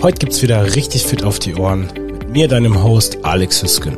Heute 0.00 0.18
gibt's 0.18 0.42
wieder 0.42 0.76
richtig 0.76 1.04
fit 1.04 1.24
auf 1.24 1.40
die 1.40 1.56
Ohren 1.56 1.88
mit 2.12 2.28
mir, 2.30 2.46
deinem 2.46 2.84
Host 2.84 3.24
Alex 3.24 3.60
Hüsken. 3.60 3.96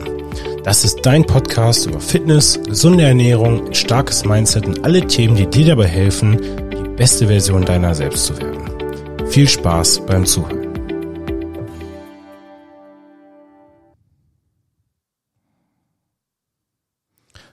Das 0.64 0.82
ist 0.82 1.04
dein 1.04 1.26
Podcast 1.26 1.84
über 1.84 2.00
Fitness, 2.00 2.58
gesunde 2.62 3.04
Ernährung, 3.04 3.66
ein 3.66 3.74
starkes 3.74 4.24
Mindset 4.24 4.64
und 4.64 4.82
alle 4.82 5.06
Themen, 5.06 5.36
die 5.36 5.46
dir 5.46 5.66
dabei 5.66 5.88
helfen, 5.88 6.40
die 6.70 6.88
beste 6.96 7.26
Version 7.26 7.66
deiner 7.66 7.94
selbst 7.94 8.24
zu 8.24 8.38
werden. 8.38 9.28
Viel 9.28 9.46
Spaß 9.46 10.06
beim 10.06 10.24
Zuhören. 10.24 10.70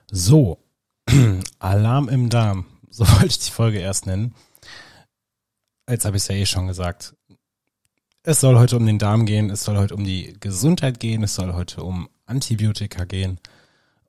So, 0.09 0.63
Alarm 1.59 2.07
im 2.07 2.29
Darm. 2.29 2.65
So 2.89 3.05
wollte 3.11 3.25
ich 3.25 3.39
die 3.39 3.51
Folge 3.51 3.79
erst 3.79 4.05
nennen. 4.05 4.33
Jetzt 5.89 6.05
habe 6.05 6.15
ich 6.15 6.23
es 6.23 6.29
ja 6.29 6.35
eh 6.35 6.45
schon 6.45 6.67
gesagt. 6.67 7.13
Es 8.29 8.41
soll 8.41 8.57
heute 8.57 8.75
um 8.75 8.85
den 8.85 8.99
Darm 8.99 9.25
gehen, 9.25 9.49
es 9.49 9.63
soll 9.63 9.77
heute 9.77 9.95
um 9.95 10.03
die 10.03 10.35
Gesundheit 10.41 10.99
gehen, 10.99 11.23
es 11.23 11.33
soll 11.33 11.53
heute 11.53 11.81
um 11.81 12.09
Antibiotika 12.25 13.05
gehen 13.05 13.39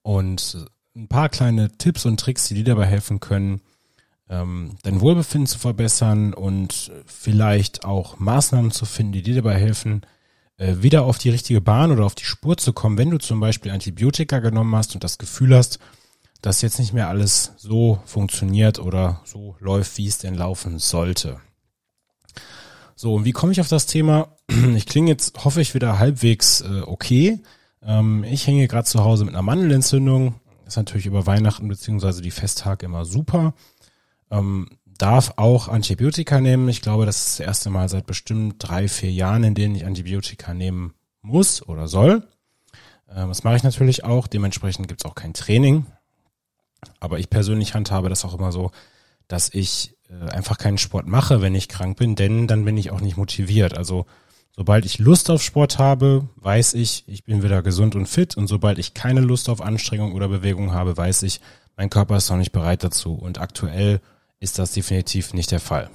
und 0.02 0.66
ein 0.96 1.06
paar 1.06 1.28
kleine 1.28 1.70
Tipps 1.78 2.04
und 2.04 2.18
Tricks, 2.18 2.48
die 2.48 2.54
dir 2.54 2.64
dabei 2.64 2.86
helfen 2.86 3.20
können, 3.20 3.60
ähm, 4.28 4.72
dein 4.82 5.00
Wohlbefinden 5.00 5.46
zu 5.46 5.60
verbessern 5.60 6.34
und 6.34 6.90
vielleicht 7.06 7.84
auch 7.84 8.18
Maßnahmen 8.18 8.72
zu 8.72 8.86
finden, 8.86 9.12
die 9.12 9.22
dir 9.22 9.36
dabei 9.36 9.54
helfen, 9.54 10.02
äh, 10.56 10.74
wieder 10.80 11.04
auf 11.04 11.18
die 11.18 11.30
richtige 11.30 11.60
Bahn 11.60 11.92
oder 11.92 12.04
auf 12.04 12.16
die 12.16 12.24
Spur 12.24 12.56
zu 12.56 12.72
kommen, 12.72 12.98
wenn 12.98 13.10
du 13.10 13.18
zum 13.18 13.38
Beispiel 13.38 13.70
Antibiotika 13.70 14.40
genommen 14.40 14.74
hast 14.74 14.96
und 14.96 15.04
das 15.04 15.18
Gefühl 15.18 15.54
hast, 15.54 15.78
dass 16.42 16.60
jetzt 16.60 16.80
nicht 16.80 16.92
mehr 16.92 17.06
alles 17.06 17.52
so 17.56 18.00
funktioniert 18.04 18.80
oder 18.80 19.20
so 19.24 19.54
läuft, 19.60 19.96
wie 19.96 20.08
es 20.08 20.18
denn 20.18 20.34
laufen 20.34 20.80
sollte. 20.80 21.40
So, 23.00 23.14
und 23.14 23.24
wie 23.24 23.30
komme 23.30 23.52
ich 23.52 23.60
auf 23.60 23.68
das 23.68 23.86
Thema? 23.86 24.34
Ich 24.74 24.86
klinge 24.86 25.08
jetzt, 25.08 25.44
hoffe 25.44 25.60
ich, 25.60 25.72
wieder 25.72 26.00
halbwegs 26.00 26.62
äh, 26.62 26.80
okay. 26.84 27.40
Ähm, 27.80 28.24
ich 28.24 28.44
hänge 28.48 28.66
gerade 28.66 28.86
zu 28.86 29.04
Hause 29.04 29.24
mit 29.24 29.34
einer 29.34 29.42
Mandelentzündung. 29.42 30.34
ist 30.66 30.76
natürlich 30.76 31.06
über 31.06 31.24
Weihnachten 31.24 31.68
beziehungsweise 31.68 32.22
die 32.22 32.32
Festtage 32.32 32.86
immer 32.86 33.04
super. 33.04 33.54
Ähm, 34.32 34.68
darf 34.84 35.34
auch 35.36 35.68
Antibiotika 35.68 36.40
nehmen. 36.40 36.68
Ich 36.68 36.82
glaube, 36.82 37.06
das 37.06 37.18
ist 37.18 37.38
das 37.38 37.46
erste 37.46 37.70
Mal 37.70 37.88
seit 37.88 38.04
bestimmt 38.04 38.56
drei, 38.58 38.88
vier 38.88 39.12
Jahren, 39.12 39.44
in 39.44 39.54
denen 39.54 39.76
ich 39.76 39.86
Antibiotika 39.86 40.52
nehmen 40.52 40.92
muss 41.22 41.62
oder 41.62 41.86
soll. 41.86 42.26
Ähm, 43.08 43.28
das 43.28 43.44
mache 43.44 43.54
ich 43.54 43.62
natürlich 43.62 44.02
auch. 44.02 44.26
Dementsprechend 44.26 44.88
gibt 44.88 45.04
es 45.04 45.08
auch 45.08 45.14
kein 45.14 45.34
Training. 45.34 45.86
Aber 46.98 47.20
ich 47.20 47.30
persönlich 47.30 47.74
handhabe 47.74 48.08
das 48.08 48.24
auch 48.24 48.34
immer 48.34 48.50
so, 48.50 48.72
dass 49.28 49.54
ich 49.54 49.97
einfach 50.14 50.58
keinen 50.58 50.78
Sport 50.78 51.06
mache, 51.06 51.42
wenn 51.42 51.54
ich 51.54 51.68
krank 51.68 51.98
bin, 51.98 52.14
denn 52.14 52.46
dann 52.46 52.64
bin 52.64 52.76
ich 52.76 52.90
auch 52.90 53.00
nicht 53.00 53.16
motiviert. 53.16 53.76
Also 53.76 54.06
sobald 54.56 54.84
ich 54.84 54.98
Lust 54.98 55.30
auf 55.30 55.42
Sport 55.42 55.78
habe, 55.78 56.28
weiß 56.36 56.74
ich, 56.74 57.04
ich 57.06 57.24
bin 57.24 57.42
wieder 57.42 57.62
gesund 57.62 57.94
und 57.94 58.06
fit 58.06 58.36
und 58.36 58.46
sobald 58.46 58.78
ich 58.78 58.94
keine 58.94 59.20
Lust 59.20 59.48
auf 59.48 59.60
Anstrengung 59.60 60.12
oder 60.14 60.28
Bewegung 60.28 60.72
habe, 60.72 60.96
weiß 60.96 61.22
ich, 61.24 61.40
mein 61.76 61.90
Körper 61.90 62.16
ist 62.16 62.30
noch 62.30 62.38
nicht 62.38 62.52
bereit 62.52 62.82
dazu 62.82 63.14
und 63.14 63.38
aktuell 63.38 64.00
ist 64.40 64.58
das 64.58 64.72
definitiv 64.72 65.34
nicht 65.34 65.50
der 65.50 65.60
Fall. 65.60 65.90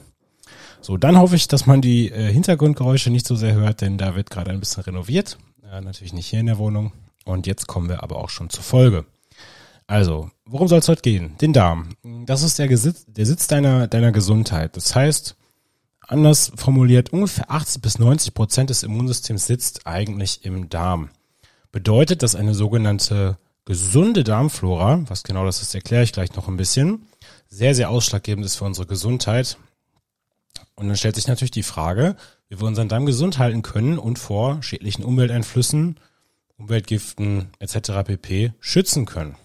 So, 0.82 0.98
dann 0.98 1.18
hoffe 1.18 1.36
ich, 1.36 1.48
dass 1.48 1.66
man 1.66 1.82
die 1.82 2.12
äh, 2.12 2.32
Hintergrundgeräusche 2.32 3.10
nicht 3.10 3.26
so 3.26 3.36
sehr 3.36 3.54
hört, 3.54 3.82
denn 3.82 3.98
da 3.98 4.16
wird 4.16 4.30
gerade 4.30 4.52
ein 4.52 4.60
bisschen 4.60 4.84
renoviert. 4.84 5.38
Äh, 5.70 5.82
natürlich 5.82 6.14
nicht 6.14 6.28
hier 6.28 6.42
in 6.42 6.48
der 6.48 6.58
Wohnung. 6.58 6.92
Und 7.26 7.48
jetzt 7.48 7.68
kommen 7.68 7.88
wir 7.88 8.04
aber 8.04 8.18
auch 8.18 8.30
schon 8.30 8.50
zur 8.50 8.64
Folge. 8.64 9.06
Also, 9.88 10.32
worum 10.46 10.68
soll 10.68 10.80
es 10.80 10.88
heute 10.88 11.02
gehen? 11.02 11.36
Den 11.40 11.54
Darm. 11.54 11.90
Das 12.26 12.44
ist 12.44 12.60
der, 12.60 12.68
Gesitz, 12.68 13.06
der 13.08 13.26
Sitz 13.26 13.48
deiner, 13.48 13.88
deiner 13.88 14.12
Gesundheit. 14.12 14.76
Das 14.78 14.96
heißt, 14.96 15.36
anders 16.08 16.52
formuliert, 16.56 17.12
ungefähr 17.12 17.52
80 17.52 17.82
bis 17.82 18.00
90 18.00 18.34
Prozent 18.34 18.70
des 18.70 18.84
Immunsystems 18.84 19.46
sitzt 19.46 19.86
eigentlich 19.86 20.46
im 20.46 20.70
Darm. 20.70 21.10
Bedeutet, 21.72 22.24
dass 22.24 22.36
eine 22.36 22.54
sogenannte 22.54 23.38
gesunde 23.66 24.24
Darmflora, 24.24 25.04
was 25.08 25.24
genau 25.24 25.46
das 25.46 25.62
ist, 25.62 25.74
erkläre 25.74 26.04
ich 26.04 26.12
gleich 26.12 26.36
noch 26.36 26.48
ein 26.48 26.58
bisschen, 26.58 27.08
sehr, 27.48 27.76
sehr 27.76 27.90
ausschlaggebend 27.90 28.46
ist 28.46 28.56
für 28.56 28.66
unsere 28.66 28.88
Gesundheit. 28.88 29.58
Und 30.76 30.88
dann 30.88 30.98
stellt 30.98 31.16
sich 31.16 31.28
natürlich 31.28 31.52
die 31.52 31.64
Frage, 31.64 32.16
wie 32.50 32.60
wir 32.60 32.68
unseren 32.68 32.90
Darm 32.90 33.06
gesund 33.06 33.38
halten 33.38 33.62
können 33.62 33.98
und 33.98 34.20
vor 34.20 34.62
schädlichen 34.62 35.04
Umwelteinflüssen, 35.04 36.00
Umweltgiften 36.58 37.50
etc. 37.60 38.04
pp. 38.06 38.54
schützen 38.60 39.06
können. 39.06 39.36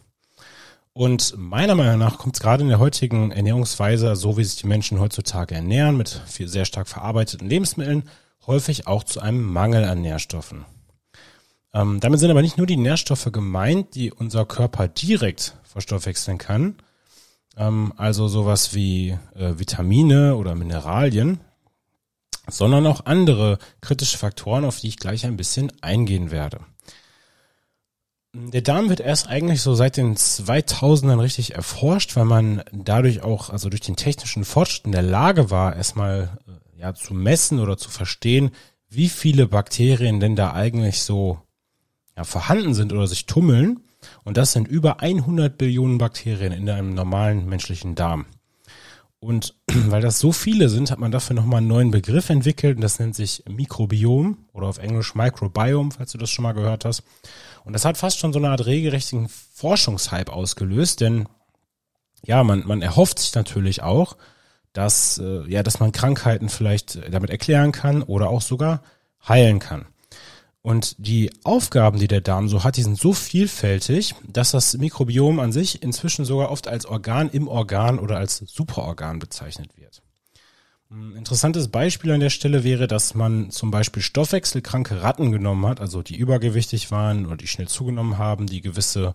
Und 0.99 1.39
meiner 1.39 1.77
Meinung 1.77 2.01
nach 2.01 2.19
kommt 2.19 2.35
es 2.35 2.41
gerade 2.41 2.65
in 2.65 2.71
der 2.71 2.81
heutigen 2.81 3.31
Ernährungsweise, 3.31 4.17
so 4.17 4.37
wie 4.37 4.43
sich 4.43 4.57
die 4.57 4.67
Menschen 4.67 4.99
heutzutage 4.99 5.55
ernähren, 5.55 5.97
mit 5.97 6.09
viel, 6.27 6.49
sehr 6.49 6.65
stark 6.65 6.89
verarbeiteten 6.89 7.49
Lebensmitteln, 7.49 8.11
häufig 8.49 8.89
auch 8.89 9.05
zu 9.05 9.21
einem 9.21 9.45
Mangel 9.45 9.85
an 9.85 10.01
Nährstoffen. 10.01 10.65
Ähm, 11.73 12.01
damit 12.01 12.19
sind 12.19 12.33
aber 12.33 12.43
nicht 12.43 12.59
nur 12.59 12.67
die 12.67 12.77
Nährstoffe 12.77 13.31
gemeint, 13.31 13.95
die 13.95 14.11
unser 14.11 14.45
Körper 14.45 14.89
direkt 14.89 15.55
verstoffwechseln 15.63 16.37
kann, 16.37 16.75
ähm, 17.57 17.93
also 17.97 18.27
sowas 18.27 18.75
wie 18.75 19.17
äh, 19.37 19.57
Vitamine 19.57 20.35
oder 20.35 20.57
Mineralien, 20.57 21.39
sondern 22.49 22.89
auch 22.89 23.07
andere 23.07 23.59
kritische 23.81 24.19
Faktoren, 24.19 24.65
auf 24.65 24.81
die 24.81 24.89
ich 24.89 24.97
gleich 24.97 25.27
ein 25.27 25.37
bisschen 25.37 25.71
eingehen 25.81 26.33
werde. 26.33 26.59
Der 28.35 28.61
Darm 28.61 28.91
wird 28.91 29.01
erst 29.01 29.29
eigentlich 29.29 29.63
so 29.63 29.75
seit 29.75 29.97
den 29.97 30.15
2000ern 30.15 31.21
richtig 31.21 31.55
erforscht, 31.55 32.15
weil 32.15 32.27
man 32.27 32.63
dadurch 32.73 33.23
auch, 33.23 33.49
also 33.49 33.71
durch 33.71 33.81
den 33.81 33.97
technischen 33.97 34.45
Fortschritt 34.45 34.85
in 34.85 34.93
der 34.93 35.03
Lage 35.03 35.51
war, 35.51 35.75
erstmal 35.75 36.39
äh, 36.47 36.81
ja 36.81 36.95
zu 36.95 37.15
messen 37.15 37.59
oder 37.59 37.79
zu 37.79 37.89
verstehen, 37.89 38.51
wie 38.91 39.09
viele 39.09 39.47
Bakterien 39.47 40.21
denn 40.21 40.37
da 40.37 40.53
eigentlich 40.53 41.03
so 41.03 41.41
ja, 42.17 42.25
vorhanden 42.25 42.75
sind 42.75 42.93
oder 42.93 43.07
sich 43.07 43.25
tummeln. 43.25 43.81
Und 44.25 44.37
das 44.37 44.53
sind 44.53 44.69
über 44.69 45.01
100 45.01 45.57
Billionen 45.57 45.99
Bakterien 45.99 46.53
in 46.53 46.69
einem 46.69 46.95
normalen 46.95 47.49
menschlichen 47.49 47.95
Darm. 47.95 48.27
Und 49.21 49.55
weil 49.87 50.03
das 50.03 50.19
so 50.19 50.33
viele 50.33 50.69
sind, 50.69 50.91
hat 50.91 50.99
man 50.99 51.13
dafür 51.13 51.35
nochmal 51.35 51.59
einen 51.59 51.69
neuen 51.69 51.91
Begriff 51.91 52.29
entwickelt 52.29 52.77
und 52.77 52.83
das 52.83 52.99
nennt 52.99 53.17
sich 53.17 53.43
Mikrobiom 53.49 54.37
oder 54.53 54.67
auf 54.67 54.79
Englisch 54.79 55.15
Microbiome, 55.15 55.93
falls 55.93 56.13
du 56.13 56.19
das 56.19 56.31
schon 56.31 56.43
mal 56.43 56.53
gehört 56.53 56.85
hast. 56.85 57.03
Und 57.69 57.75
das 57.75 57.85
hat 57.85 57.99
fast 57.99 58.19
schon 58.19 58.33
so 58.33 58.39
eine 58.39 58.49
Art 58.49 58.65
regelrechten 58.65 59.29
Forschungshype 59.29 60.33
ausgelöst, 60.33 61.03
denn 61.03 61.29
ja, 62.25 62.43
man, 62.43 62.67
man 62.67 62.81
erhofft 62.81 63.19
sich 63.19 63.35
natürlich 63.35 63.83
auch, 63.83 64.17
dass, 64.73 65.19
äh, 65.19 65.47
ja, 65.49 65.63
dass 65.63 65.79
man 65.79 65.93
Krankheiten 65.93 66.49
vielleicht 66.49 66.99
damit 67.13 67.29
erklären 67.29 67.71
kann 67.71 68.03
oder 68.03 68.31
auch 68.31 68.41
sogar 68.41 68.81
heilen 69.29 69.59
kann. 69.59 69.85
Und 70.63 70.95
die 70.97 71.31
Aufgaben, 71.45 71.99
die 71.99 72.09
der 72.09 72.23
Darm 72.23 72.49
so 72.49 72.65
hat, 72.65 72.79
die 72.79 72.83
sind 72.83 72.99
so 72.99 73.13
vielfältig, 73.13 74.15
dass 74.27 74.53
das 74.53 74.79
Mikrobiom 74.79 75.39
an 75.39 75.53
sich 75.53 75.83
inzwischen 75.83 76.25
sogar 76.25 76.51
oft 76.51 76.69
als 76.69 76.87
Organ 76.87 77.29
im 77.29 77.49
Organ 77.49 77.99
oder 77.99 78.17
als 78.17 78.39
Superorgan 78.39 79.19
bezeichnet 79.19 79.77
wird. 79.77 80.01
Ein 80.91 81.17
interessantes 81.17 81.69
Beispiel 81.69 82.13
an 82.13 82.21
der 82.21 82.31
Stelle 82.31 82.65
wäre, 82.65 82.87
dass 82.87 83.15
man 83.15 83.51
zum 83.51 83.71
Beispiel 83.71 84.03
stoffwechselkranke 84.03 85.03
Ratten 85.03 85.33
genommen 85.33 85.67
hat, 85.67 85.81
also 85.81 86.03
die 86.03 86.17
übergewichtig 86.17 86.91
waren 86.91 87.27
oder 87.27 87.37
die 87.37 87.47
schnell 87.47 87.69
zugenommen 87.69 88.17
haben, 88.17 88.47
die 88.47 88.63
gewisse 88.63 89.15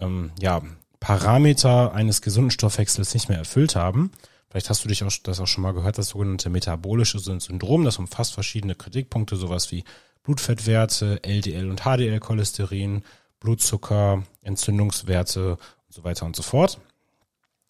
ähm, 0.00 0.32
ja, 0.40 0.62
Parameter 1.00 1.92
eines 1.92 2.22
gesunden 2.22 2.50
Stoffwechsels 2.50 3.12
nicht 3.12 3.28
mehr 3.28 3.36
erfüllt 3.36 3.76
haben. 3.76 4.12
Vielleicht 4.48 4.70
hast 4.70 4.82
du 4.82 4.88
dich 4.88 5.04
auch, 5.04 5.12
das 5.22 5.40
auch 5.40 5.46
schon 5.46 5.62
mal 5.62 5.74
gehört, 5.74 5.98
das 5.98 6.08
sogenannte 6.08 6.48
metabolische 6.48 7.18
Syndrom, 7.18 7.84
das 7.84 7.98
umfasst 7.98 8.32
verschiedene 8.32 8.74
Kritikpunkte, 8.74 9.36
sowas 9.36 9.70
wie 9.72 9.84
Blutfettwerte, 10.22 11.22
LDL 11.22 11.68
und 11.68 11.82
HDL-Cholesterin, 11.82 13.02
Blutzucker, 13.40 14.22
Entzündungswerte 14.40 15.58
und 15.58 15.92
so 15.92 16.02
weiter 16.02 16.24
und 16.24 16.34
so 16.34 16.42
fort. 16.42 16.78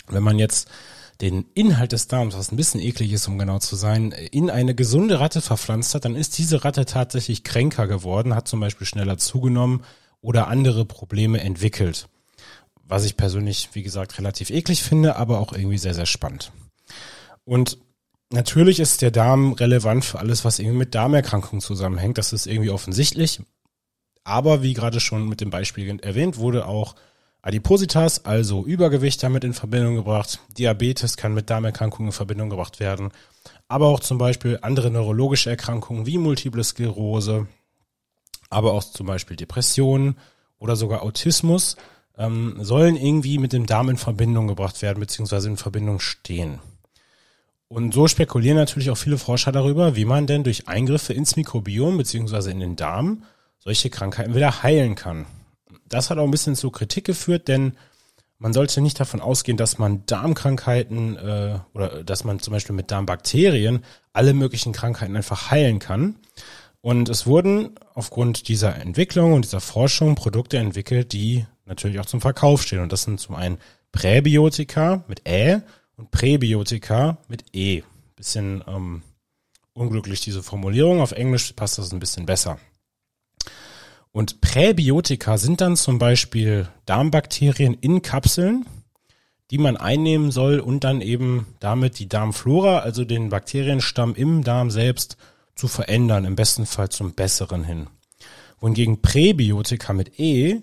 Wenn 0.06 0.22
man 0.22 0.38
jetzt 0.38 0.70
den 1.20 1.46
Inhalt 1.54 1.92
des 1.92 2.08
Darms, 2.08 2.36
was 2.36 2.50
ein 2.50 2.56
bisschen 2.56 2.80
eklig 2.80 3.12
ist, 3.12 3.28
um 3.28 3.38
genau 3.38 3.58
zu 3.58 3.76
sein, 3.76 4.10
in 4.12 4.50
eine 4.50 4.74
gesunde 4.74 5.20
Ratte 5.20 5.40
verpflanzt 5.40 5.94
hat, 5.94 6.04
dann 6.04 6.16
ist 6.16 6.38
diese 6.38 6.64
Ratte 6.64 6.84
tatsächlich 6.84 7.44
kränker 7.44 7.86
geworden, 7.86 8.34
hat 8.34 8.48
zum 8.48 8.60
Beispiel 8.60 8.86
schneller 8.86 9.18
zugenommen 9.18 9.84
oder 10.20 10.48
andere 10.48 10.84
Probleme 10.84 11.40
entwickelt. 11.40 12.08
Was 12.86 13.04
ich 13.04 13.16
persönlich, 13.16 13.70
wie 13.72 13.82
gesagt, 13.82 14.18
relativ 14.18 14.50
eklig 14.50 14.82
finde, 14.82 15.16
aber 15.16 15.38
auch 15.38 15.52
irgendwie 15.52 15.78
sehr, 15.78 15.94
sehr 15.94 16.06
spannend. 16.06 16.52
Und 17.44 17.78
natürlich 18.30 18.80
ist 18.80 19.02
der 19.02 19.10
Darm 19.10 19.52
relevant 19.52 20.04
für 20.04 20.18
alles, 20.18 20.44
was 20.44 20.58
irgendwie 20.58 20.78
mit 20.78 20.94
Darmerkrankungen 20.94 21.60
zusammenhängt. 21.60 22.18
Das 22.18 22.32
ist 22.32 22.46
irgendwie 22.46 22.70
offensichtlich. 22.70 23.40
Aber 24.24 24.62
wie 24.62 24.74
gerade 24.74 25.00
schon 25.00 25.28
mit 25.28 25.40
dem 25.40 25.50
Beispiel 25.50 26.00
erwähnt, 26.00 26.38
wurde 26.38 26.66
auch 26.66 26.94
Adipositas, 27.44 28.24
also 28.24 28.64
Übergewicht, 28.64 29.22
damit 29.22 29.44
in 29.44 29.52
Verbindung 29.52 29.96
gebracht. 29.96 30.40
Diabetes 30.56 31.18
kann 31.18 31.34
mit 31.34 31.50
Darmerkrankungen 31.50 32.08
in 32.08 32.12
Verbindung 32.12 32.48
gebracht 32.48 32.80
werden. 32.80 33.10
Aber 33.68 33.88
auch 33.88 34.00
zum 34.00 34.16
Beispiel 34.16 34.58
andere 34.62 34.90
neurologische 34.90 35.50
Erkrankungen 35.50 36.06
wie 36.06 36.16
Multiple 36.16 36.64
Sklerose, 36.64 37.46
aber 38.48 38.72
auch 38.72 38.82
zum 38.82 39.06
Beispiel 39.06 39.36
Depressionen 39.36 40.16
oder 40.58 40.74
sogar 40.74 41.02
Autismus 41.02 41.76
ähm, 42.16 42.56
sollen 42.60 42.96
irgendwie 42.96 43.36
mit 43.36 43.52
dem 43.52 43.66
Darm 43.66 43.90
in 43.90 43.98
Verbindung 43.98 44.48
gebracht 44.48 44.80
werden, 44.80 45.00
beziehungsweise 45.00 45.50
in 45.50 45.58
Verbindung 45.58 46.00
stehen. 46.00 46.60
Und 47.68 47.92
so 47.92 48.08
spekulieren 48.08 48.56
natürlich 48.56 48.88
auch 48.88 48.96
viele 48.96 49.18
Forscher 49.18 49.52
darüber, 49.52 49.96
wie 49.96 50.06
man 50.06 50.26
denn 50.26 50.44
durch 50.44 50.66
Eingriffe 50.66 51.12
ins 51.12 51.36
Mikrobiom 51.36 51.98
beziehungsweise 51.98 52.50
in 52.50 52.60
den 52.60 52.76
Darm 52.76 53.24
solche 53.58 53.90
Krankheiten 53.90 54.34
wieder 54.34 54.62
heilen 54.62 54.94
kann. 54.94 55.26
Das 55.88 56.10
hat 56.10 56.18
auch 56.18 56.24
ein 56.24 56.30
bisschen 56.30 56.56
zu 56.56 56.70
Kritik 56.70 57.04
geführt, 57.04 57.48
denn 57.48 57.74
man 58.38 58.52
sollte 58.52 58.80
nicht 58.80 58.98
davon 59.00 59.20
ausgehen, 59.20 59.56
dass 59.56 59.78
man 59.78 60.04
Darmkrankheiten 60.06 61.16
äh, 61.16 61.58
oder 61.72 62.04
dass 62.04 62.24
man 62.24 62.40
zum 62.40 62.52
Beispiel 62.52 62.74
mit 62.74 62.90
Darmbakterien 62.90 63.84
alle 64.12 64.34
möglichen 64.34 64.72
Krankheiten 64.72 65.16
einfach 65.16 65.50
heilen 65.50 65.78
kann. 65.78 66.16
Und 66.80 67.08
es 67.08 67.26
wurden 67.26 67.70
aufgrund 67.94 68.48
dieser 68.48 68.76
Entwicklung 68.76 69.32
und 69.32 69.46
dieser 69.46 69.60
Forschung 69.60 70.16
Produkte 70.16 70.58
entwickelt, 70.58 71.12
die 71.12 71.46
natürlich 71.64 71.98
auch 72.00 72.06
zum 72.06 72.20
Verkauf 72.20 72.62
stehen. 72.62 72.80
Und 72.80 72.92
das 72.92 73.04
sind 73.04 73.20
zum 73.20 73.34
einen 73.34 73.58
Präbiotika 73.92 75.04
mit 75.08 75.26
Ä 75.26 75.62
und 75.96 76.10
Präbiotika 76.10 77.16
mit 77.28 77.44
E. 77.54 77.82
Bisschen 78.16 78.62
ähm, 78.66 79.02
unglücklich 79.72 80.20
diese 80.20 80.42
Formulierung. 80.42 81.00
Auf 81.00 81.12
Englisch 81.12 81.52
passt 81.54 81.78
das 81.78 81.92
ein 81.92 82.00
bisschen 82.00 82.26
besser. 82.26 82.58
Und 84.14 84.40
Präbiotika 84.40 85.38
sind 85.38 85.60
dann 85.60 85.74
zum 85.76 85.98
Beispiel 85.98 86.68
Darmbakterien 86.86 87.74
in 87.74 88.00
Kapseln, 88.00 88.64
die 89.50 89.58
man 89.58 89.76
einnehmen 89.76 90.30
soll 90.30 90.60
und 90.60 90.84
dann 90.84 91.00
eben 91.00 91.48
damit 91.58 91.98
die 91.98 92.08
Darmflora, 92.08 92.78
also 92.78 93.04
den 93.04 93.30
Bakterienstamm 93.30 94.14
im 94.14 94.44
Darm 94.44 94.70
selbst, 94.70 95.16
zu 95.56 95.66
verändern, 95.66 96.26
im 96.26 96.36
besten 96.36 96.64
Fall 96.64 96.90
zum 96.90 97.14
Besseren 97.14 97.64
hin. 97.64 97.88
Wohingegen 98.60 99.02
Präbiotika 99.02 99.92
mit 99.92 100.20
E 100.20 100.60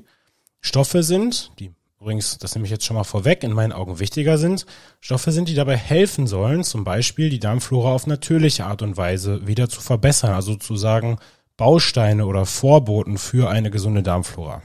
Stoffe 0.61 1.03
sind, 1.03 1.51
die 1.59 1.71
übrigens, 1.99 2.37
das 2.37 2.55
nehme 2.55 2.65
ich 2.65 2.71
jetzt 2.71 2.85
schon 2.85 2.95
mal 2.95 3.03
vorweg, 3.03 3.43
in 3.43 3.51
meinen 3.51 3.73
Augen 3.73 3.99
wichtiger 3.99 4.37
sind, 4.37 4.65
Stoffe 5.01 5.33
sind, 5.33 5.49
die 5.49 5.55
dabei 5.55 5.75
helfen 5.75 6.25
sollen, 6.25 6.63
zum 6.63 6.85
Beispiel 6.85 7.29
die 7.29 7.39
Darmflora 7.39 7.91
auf 7.91 8.07
natürliche 8.07 8.63
Art 8.63 8.81
und 8.81 8.95
Weise 8.95 9.45
wieder 9.45 9.67
zu 9.67 9.81
verbessern, 9.81 10.33
also 10.33 10.53
sozusagen 10.53 11.17
Bausteine 11.61 12.25
oder 12.25 12.47
Vorboten 12.47 13.19
für 13.19 13.51
eine 13.51 13.69
gesunde 13.69 14.01
Darmflora. 14.01 14.63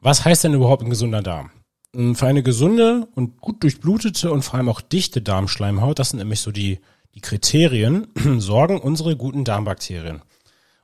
Was 0.00 0.24
heißt 0.24 0.44
denn 0.44 0.54
überhaupt 0.54 0.82
ein 0.82 0.88
gesunder 0.88 1.20
Darm? 1.20 1.50
Hm, 1.94 2.14
für 2.14 2.26
eine 2.28 2.42
gesunde 2.42 3.06
und 3.14 3.38
gut 3.42 3.62
durchblutete 3.62 4.32
und 4.32 4.40
vor 4.40 4.54
allem 4.54 4.70
auch 4.70 4.80
dichte 4.80 5.20
Darmschleimhaut, 5.20 5.98
das 5.98 6.08
sind 6.08 6.20
nämlich 6.20 6.40
so 6.40 6.50
die, 6.50 6.80
die 7.14 7.20
Kriterien, 7.20 8.06
sorgen 8.38 8.80
unsere 8.80 9.14
guten 9.14 9.44
Darmbakterien. 9.44 10.22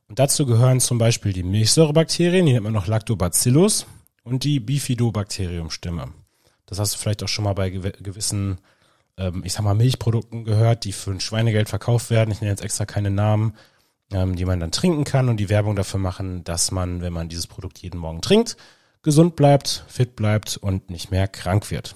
Und 0.09 0.19
dazu 0.19 0.45
gehören 0.45 0.81
zum 0.81 0.99
Beispiel 0.99 1.33
die 1.33 1.43
Milchsäurebakterien, 1.43 2.45
die 2.45 2.53
nennt 2.53 2.65
man 2.65 2.75
noch 2.75 2.87
Lactobacillus, 2.87 3.87
und 4.25 4.45
die 4.45 4.61
Bifidobakteriumstimme. 4.61 6.13
Das 6.67 6.79
hast 6.79 6.93
du 6.93 6.99
vielleicht 6.99 7.23
auch 7.23 7.29
schon 7.29 7.45
mal 7.47 7.55
bei 7.55 7.71
gewissen, 7.71 8.59
ähm, 9.17 9.41
ich 9.47 9.55
sag 9.55 9.63
mal, 9.63 9.73
Milchprodukten 9.73 10.45
gehört, 10.45 10.85
die 10.85 10.93
für 10.93 11.13
ein 11.13 11.21
Schweinegeld 11.21 11.71
verkauft 11.71 12.11
werden. 12.11 12.31
Ich 12.31 12.43
nenne 12.43 12.51
jetzt 12.51 12.63
extra 12.63 12.85
keine 12.85 13.11
Namen 13.11 13.55
ähm, 14.13 14.37
die 14.37 14.45
man 14.45 14.61
dann 14.61 14.73
trinken 14.73 15.05
kann 15.05 15.29
und 15.29 15.39
die 15.39 15.49
Werbung 15.49 15.77
dafür 15.77 16.01
machen, 16.01 16.45
dass 16.45 16.71
man, 16.71 17.03
wenn 17.03 17.13
man 17.13 17.29
dieses 17.29 17.47
Produkt 17.47 17.79
jeden 17.79 17.99
Morgen 17.99 18.21
trinkt, 18.21 18.57
gesund 19.03 19.37
bleibt, 19.37 19.85
fit 19.89 20.17
bleibt 20.17 20.57
und 20.57 20.91
nicht 20.91 21.11
mehr 21.11 21.29
krank 21.29 21.71
wird. 21.71 21.95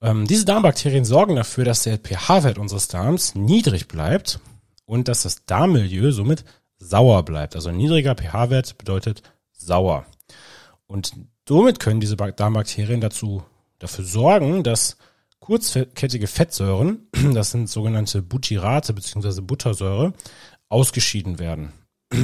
Ähm, 0.00 0.26
diese 0.26 0.44
Darmbakterien 0.44 1.04
sorgen 1.04 1.36
dafür, 1.36 1.64
dass 1.64 1.82
der 1.82 1.98
pH-Wert 1.98 2.58
unseres 2.58 2.88
Darms 2.88 3.34
niedrig 3.34 3.88
bleibt 3.88 4.40
und 4.86 5.08
dass 5.08 5.22
das 5.22 5.44
Darmmilieu 5.44 6.12
somit 6.12 6.44
sauer 6.78 7.24
bleibt. 7.24 7.56
Also 7.56 7.70
ein 7.70 7.76
niedriger 7.76 8.14
pH-Wert 8.14 8.78
bedeutet 8.78 9.22
sauer. 9.52 10.06
Und 10.86 11.12
somit 11.46 11.80
können 11.80 12.00
diese 12.00 12.16
Darmbakterien 12.16 13.00
dazu, 13.00 13.42
dafür 13.78 14.04
sorgen, 14.04 14.62
dass 14.62 14.96
kurzkettige 15.40 16.26
Fettsäuren, 16.26 17.08
das 17.34 17.50
sind 17.50 17.68
sogenannte 17.68 18.22
Butyrate 18.22 18.92
bzw. 18.92 19.40
Buttersäure, 19.40 20.12
ausgeschieden 20.68 21.38
werden. 21.38 21.72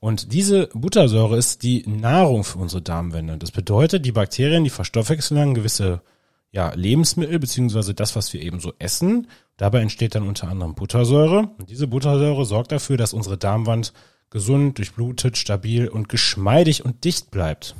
Und 0.00 0.34
diese 0.34 0.68
Buttersäure 0.74 1.38
ist 1.38 1.62
die 1.62 1.82
Nahrung 1.86 2.44
für 2.44 2.58
unsere 2.58 2.82
Darmwände. 2.82 3.38
Das 3.38 3.52
bedeutet, 3.52 4.04
die 4.04 4.12
Bakterien, 4.12 4.62
die 4.62 4.70
verstoffwechseln 4.70 5.54
gewisse 5.54 6.02
ja, 6.50 6.72
Lebensmittel 6.74 7.38
beziehungsweise 7.38 7.94
das, 7.94 8.14
was 8.14 8.32
wir 8.32 8.42
eben 8.42 8.60
so 8.60 8.74
essen. 8.78 9.28
Dabei 9.56 9.80
entsteht 9.80 10.14
dann 10.14 10.28
unter 10.28 10.48
anderem 10.48 10.74
Buttersäure. 10.74 11.48
Und 11.58 11.70
diese 11.70 11.88
Buttersäure 11.88 12.44
sorgt 12.44 12.70
dafür, 12.70 12.96
dass 12.96 13.14
unsere 13.14 13.38
Darmwand 13.38 13.92
gesund, 14.30 14.78
durchblutet, 14.78 15.38
stabil 15.38 15.88
und 15.88 16.08
geschmeidig 16.08 16.84
und 16.84 17.04
dicht 17.04 17.30
bleibt. 17.30 17.74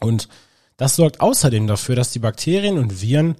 Und 0.00 0.28
das 0.76 0.96
sorgt 0.96 1.20
außerdem 1.20 1.66
dafür, 1.66 1.96
dass 1.96 2.12
die 2.12 2.18
Bakterien 2.18 2.78
und 2.78 3.00
Viren 3.00 3.36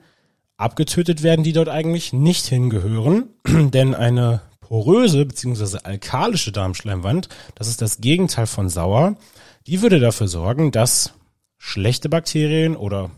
abgetötet 0.60 1.22
werden, 1.22 1.42
die 1.42 1.52
dort 1.52 1.68
eigentlich 1.68 2.12
nicht 2.12 2.46
hingehören, 2.46 3.28
denn 3.46 3.94
eine 3.94 4.42
poröse 4.60 5.26
bzw. 5.26 5.78
alkalische 5.82 6.52
Darmschleimwand, 6.52 7.28
das 7.54 7.68
ist 7.68 7.82
das 7.82 8.00
Gegenteil 8.00 8.46
von 8.46 8.68
sauer, 8.68 9.16
die 9.66 9.82
würde 9.82 10.00
dafür 10.00 10.28
sorgen, 10.28 10.70
dass 10.70 11.14
schlechte 11.58 12.08
Bakterien 12.08 12.76
oder 12.76 13.10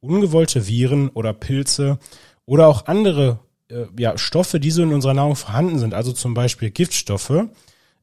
ungewollte 0.00 0.66
Viren 0.66 1.08
oder 1.10 1.32
Pilze 1.32 1.98
oder 2.46 2.66
auch 2.66 2.86
andere 2.86 3.40
äh, 3.68 3.84
ja, 3.98 4.18
Stoffe, 4.18 4.58
die 4.60 4.70
so 4.70 4.82
in 4.82 4.92
unserer 4.92 5.14
Nahrung 5.14 5.36
vorhanden 5.36 5.78
sind, 5.78 5.94
also 5.94 6.12
zum 6.12 6.34
Beispiel 6.34 6.70
Giftstoffe, 6.70 7.44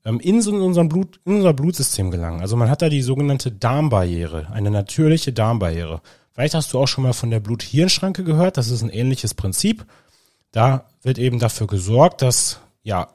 ähm, 0.06 0.20
in, 0.20 0.42
so 0.42 0.52
in, 0.52 0.62
unserem 0.62 0.90
Blut, 0.90 1.20
in 1.26 1.38
unser 1.38 1.54
Blutsystem 1.54 2.12
gelangen. 2.12 2.42
Also 2.42 2.56
man 2.56 2.70
hat 2.70 2.82
da 2.82 2.90
die 2.90 3.02
sogenannte 3.02 3.52
Darmbarriere, 3.52 4.52
eine 4.52 4.72
natürliche 4.72 5.34
Darmbarriere. 5.34 6.02
Vielleicht 6.38 6.54
hast 6.54 6.72
du 6.72 6.80
auch 6.80 6.86
schon 6.86 7.04
mal 7.04 7.14
von 7.14 7.32
der 7.32 7.40
Blut-Hirn-Schranke 7.40 8.24
gehört. 8.24 8.58
Das 8.58 8.70
ist 8.70 8.84
ein 8.84 8.92
ähnliches 8.92 9.34
Prinzip. 9.34 9.88
Da 10.52 10.86
wird 11.02 11.18
eben 11.18 11.40
dafür 11.40 11.66
gesorgt, 11.66 12.22
dass 12.22 12.60
ja 12.84 13.08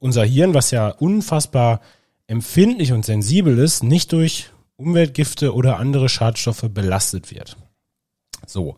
unser 0.00 0.24
Hirn, 0.24 0.54
was 0.54 0.72
ja 0.72 0.88
unfassbar 0.88 1.80
empfindlich 2.26 2.92
und 2.92 3.04
sensibel 3.04 3.56
ist, 3.60 3.84
nicht 3.84 4.10
durch 4.10 4.50
Umweltgifte 4.74 5.54
oder 5.54 5.78
andere 5.78 6.08
Schadstoffe 6.08 6.64
belastet 6.68 7.30
wird. 7.30 7.56
So, 8.44 8.76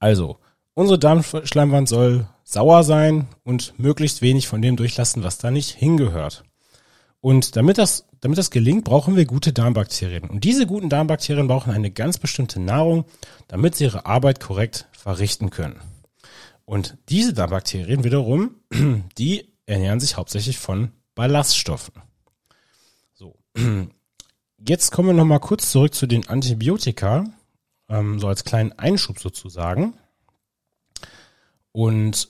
also 0.00 0.38
unsere 0.74 0.98
Darmschleimwand 0.98 1.88
soll 1.88 2.26
sauer 2.42 2.82
sein 2.82 3.28
und 3.44 3.74
möglichst 3.78 4.22
wenig 4.22 4.48
von 4.48 4.60
dem 4.60 4.74
durchlassen, 4.74 5.22
was 5.22 5.38
da 5.38 5.52
nicht 5.52 5.70
hingehört. 5.70 6.42
Und 7.20 7.54
damit 7.54 7.78
das, 7.78 8.08
damit 8.20 8.38
das 8.38 8.50
gelingt, 8.50 8.84
brauchen 8.84 9.16
wir 9.16 9.24
gute 9.24 9.52
Darmbakterien. 9.52 10.24
Und 10.24 10.44
diese 10.44 10.66
guten 10.66 10.88
Darmbakterien 10.88 11.48
brauchen 11.48 11.72
eine 11.72 11.90
ganz 11.90 12.18
bestimmte 12.18 12.60
Nahrung, 12.60 13.04
damit 13.48 13.74
sie 13.74 13.84
ihre 13.84 14.06
Arbeit 14.06 14.40
korrekt 14.40 14.86
verrichten 14.92 15.50
können. 15.50 15.80
Und 16.64 16.96
diese 17.08 17.32
Darmbakterien 17.32 18.04
wiederum, 18.04 18.56
die 19.18 19.52
ernähren 19.66 20.00
sich 20.00 20.16
hauptsächlich 20.16 20.58
von 20.58 20.92
Ballaststoffen. 21.14 21.94
So. 23.14 23.36
Jetzt 24.58 24.92
kommen 24.92 25.08
wir 25.08 25.14
nochmal 25.14 25.40
kurz 25.40 25.70
zurück 25.70 25.94
zu 25.94 26.06
den 26.06 26.28
Antibiotika, 26.28 27.24
ähm, 27.88 28.20
so 28.20 28.28
als 28.28 28.44
kleinen 28.44 28.72
Einschub 28.72 29.18
sozusagen. 29.18 29.94
Und 31.72 32.28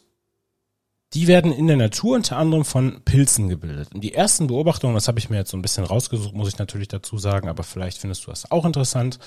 die 1.12 1.26
werden 1.26 1.52
in 1.52 1.66
der 1.66 1.76
Natur 1.76 2.16
unter 2.16 2.36
anderem 2.36 2.64
von 2.64 3.02
Pilzen 3.04 3.48
gebildet. 3.48 3.92
Und 3.92 4.02
die 4.02 4.14
ersten 4.14 4.46
Beobachtungen, 4.46 4.94
das 4.94 5.08
habe 5.08 5.18
ich 5.18 5.28
mir 5.28 5.38
jetzt 5.38 5.50
so 5.50 5.56
ein 5.56 5.62
bisschen 5.62 5.84
rausgesucht, 5.84 6.34
muss 6.34 6.48
ich 6.48 6.58
natürlich 6.58 6.88
dazu 6.88 7.18
sagen, 7.18 7.48
aber 7.48 7.64
vielleicht 7.64 7.98
findest 7.98 8.26
du 8.26 8.30
das 8.30 8.50
auch 8.50 8.64
interessant. 8.64 9.18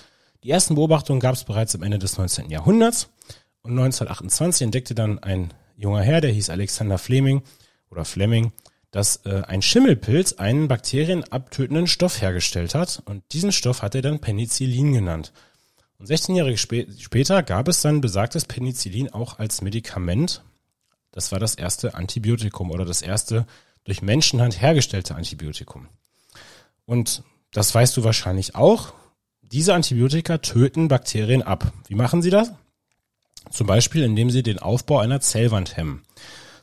Die 0.44 0.50
ersten 0.50 0.76
Beobachtungen 0.76 1.20
gab 1.20 1.36
es 1.36 1.44
bereits 1.44 1.76
am 1.76 1.84
Ende 1.84 2.00
des 2.00 2.18
19. 2.18 2.50
Jahrhunderts 2.50 3.10
und 3.64 3.72
1928 3.72 4.64
entdeckte 4.64 4.96
dann 4.96 5.20
ein 5.20 5.54
junger 5.76 6.02
Herr, 6.02 6.22
der 6.22 6.32
hieß 6.32 6.50
Alexander 6.50 6.98
Fleming 6.98 7.42
oder 7.90 8.06
Fleming, 8.06 8.54
dass 8.92 9.26
äh, 9.26 9.42
ein 9.48 9.62
Schimmelpilz 9.62 10.34
einen 10.34 10.68
bakterienabtötenden 10.68 11.88
Stoff 11.88 12.22
hergestellt 12.22 12.76
hat 12.76 13.02
und 13.06 13.24
diesen 13.34 13.52
Stoff 13.52 13.82
hat 13.82 13.96
er 13.96 14.02
dann 14.02 14.20
Penicillin 14.20 14.94
genannt. 14.94 15.34
Und 15.98 16.06
16 16.06 16.36
Jahre 16.36 16.56
spä 16.58 16.88
später 17.00 17.44
gab 17.44 17.68
es 17.68 17.82
dann 17.82 18.02
besagtes 18.02 18.46
Penicillin 18.46 19.12
auch 19.14 19.40
als 19.40 19.62
Medikament 19.62 20.44
das 21.14 21.32
war 21.32 21.40
das 21.40 21.56
erste 21.56 21.96
Antibiotikum 21.96 22.72
oder 22.72 22.84
das 22.84 23.02
erste 23.02 23.46
durch 23.86 24.02
Menschenhand 24.02 24.62
hergestellte 24.62 25.16
Antibiotikum. 25.16 25.88
Und 26.86 27.24
das 27.52 27.74
weißt 27.74 27.96
du 27.96 28.04
wahrscheinlich 28.04 28.56
auch. 28.56 28.94
Diese 29.42 29.74
Antibiotika 29.74 30.40
töten 30.40 30.88
Bakterien 30.88 31.44
ab. 31.44 31.72
Wie 31.88 31.96
machen 31.96 32.22
sie 32.22 32.32
das? 32.32 32.52
Zum 33.52 33.68
Beispiel, 33.68 34.04
indem 34.04 34.32
sie 34.32 34.42
den 34.42 34.58
Aufbau 34.58 35.00
einer 35.00 35.22
Zellwand 35.22 35.78
hemmen. 35.78 36.04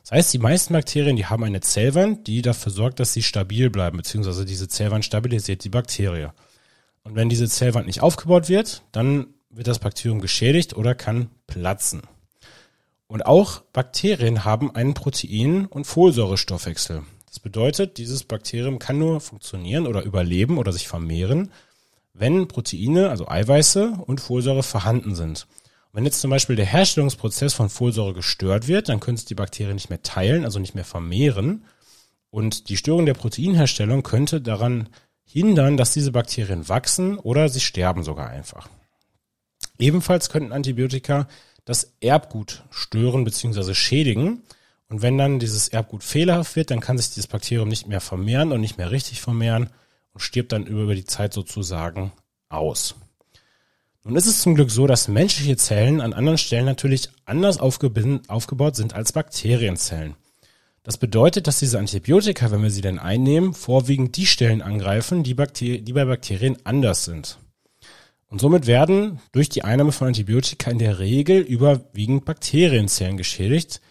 Das 0.03 0.11
heißt, 0.11 0.33
die 0.33 0.39
meisten 0.39 0.73
Bakterien, 0.73 1.15
die 1.15 1.27
haben 1.27 1.43
eine 1.43 1.61
Zellwand, 1.61 2.27
die 2.27 2.41
dafür 2.41 2.71
sorgt, 2.71 2.99
dass 2.99 3.13
sie 3.13 3.23
stabil 3.23 3.69
bleiben, 3.69 3.97
beziehungsweise 3.97 4.45
diese 4.45 4.67
Zellwand 4.67 5.05
stabilisiert 5.05 5.63
die 5.63 5.69
Bakterie. 5.69 6.31
Und 7.03 7.15
wenn 7.15 7.29
diese 7.29 7.47
Zellwand 7.47 7.87
nicht 7.87 8.01
aufgebaut 8.01 8.49
wird, 8.49 8.83
dann 8.91 9.27
wird 9.49 9.67
das 9.67 9.79
Bakterium 9.79 10.19
geschädigt 10.19 10.75
oder 10.75 10.95
kann 10.95 11.29
platzen. 11.47 12.01
Und 13.11 13.25
auch 13.25 13.59
Bakterien 13.73 14.45
haben 14.45 14.73
einen 14.73 14.93
Protein- 14.93 15.65
und 15.65 15.83
Folsäurestoffwechsel. 15.83 17.03
Das 17.27 17.41
bedeutet, 17.41 17.97
dieses 17.97 18.23
Bakterium 18.23 18.79
kann 18.79 18.99
nur 18.99 19.19
funktionieren 19.19 19.85
oder 19.85 20.03
überleben 20.03 20.57
oder 20.57 20.71
sich 20.71 20.87
vermehren, 20.87 21.51
wenn 22.13 22.47
Proteine, 22.47 23.09
also 23.09 23.27
Eiweiße 23.27 23.97
und 24.05 24.21
Folsäure 24.21 24.63
vorhanden 24.63 25.13
sind. 25.13 25.45
Wenn 25.91 26.05
jetzt 26.05 26.21
zum 26.21 26.31
Beispiel 26.31 26.55
der 26.55 26.65
Herstellungsprozess 26.65 27.53
von 27.53 27.67
Folsäure 27.67 28.13
gestört 28.13 28.69
wird, 28.69 28.87
dann 28.87 29.01
können 29.01 29.17
sich 29.17 29.25
die 29.25 29.35
Bakterien 29.35 29.75
nicht 29.75 29.89
mehr 29.89 30.03
teilen, 30.03 30.45
also 30.45 30.59
nicht 30.59 30.75
mehr 30.75 30.85
vermehren. 30.85 31.65
Und 32.29 32.69
die 32.69 32.77
Störung 32.77 33.05
der 33.05 33.13
Proteinherstellung 33.13 34.03
könnte 34.03 34.39
daran 34.39 34.87
hindern, 35.25 35.75
dass 35.75 35.91
diese 35.91 36.13
Bakterien 36.13 36.69
wachsen 36.69 37.17
oder 37.17 37.49
sie 37.49 37.59
sterben 37.59 38.05
sogar 38.05 38.29
einfach. 38.29 38.69
Ebenfalls 39.79 40.29
könnten 40.29 40.53
Antibiotika 40.53 41.27
das 41.65 41.93
Erbgut 42.01 42.63
stören 42.69 43.23
bzw. 43.23 43.73
schädigen. 43.73 44.43
Und 44.89 45.01
wenn 45.01 45.17
dann 45.17 45.39
dieses 45.39 45.69
Erbgut 45.69 46.03
fehlerhaft 46.03 46.55
wird, 46.55 46.71
dann 46.71 46.81
kann 46.81 46.97
sich 46.97 47.09
dieses 47.09 47.27
Bakterium 47.27 47.69
nicht 47.69 47.87
mehr 47.87 48.01
vermehren 48.01 48.51
und 48.51 48.61
nicht 48.61 48.77
mehr 48.77 48.91
richtig 48.91 49.21
vermehren 49.21 49.69
und 50.13 50.19
stirbt 50.19 50.51
dann 50.51 50.65
über 50.65 50.95
die 50.95 51.05
Zeit 51.05 51.33
sozusagen 51.33 52.11
aus. 52.49 52.95
Nun 54.03 54.15
ist 54.15 54.25
es 54.25 54.41
zum 54.41 54.55
Glück 54.55 54.71
so, 54.71 54.87
dass 54.87 55.07
menschliche 55.07 55.57
Zellen 55.57 56.01
an 56.01 56.13
anderen 56.13 56.39
Stellen 56.39 56.65
natürlich 56.65 57.09
anders 57.25 57.59
aufgebaut 57.59 58.75
sind 58.75 58.95
als 58.95 59.11
Bakterienzellen. 59.11 60.15
Das 60.83 60.97
bedeutet, 60.97 61.45
dass 61.45 61.59
diese 61.59 61.77
Antibiotika, 61.77 62.49
wenn 62.49 62.63
wir 62.63 62.71
sie 62.71 62.81
denn 62.81 62.97
einnehmen, 62.97 63.53
vorwiegend 63.53 64.17
die 64.17 64.25
Stellen 64.25 64.63
angreifen, 64.63 65.21
die, 65.21 65.35
Bakter 65.35 65.77
die 65.77 65.93
bei 65.93 66.05
Bakterien 66.05 66.57
anders 66.63 67.05
sind. 67.05 67.37
Und 68.31 68.39
somit 68.39 68.65
werden 68.65 69.19
durch 69.33 69.49
die 69.49 69.65
Einnahme 69.65 69.91
von 69.91 70.07
Antibiotika 70.07 70.71
in 70.71 70.79
der 70.79 70.99
Regel 70.99 71.41
überwiegend 71.41 72.23
Bakterienzellen 72.23 73.17
geschädigt 73.17 73.81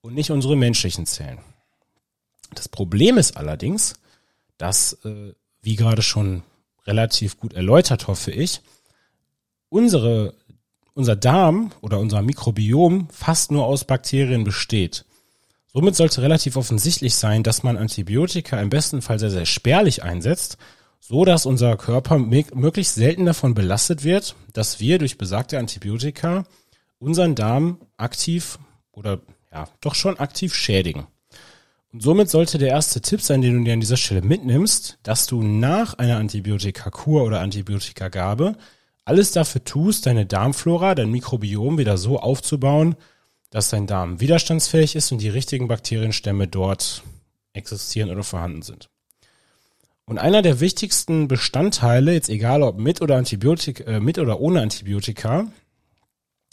und 0.00 0.14
nicht 0.14 0.30
unsere 0.30 0.56
menschlichen 0.56 1.04
Zellen. 1.04 1.40
Das 2.54 2.70
Problem 2.70 3.18
ist 3.18 3.36
allerdings, 3.36 3.92
dass, 4.56 4.94
äh, 5.04 5.34
wie 5.60 5.76
gerade 5.76 6.00
schon 6.00 6.42
relativ 6.86 7.38
gut 7.38 7.52
erläutert, 7.52 8.08
hoffe 8.08 8.30
ich, 8.30 8.62
unsere, 9.68 10.32
unser 10.94 11.14
Darm 11.14 11.70
oder 11.82 11.98
unser 11.98 12.22
Mikrobiom 12.22 13.08
fast 13.10 13.50
nur 13.50 13.66
aus 13.66 13.84
Bakterien 13.84 14.42
besteht. 14.42 15.04
Somit 15.66 15.96
sollte 15.96 16.22
relativ 16.22 16.56
offensichtlich 16.56 17.14
sein, 17.14 17.42
dass 17.42 17.62
man 17.62 17.76
Antibiotika 17.76 18.58
im 18.58 18.70
besten 18.70 19.02
Fall 19.02 19.18
sehr, 19.18 19.30
sehr 19.30 19.46
spärlich 19.46 20.02
einsetzt, 20.02 20.56
so 21.04 21.24
dass 21.24 21.46
unser 21.46 21.76
Körper 21.76 22.16
möglichst 22.16 22.94
selten 22.94 23.26
davon 23.26 23.54
belastet 23.54 24.04
wird, 24.04 24.36
dass 24.52 24.78
wir 24.78 24.98
durch 24.98 25.18
besagte 25.18 25.58
Antibiotika 25.58 26.44
unseren 27.00 27.34
Darm 27.34 27.80
aktiv 27.96 28.60
oder 28.92 29.20
ja, 29.52 29.66
doch 29.80 29.96
schon 29.96 30.20
aktiv 30.20 30.54
schädigen. 30.54 31.08
Und 31.92 32.04
somit 32.04 32.30
sollte 32.30 32.56
der 32.56 32.68
erste 32.68 33.00
Tipp 33.00 33.20
sein, 33.20 33.42
den 33.42 33.58
du 33.58 33.64
dir 33.64 33.72
an 33.72 33.80
dieser 33.80 33.96
Stelle 33.96 34.22
mitnimmst, 34.22 34.98
dass 35.02 35.26
du 35.26 35.42
nach 35.42 35.94
einer 35.94 36.18
Antibiotikakur 36.18 37.24
oder 37.24 37.40
Antibiotikagabe 37.40 38.56
alles 39.04 39.32
dafür 39.32 39.64
tust, 39.64 40.06
deine 40.06 40.24
Darmflora, 40.24 40.94
dein 40.94 41.10
Mikrobiom 41.10 41.78
wieder 41.78 41.98
so 41.98 42.20
aufzubauen, 42.20 42.94
dass 43.50 43.70
dein 43.70 43.88
Darm 43.88 44.20
widerstandsfähig 44.20 44.94
ist 44.94 45.10
und 45.10 45.18
die 45.18 45.28
richtigen 45.28 45.66
Bakterienstämme 45.66 46.46
dort 46.46 47.02
existieren 47.54 48.08
oder 48.08 48.22
vorhanden 48.22 48.62
sind. 48.62 48.91
Und 50.04 50.18
einer 50.18 50.42
der 50.42 50.60
wichtigsten 50.60 51.28
Bestandteile, 51.28 52.12
jetzt 52.12 52.28
egal 52.28 52.62
ob 52.62 52.78
mit 52.78 53.00
oder 53.00 53.16
Antibiotika, 53.16 53.84
äh, 53.84 54.00
mit 54.00 54.18
oder 54.18 54.40
ohne 54.40 54.60
Antibiotika, 54.60 55.46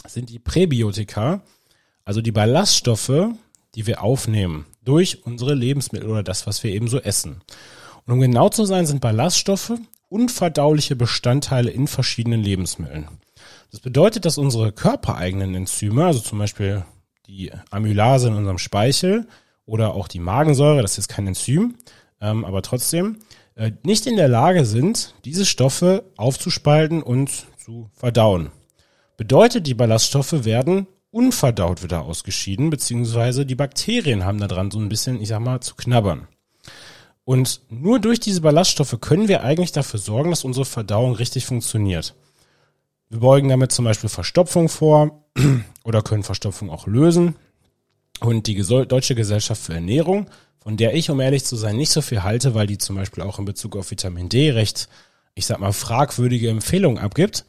sind 0.08 0.30
die 0.30 0.40
Präbiotika, 0.40 1.42
also 2.06 2.22
die 2.22 2.32
Ballaststoffe, 2.32 3.30
die 3.76 3.88
wir 3.88 4.04
aufnehmen 4.04 4.66
durch 4.84 5.26
unsere 5.26 5.54
Lebensmittel 5.54 6.10
oder 6.10 6.24
das, 6.24 6.48
was 6.48 6.64
wir 6.64 6.72
eben 6.72 6.88
so 6.88 7.00
essen. 7.00 7.42
Und 8.06 8.14
um 8.14 8.20
genau 8.20 8.50
zu 8.50 8.66
sein, 8.66 8.86
sind 8.86 9.02
Ballaststoffe 9.02 9.74
unverdauliche 10.10 10.96
Bestandteile 10.96 11.70
in 11.70 11.88
verschiedenen 11.88 12.42
Lebensmitteln. 12.42 13.08
Das 13.72 13.80
bedeutet, 13.80 14.26
dass 14.26 14.38
unsere 14.38 14.72
körpereigenen 14.72 15.54
Enzyme, 15.54 16.06
also 16.06 16.20
zum 16.20 16.40
Beispiel 16.40 16.84
die 17.28 17.52
Amylase 17.70 18.30
in 18.30 18.34
unserem 18.34 18.58
Speichel 18.58 19.28
oder 19.66 19.94
auch 19.94 20.08
die 20.08 20.20
Magensäure, 20.20 20.82
das 20.82 20.98
ist 20.98 21.08
kein 21.08 21.28
Enzym, 21.28 21.76
ähm, 22.20 22.44
aber 22.44 22.64
trotzdem, 22.64 23.20
äh, 23.60 23.74
nicht 23.84 24.08
in 24.08 24.16
der 24.16 24.30
Lage 24.30 24.66
sind, 24.66 25.16
diese 25.26 25.46
Stoffe 25.46 26.06
aufzuspalten 26.16 27.04
und 27.04 27.30
zu 27.58 27.90
verdauen. 27.94 28.52
Bedeutet, 29.18 29.68
die 29.68 29.74
Ballaststoffe 29.74 30.46
werden 30.46 30.88
unverdaut 31.12 31.84
wieder 31.84 32.04
ausgeschieden, 32.04 32.70
beziehungsweise 32.70 33.46
die 33.46 33.56
Bakterien 33.56 34.24
haben 34.24 34.40
da 34.40 34.48
dran 34.48 34.72
so 34.72 34.80
ein 34.80 34.88
bisschen, 34.88 35.20
ich 35.22 35.28
sag 35.28 35.42
mal, 35.42 35.60
zu 35.60 35.76
knabbern. 35.76 36.30
Und 37.26 37.62
nur 37.70 38.00
durch 38.00 38.22
diese 38.22 38.40
Ballaststoffe 38.40 38.98
können 39.02 39.28
wir 39.28 39.44
eigentlich 39.44 39.74
dafür 39.74 40.00
sorgen, 40.00 40.30
dass 40.30 40.46
unsere 40.46 40.66
Verdauung 40.66 41.16
richtig 41.16 41.46
funktioniert. 41.46 42.16
Wir 43.10 43.20
beugen 43.20 43.50
damit 43.50 43.74
zum 43.74 43.84
Beispiel 43.84 44.10
Verstopfung 44.10 44.70
vor 44.70 45.26
oder 45.84 46.02
können 46.02 46.24
Verstopfung 46.24 46.70
auch 46.70 46.88
lösen. 46.88 47.36
Und 48.22 48.48
die 48.48 48.56
Deutsche 48.56 49.16
Gesellschaft 49.16 49.62
für 49.62 49.74
Ernährung, 49.74 50.30
von 50.60 50.78
der 50.78 50.94
ich, 50.94 51.10
um 51.10 51.20
ehrlich 51.20 51.46
zu 51.46 51.56
sein, 51.56 51.78
nicht 51.78 51.92
so 51.92 52.02
viel 52.02 52.24
halte, 52.24 52.54
weil 52.54 52.68
die 52.68 52.78
zum 52.78 52.96
Beispiel 52.96 53.24
auch 53.24 53.40
in 53.40 53.46
Bezug 53.46 53.76
auf 53.76 53.92
Vitamin 53.92 54.30
D 54.30 54.52
recht, 54.52 54.90
ich 55.36 55.46
sag 55.46 55.60
mal, 55.60 55.72
fragwürdige 55.72 56.50
Empfehlungen 56.50 57.02
abgibt. 57.02 57.46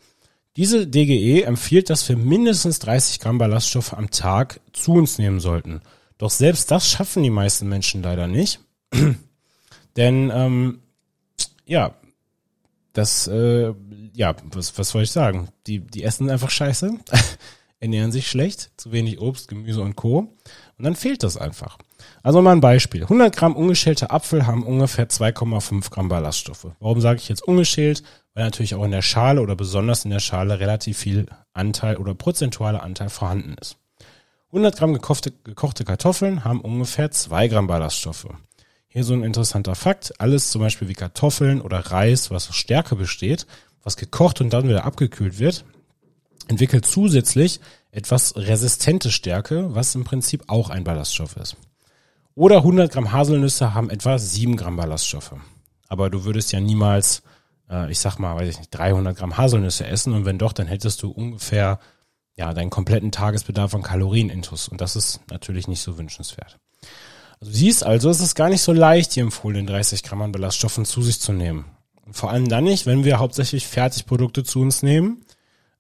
Diese 0.57 0.87
DGE 0.87 1.43
empfiehlt, 1.43 1.91
dass 1.91 2.09
wir 2.09 2.17
mindestens 2.17 2.79
30 2.81 3.21
Gramm 3.21 3.39
Ballaststoffe 3.39 3.95
am 3.95 4.11
Tag 4.11 4.61
zu 4.73 4.93
uns 4.93 5.19
nehmen 5.19 5.41
sollten. 5.41 5.81
Doch 6.19 6.31
selbst 6.31 6.71
das 6.71 6.89
schaffen 6.89 7.23
die 7.23 7.31
meisten 7.31 7.69
Menschen 7.69 8.03
leider 8.03 8.27
nicht. 8.27 8.61
Denn 9.97 10.31
ähm, 10.35 10.81
ja, 11.67 11.95
das, 12.93 13.29
äh, 13.29 13.73
ja, 14.13 14.35
was, 14.53 14.77
was 14.77 14.91
soll 14.91 15.03
ich 15.03 15.11
sagen? 15.11 15.49
Die, 15.67 15.81
die 15.81 16.03
essen 16.03 16.29
einfach 16.31 16.51
scheiße, 16.51 16.99
ernähren 17.81 18.13
sich 18.13 18.29
schlecht, 18.29 18.71
zu 18.77 18.93
wenig 18.93 19.21
Obst, 19.21 19.49
Gemüse 19.49 19.81
und 19.81 19.97
Co. 19.97 20.19
Und 20.79 20.85
dann 20.85 20.95
fehlt 20.95 21.23
das 21.23 21.37
einfach. 21.37 21.79
Also 22.23 22.41
mal 22.43 22.53
ein 22.53 22.61
Beispiel. 22.61 23.03
100 23.03 23.35
Gramm 23.35 23.57
ungeschälte 23.57 24.11
Apfel 24.11 24.47
haben 24.47 24.63
ungefähr 24.63 25.09
2,5 25.09 25.91
Gramm 25.91 26.09
Ballaststoffe. 26.09 26.69
Warum 26.79 27.01
sage 27.01 27.19
ich 27.19 27.29
jetzt 27.29 27.43
ungeschält? 27.43 28.03
Weil 28.35 28.45
natürlich 28.45 28.75
auch 28.75 28.85
in 28.85 28.91
der 28.91 29.03
Schale 29.03 29.41
oder 29.41 29.57
besonders 29.57 30.05
in 30.05 30.11
der 30.11 30.21
Schale 30.21 30.61
relativ 30.61 30.99
viel 30.99 31.27
Anteil 31.53 31.97
oder 31.97 32.15
prozentualer 32.15 32.83
Anteil 32.83 33.09
vorhanden 33.09 33.57
ist. 33.61 33.77
100 34.49 34.77
Gramm 34.77 34.93
gekochte, 34.93 35.33
gekochte 35.45 35.85
Kartoffeln 35.85 36.45
haben 36.45 36.61
ungefähr 36.61 37.11
2 37.11 37.49
Gramm 37.49 37.67
Ballaststoffe. 37.67 38.29
Hier 38.89 39.05
so 39.05 39.15
ein 39.15 39.23
interessanter 39.23 39.75
Fakt. 39.75 40.21
Alles 40.21 40.51
zum 40.51 40.61
Beispiel 40.61 40.89
wie 40.89 40.95
Kartoffeln 40.95 41.61
oder 41.61 41.79
Reis, 41.79 42.31
was 42.31 42.49
aus 42.49 42.57
Stärke 42.57 42.97
besteht, 42.97 43.47
was 43.85 43.97
gekocht 43.97 44.41
und 44.41 44.53
dann 44.53 44.69
wieder 44.69 44.85
abgekühlt 44.85 45.39
wird, 45.39 45.65
entwickelt 46.51 46.85
zusätzlich 46.85 47.61
etwas 47.93 48.37
resistente 48.37 49.11
Stärke, 49.11 49.75
was 49.75 49.95
im 49.95 50.05
Prinzip 50.05 50.45
auch 50.49 50.69
ein 50.69 50.85
Ballaststoff 50.85 51.37
ist. 51.37 51.57
Oder 52.35 52.59
100 52.59 52.93
Gramm 52.93 53.13
Haselnüsse 53.13 53.75
haben 53.75 53.91
etwa 53.91 54.19
7 54.19 54.57
Gramm 54.57 54.77
Ballaststoffe. 54.77 55.35
Aber 55.89 56.11
du 56.11 56.25
würdest 56.25 56.53
ja 56.53 56.61
niemals, 56.61 57.23
äh, 57.69 57.91
ich 57.91 57.99
sag 57.99 58.19
mal, 58.19 58.37
weiß 58.37 58.49
ich 58.49 58.59
nicht, 58.59 58.71
300 58.71 59.17
Gramm 59.17 59.37
Haselnüsse 59.37 59.87
essen 59.87 60.13
und 60.13 60.25
wenn 60.25 60.39
doch, 60.39 60.53
dann 60.53 60.67
hättest 60.67 61.03
du 61.03 61.11
ungefähr 61.11 61.79
ja 62.37 62.53
deinen 62.55 62.71
kompletten 62.71 63.13
Tagesbedarf 63.13 63.75
an 63.75 63.83
Kalorien 63.83 64.31
intus 64.31 64.69
und 64.69 64.81
das 64.81 64.97
ist 64.97 65.21
natürlich 65.31 65.69
nicht 65.69 65.81
so 65.81 65.99
wünschenswert. 65.99 66.59
Also 67.41 67.53
siehst 67.53 67.85
also, 67.85 68.11
es 68.11 68.21
ist 68.21 68.35
gar 68.35 68.49
nicht 68.49 68.63
so 68.63 68.73
leicht, 68.73 69.17
die 69.17 69.21
empfohlenen 69.21 69.67
30 69.67 70.03
Gramm 70.03 70.23
an 70.23 70.33
Ballaststoffen 70.33 70.85
zu 70.85 71.03
sich 71.03 71.21
zu 71.21 71.33
nehmen. 71.33 71.65
Vor 72.13 72.31
allem 72.31 72.49
dann 72.49 72.65
nicht, 72.65 72.87
wenn 72.87 73.05
wir 73.05 73.19
hauptsächlich 73.19 73.67
Fertigprodukte 73.67 74.43
zu 74.45 74.61
uns 74.61 74.83
nehmen, 74.83 75.25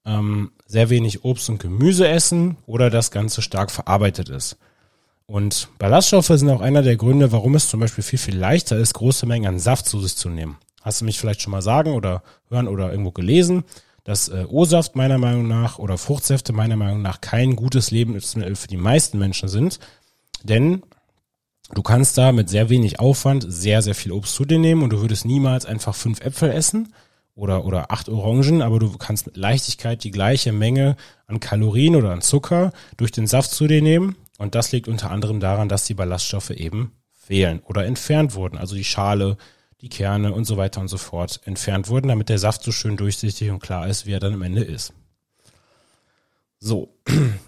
ähm, 0.04 0.52
sehr 0.66 0.90
wenig 0.90 1.24
Obst 1.24 1.48
und 1.48 1.60
Gemüse 1.60 2.08
essen 2.08 2.56
oder 2.66 2.90
das 2.90 3.10
Ganze 3.10 3.42
stark 3.42 3.70
verarbeitet 3.70 4.28
ist. 4.28 4.56
Und 5.26 5.68
Ballaststoffe 5.78 6.26
sind 6.26 6.50
auch 6.50 6.60
einer 6.60 6.82
der 6.82 6.96
Gründe, 6.96 7.30
warum 7.30 7.54
es 7.54 7.68
zum 7.68 7.80
Beispiel 7.80 8.02
viel, 8.02 8.18
viel 8.18 8.36
leichter 8.36 8.76
ist, 8.76 8.94
große 8.94 9.26
Mengen 9.26 9.46
an 9.46 9.58
Saft 9.58 9.86
zu 9.86 10.00
sich 10.00 10.16
zu 10.16 10.28
nehmen. 10.28 10.58
Hast 10.82 11.00
du 11.00 11.04
mich 11.04 11.18
vielleicht 11.18 11.42
schon 11.42 11.52
mal 11.52 11.62
sagen 11.62 11.92
oder 11.92 12.22
hören 12.48 12.66
oder 12.66 12.90
irgendwo 12.90 13.12
gelesen, 13.12 13.64
dass 14.02 14.28
äh, 14.28 14.46
O-Saft 14.48 14.96
meiner 14.96 15.18
Meinung 15.18 15.46
nach 15.46 15.78
oder 15.78 15.98
Fruchtsäfte 15.98 16.52
meiner 16.52 16.76
Meinung 16.76 17.02
nach 17.02 17.20
kein 17.20 17.54
gutes 17.54 17.90
Lebensmittel 17.90 18.56
für 18.56 18.66
die 18.66 18.76
meisten 18.76 19.18
Menschen 19.18 19.48
sind. 19.48 19.78
Denn 20.42 20.82
Du 21.72 21.82
kannst 21.82 22.18
da 22.18 22.32
mit 22.32 22.48
sehr 22.48 22.68
wenig 22.68 22.98
Aufwand 22.98 23.46
sehr, 23.48 23.80
sehr 23.80 23.94
viel 23.94 24.10
Obst 24.10 24.34
zu 24.34 24.44
dir 24.44 24.58
nehmen 24.58 24.82
und 24.82 24.90
du 24.90 25.00
würdest 25.00 25.24
niemals 25.24 25.66
einfach 25.66 25.94
fünf 25.94 26.20
Äpfel 26.20 26.50
essen 26.50 26.92
oder, 27.40 27.64
oder 27.64 27.90
acht 27.90 28.08
Orangen, 28.08 28.62
aber 28.62 28.78
du 28.78 28.96
kannst 28.98 29.26
mit 29.26 29.36
Leichtigkeit 29.36 30.04
die 30.04 30.10
gleiche 30.10 30.52
Menge 30.52 30.96
an 31.26 31.40
Kalorien 31.40 31.96
oder 31.96 32.12
an 32.12 32.20
Zucker 32.20 32.72
durch 32.96 33.12
den 33.12 33.26
Saft 33.26 33.50
zu 33.50 33.66
dir 33.66 33.82
nehmen. 33.82 34.16
Und 34.38 34.54
das 34.54 34.72
liegt 34.72 34.88
unter 34.88 35.10
anderem 35.10 35.40
daran, 35.40 35.68
dass 35.68 35.84
die 35.84 35.94
Ballaststoffe 35.94 36.50
eben 36.50 36.92
fehlen 37.12 37.60
oder 37.64 37.86
entfernt 37.86 38.34
wurden. 38.34 38.58
Also 38.58 38.74
die 38.74 38.84
Schale, 38.84 39.36
die 39.80 39.88
Kerne 39.88 40.32
und 40.32 40.44
so 40.44 40.56
weiter 40.56 40.80
und 40.80 40.88
so 40.88 40.98
fort 40.98 41.40
entfernt 41.44 41.88
wurden, 41.88 42.08
damit 42.08 42.28
der 42.28 42.38
Saft 42.38 42.62
so 42.62 42.72
schön 42.72 42.96
durchsichtig 42.96 43.50
und 43.50 43.60
klar 43.60 43.88
ist, 43.88 44.04
wie 44.04 44.12
er 44.12 44.20
dann 44.20 44.34
am 44.34 44.42
Ende 44.42 44.62
ist. 44.62 44.92
So. 46.58 46.94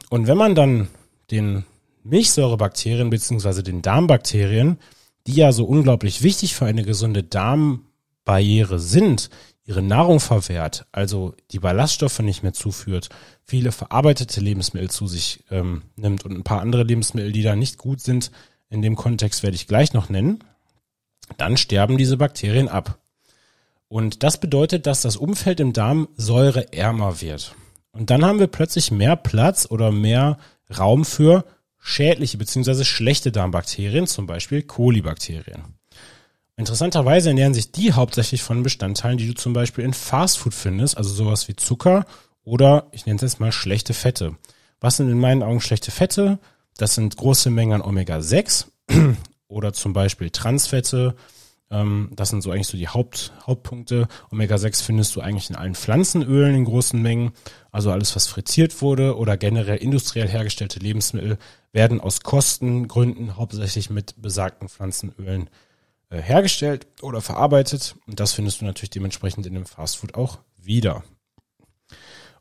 Und 0.09 0.27
wenn 0.27 0.39
man 0.39 0.55
dann 0.55 0.89
den 1.31 1.65
Milchsäurebakterien 2.05 3.11
beziehungsweise 3.11 3.63
den 3.63 3.83
Darmbakterien, 3.83 4.79
die 5.27 5.35
ja 5.35 5.53
so 5.53 5.65
unglaublich 5.65 6.23
wichtig 6.23 6.55
für 6.55 6.65
eine 6.65 6.83
gesunde 6.83 7.23
Darmbarriere 7.23 8.79
sind, 8.79 9.31
ihre 9.65 9.83
Nahrung 9.83 10.21
verwehrt, 10.21 10.87
also 10.93 11.35
die 11.51 11.61
Ballaststoffe 11.61 12.19
nicht 12.21 12.43
mehr 12.43 12.53
zuführt, 12.53 13.09
viele 13.45 13.73
verarbeitete 13.73 14.41
Lebensmittel 14.41 14.91
zu 14.91 15.07
sich 15.07 15.45
ähm, 15.51 15.83
nimmt 15.97 16.25
und 16.25 16.33
ein 16.33 16.45
paar 16.45 16.61
andere 16.61 16.83
Lebensmittel, 16.83 17.33
die 17.33 17.43
da 17.43 17.55
nicht 17.55 17.79
gut 17.79 18.01
sind, 18.01 18.31
in 18.71 18.83
dem 18.83 18.97
Kontext 18.97 19.43
werde 19.43 19.55
ich 19.55 19.69
gleich 19.69 19.93
noch 19.93 20.09
nennen, 20.09 20.43
dann 21.37 21.57
sterben 21.57 21.99
diese 21.99 22.17
Bakterien 22.17 22.69
ab. 22.69 22.99
Und 23.89 24.23
das 24.23 24.41
bedeutet, 24.41 24.87
dass 24.87 25.03
das 25.03 25.17
Umfeld 25.17 25.61
im 25.61 25.73
Darm 25.75 26.09
säureärmer 26.17 27.21
wird. 27.21 27.55
Und 27.93 28.09
dann 28.09 28.25
haben 28.25 28.39
wir 28.39 28.47
plötzlich 28.47 28.91
mehr 28.91 29.17
Platz 29.17 29.67
oder 29.71 29.93
mehr 29.93 30.39
Raum 30.77 31.05
für 31.05 31.45
schädliche 31.79 32.39
bzw. 32.39 32.85
schlechte 32.85 33.33
Darmbakterien, 33.33 34.07
zum 34.07 34.27
Beispiel 34.27 34.63
Kolibakterien. 34.63 35.75
Interessanterweise 36.57 37.31
ernähren 37.31 37.55
sich 37.55 37.73
die 37.73 37.93
hauptsächlich 37.93 38.43
von 38.43 38.63
Bestandteilen, 38.63 39.19
die 39.19 39.27
du 39.27 39.35
zum 39.35 39.53
Beispiel 39.53 39.85
in 39.85 39.95
Fastfood 39.95 40.55
findest, 40.55 40.97
also 40.97 41.13
sowas 41.13 41.49
wie 41.49 41.57
Zucker 41.57 42.05
oder 42.45 42.89
ich 42.93 43.07
nenne 43.07 43.17
es 43.17 43.23
jetzt 43.23 43.41
mal 43.41 43.53
schlechte 43.53 43.95
Fette. 43.95 44.37
Was 44.81 44.97
sind 44.97 45.09
in 45.09 45.19
meinen 45.19 45.43
Augen 45.43 45.61
schlechte 45.61 45.91
Fette? 45.91 46.39
Das 46.77 46.95
sind 46.95 47.17
große 47.17 47.51
Mengen 47.51 47.75
an 47.75 47.83
Omega-6 47.83 48.67
oder 49.49 49.73
zum 49.73 49.93
Beispiel 49.93 50.31
Transfette. 50.31 51.15
Ähm, 51.71 52.11
das 52.17 52.31
sind 52.31 52.43
so 52.43 52.51
eigentlich 52.51 52.67
so 52.67 52.77
die 52.77 52.89
Haupt, 52.89 53.33
Hauptpunkte. 53.47 54.09
Omega-6 54.31 54.83
findest 54.83 55.17
du 55.17 55.21
eigentlich 55.21 55.51
in 55.51 55.57
allen 55.57 55.75
Pflanzenölen 55.75 56.55
in 56.55 56.65
großen 56.65 57.01
Mengen. 57.01 57.33
Also 57.71 57.91
alles, 57.91 58.15
was 58.17 58.27
frittiert 58.27 58.83
wurde 58.83 59.17
oder 59.17 59.37
generell 59.37 59.79
industriell 59.79 60.29
hergestellte 60.29 60.81
Lebensmittel 60.81 61.39
werden 61.73 62.01
aus 62.01 62.23
Kostengründen 62.23 63.37
hauptsächlich 63.37 63.89
mit 63.89 64.21
besagten 64.21 64.69
Pflanzenölen 64.69 65.49
hergestellt 66.21 66.87
oder 67.01 67.21
verarbeitet. 67.21 67.97
Und 68.07 68.21
das 68.21 68.33
findest 68.33 68.61
du 68.61 68.65
natürlich 68.65 68.91
dementsprechend 68.91 69.47
in 69.47 69.55
dem 69.55 69.67
Fastfood 69.67 70.15
auch 70.15 70.39
wieder. 70.57 71.05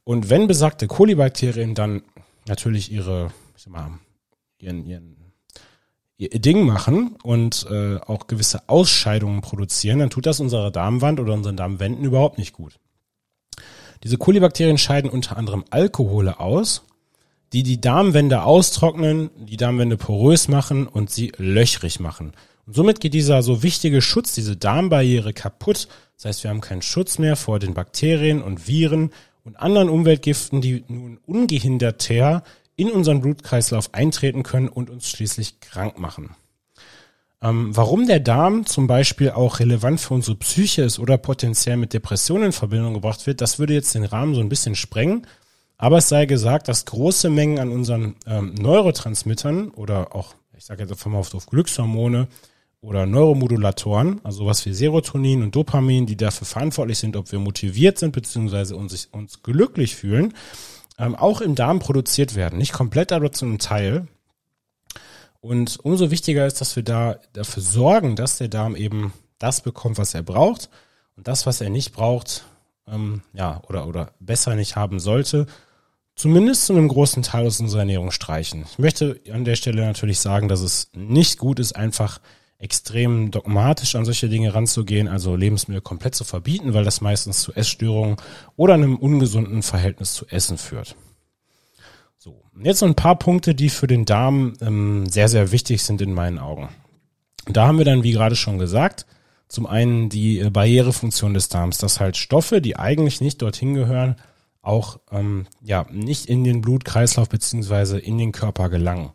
Und 0.04 0.30
wenn 0.30 0.48
besagte 0.48 0.88
Kolibakterien 0.88 1.76
dann 1.76 2.02
natürlich 2.48 2.92
ihre, 2.92 3.32
ich 3.56 3.64
sag 3.64 3.74
mal, 3.74 4.00
ihren, 4.58 4.86
ihren, 4.86 5.34
ihr 6.18 6.30
Ding 6.30 6.66
machen 6.66 7.16
und 7.24 7.68
äh, 7.70 7.98
auch 7.98 8.28
gewisse 8.28 8.68
Ausscheidungen 8.68 9.42
produzieren, 9.42 10.00
dann 10.00 10.10
tut 10.10 10.26
das 10.26 10.40
unserer 10.40 10.72
Darmwand 10.72 11.20
oder 11.20 11.34
unseren 11.34 11.58
Darmwänden 11.58 12.04
überhaupt 12.04 12.38
nicht 12.38 12.54
gut. 12.54 12.80
Diese 14.04 14.18
Kolibakterien 14.18 14.78
scheiden 14.78 15.12
unter 15.12 15.38
anderem 15.38 15.64
Alkohole 15.70 16.40
aus, 16.40 16.84
die 17.54 17.64
die 17.64 17.82
Darmwände 17.82 18.44
austrocknen, 18.44 19.30
die 19.38 19.58
Darmwände 19.58 19.98
porös 19.98 20.48
machen 20.48 20.88
und 20.88 21.12
sie 21.12 21.32
löchrig 21.38 22.00
machen. 22.00 22.34
Und 22.66 22.76
somit 22.76 23.00
geht 23.00 23.14
dieser 23.14 23.42
so 23.42 23.64
wichtige 23.64 24.02
Schutz, 24.02 24.34
diese 24.34 24.56
Darmbarriere 24.56 25.34
kaputt. 25.34 25.88
Das 26.16 26.26
heißt, 26.26 26.44
wir 26.44 26.50
haben 26.52 26.62
keinen 26.62 26.82
Schutz 26.82 27.18
mehr 27.18 27.36
vor 27.36 27.60
den 27.60 27.74
Bakterien 27.74 28.42
und 28.42 28.68
Viren 28.68 29.12
und 29.44 29.60
anderen 29.60 29.90
Umweltgiften, 29.90 30.62
die 30.62 30.84
nun 30.88 31.18
ungehinderter 31.26 32.44
in 32.76 32.92
unseren 32.92 33.22
Blutkreislauf 33.22 33.94
eintreten 33.94 34.44
können 34.44 34.68
und 34.68 34.90
uns 34.90 35.10
schließlich 35.10 35.60
krank 35.60 36.00
machen. 36.00 36.36
Ähm, 37.44 37.76
warum 37.76 38.06
der 38.06 38.20
Darm 38.20 38.66
zum 38.68 38.86
Beispiel 38.86 39.32
auch 39.32 39.60
relevant 39.60 40.00
für 40.00 40.14
unsere 40.14 40.38
Psyche 40.38 40.84
ist 40.84 41.00
oder 41.00 41.18
potenziell 41.18 41.78
mit 41.78 41.94
Depressionen 41.94 42.48
in 42.48 42.52
Verbindung 42.52 42.94
gebracht 42.94 43.26
wird, 43.26 43.42
das 43.42 43.58
würde 43.58 43.74
jetzt 43.74 43.96
den 43.96 44.04
Rahmen 44.04 44.36
so 44.36 44.42
ein 44.42 44.50
bisschen 44.50 44.76
sprengen. 44.76 45.26
Aber 45.78 45.98
es 45.98 46.10
sei 46.10 46.28
gesagt, 46.28 46.68
dass 46.68 46.86
große 46.86 47.32
Mengen 47.32 47.58
an 47.58 47.70
unseren 47.70 48.16
ähm, 48.28 48.54
Neurotransmittern 48.54 49.72
oder 49.72 50.16
auch, 50.16 50.36
ich 50.56 50.66
sage 50.66 50.84
jetzt 50.84 50.92
einfach 50.92 51.10
mal 51.10 51.18
auf 51.18 51.48
Glückshormone 51.48 52.28
oder 52.82 53.06
Neuromodulatoren, 53.06 54.20
also 54.24 54.48
was 54.48 54.66
wie 54.66 54.74
Serotonin 54.74 55.44
und 55.44 55.56
Dopamin, 55.56 56.08
die 56.08 56.18
dafür 56.18 56.48
verantwortlich 56.48 56.98
sind, 56.98 57.16
ob 57.16 57.32
wir 57.32 57.40
motiviert 57.40 58.00
sind 58.00 58.12
bzw. 58.12 58.74
uns, 58.74 59.06
uns 59.12 59.44
glücklich 59.44 59.96
fühlen, 59.96 60.34
ähm, 60.98 61.16
auch 61.16 61.42
im 61.42 61.56
Darm 61.56 61.80
produziert 61.80 62.36
werden. 62.36 62.58
Nicht 62.58 62.74
komplett, 62.74 63.12
aber 63.12 63.32
zu 63.32 63.46
einem 63.46 63.60
Teil. 63.60 64.08
Und 65.42 65.80
umso 65.84 66.12
wichtiger 66.12 66.46
ist, 66.46 66.60
dass 66.60 66.76
wir 66.76 66.84
da 66.84 67.18
dafür 67.34 67.62
sorgen, 67.62 68.16
dass 68.16 68.38
der 68.38 68.48
Darm 68.48 68.76
eben 68.76 69.14
das 69.38 69.62
bekommt, 69.62 69.98
was 69.98 70.14
er 70.14 70.24
braucht 70.24 70.70
und 71.16 71.28
das, 71.28 71.46
was 71.46 71.62
er 71.62 71.70
nicht 71.70 71.94
braucht, 71.94 72.46
ähm, 72.88 73.22
ja, 73.34 73.62
oder, 73.70 73.88
oder 73.88 74.12
besser 74.20 74.56
nicht 74.56 74.76
haben 74.76 75.00
sollte, 75.00 75.46
zumindest 76.16 76.66
zu 76.66 76.74
einem 76.74 76.88
großen 76.88 77.22
Teil 77.24 77.46
aus 77.46 77.60
unserer 77.60 77.82
Ernährung 77.82 78.12
streichen. 78.12 78.66
Ich 78.72 78.80
möchte 78.80 79.20
an 79.32 79.46
der 79.46 79.56
Stelle 79.56 79.86
natürlich 79.86 80.20
sagen, 80.20 80.48
dass 80.48 80.62
es 80.62 80.90
nicht 80.94 81.38
gut 81.38 81.60
ist, 81.60 81.76
einfach 81.76 82.20
extrem 82.62 83.32
dogmatisch 83.32 83.96
an 83.96 84.06
solche 84.06 84.30
Dinge 84.30 84.54
ranzugehen, 84.54 85.08
also 85.08 85.36
Lebensmittel 85.36 85.82
komplett 85.82 86.14
zu 86.14 86.24
verbieten, 86.24 86.74
weil 86.74 86.84
das 86.84 87.02
meistens 87.02 87.42
zu 87.42 87.54
Essstörungen 87.54 88.18
oder 88.56 88.76
einem 88.76 88.98
ungesunden 88.98 89.64
Verhältnis 89.64 90.14
zu 90.14 90.28
Essen 90.28 90.60
führt. 90.60 90.96
So, 92.20 92.44
jetzt 92.64 92.82
noch 92.82 92.88
ein 92.88 92.96
paar 92.96 93.18
Punkte, 93.18 93.56
die 93.56 93.70
für 93.70 93.88
den 93.88 94.06
Darm 94.06 94.54
ähm, 94.62 95.08
sehr, 95.10 95.28
sehr 95.28 95.52
wichtig 95.52 95.82
sind 95.82 96.02
in 96.02 96.14
meinen 96.14 96.38
Augen. 96.38 96.70
Da 97.48 97.66
haben 97.66 97.80
wir 97.80 97.86
dann, 97.86 98.04
wie 98.04 98.12
gerade 98.12 98.36
schon 98.36 98.60
gesagt, 98.60 99.08
zum 99.48 99.66
einen 99.66 100.10
die 100.10 100.40
äh, 100.40 100.52
Barrierefunktion 100.52 101.34
des 101.34 101.50
Darms, 101.50 101.80
dass 101.80 102.00
halt 102.00 102.16
Stoffe, 102.16 102.62
die 102.62 102.78
eigentlich 102.78 103.22
nicht 103.22 103.42
dorthin 103.42 103.74
gehören, 103.74 104.18
auch 104.62 105.00
ähm, 105.12 105.48
ja 105.64 105.88
nicht 105.90 106.28
in 106.28 106.44
den 106.44 106.62
Blutkreislauf 106.62 107.28
beziehungsweise 107.28 107.98
in 107.98 108.20
den 108.20 108.32
Körper 108.32 108.70
gelangen. 108.70 109.12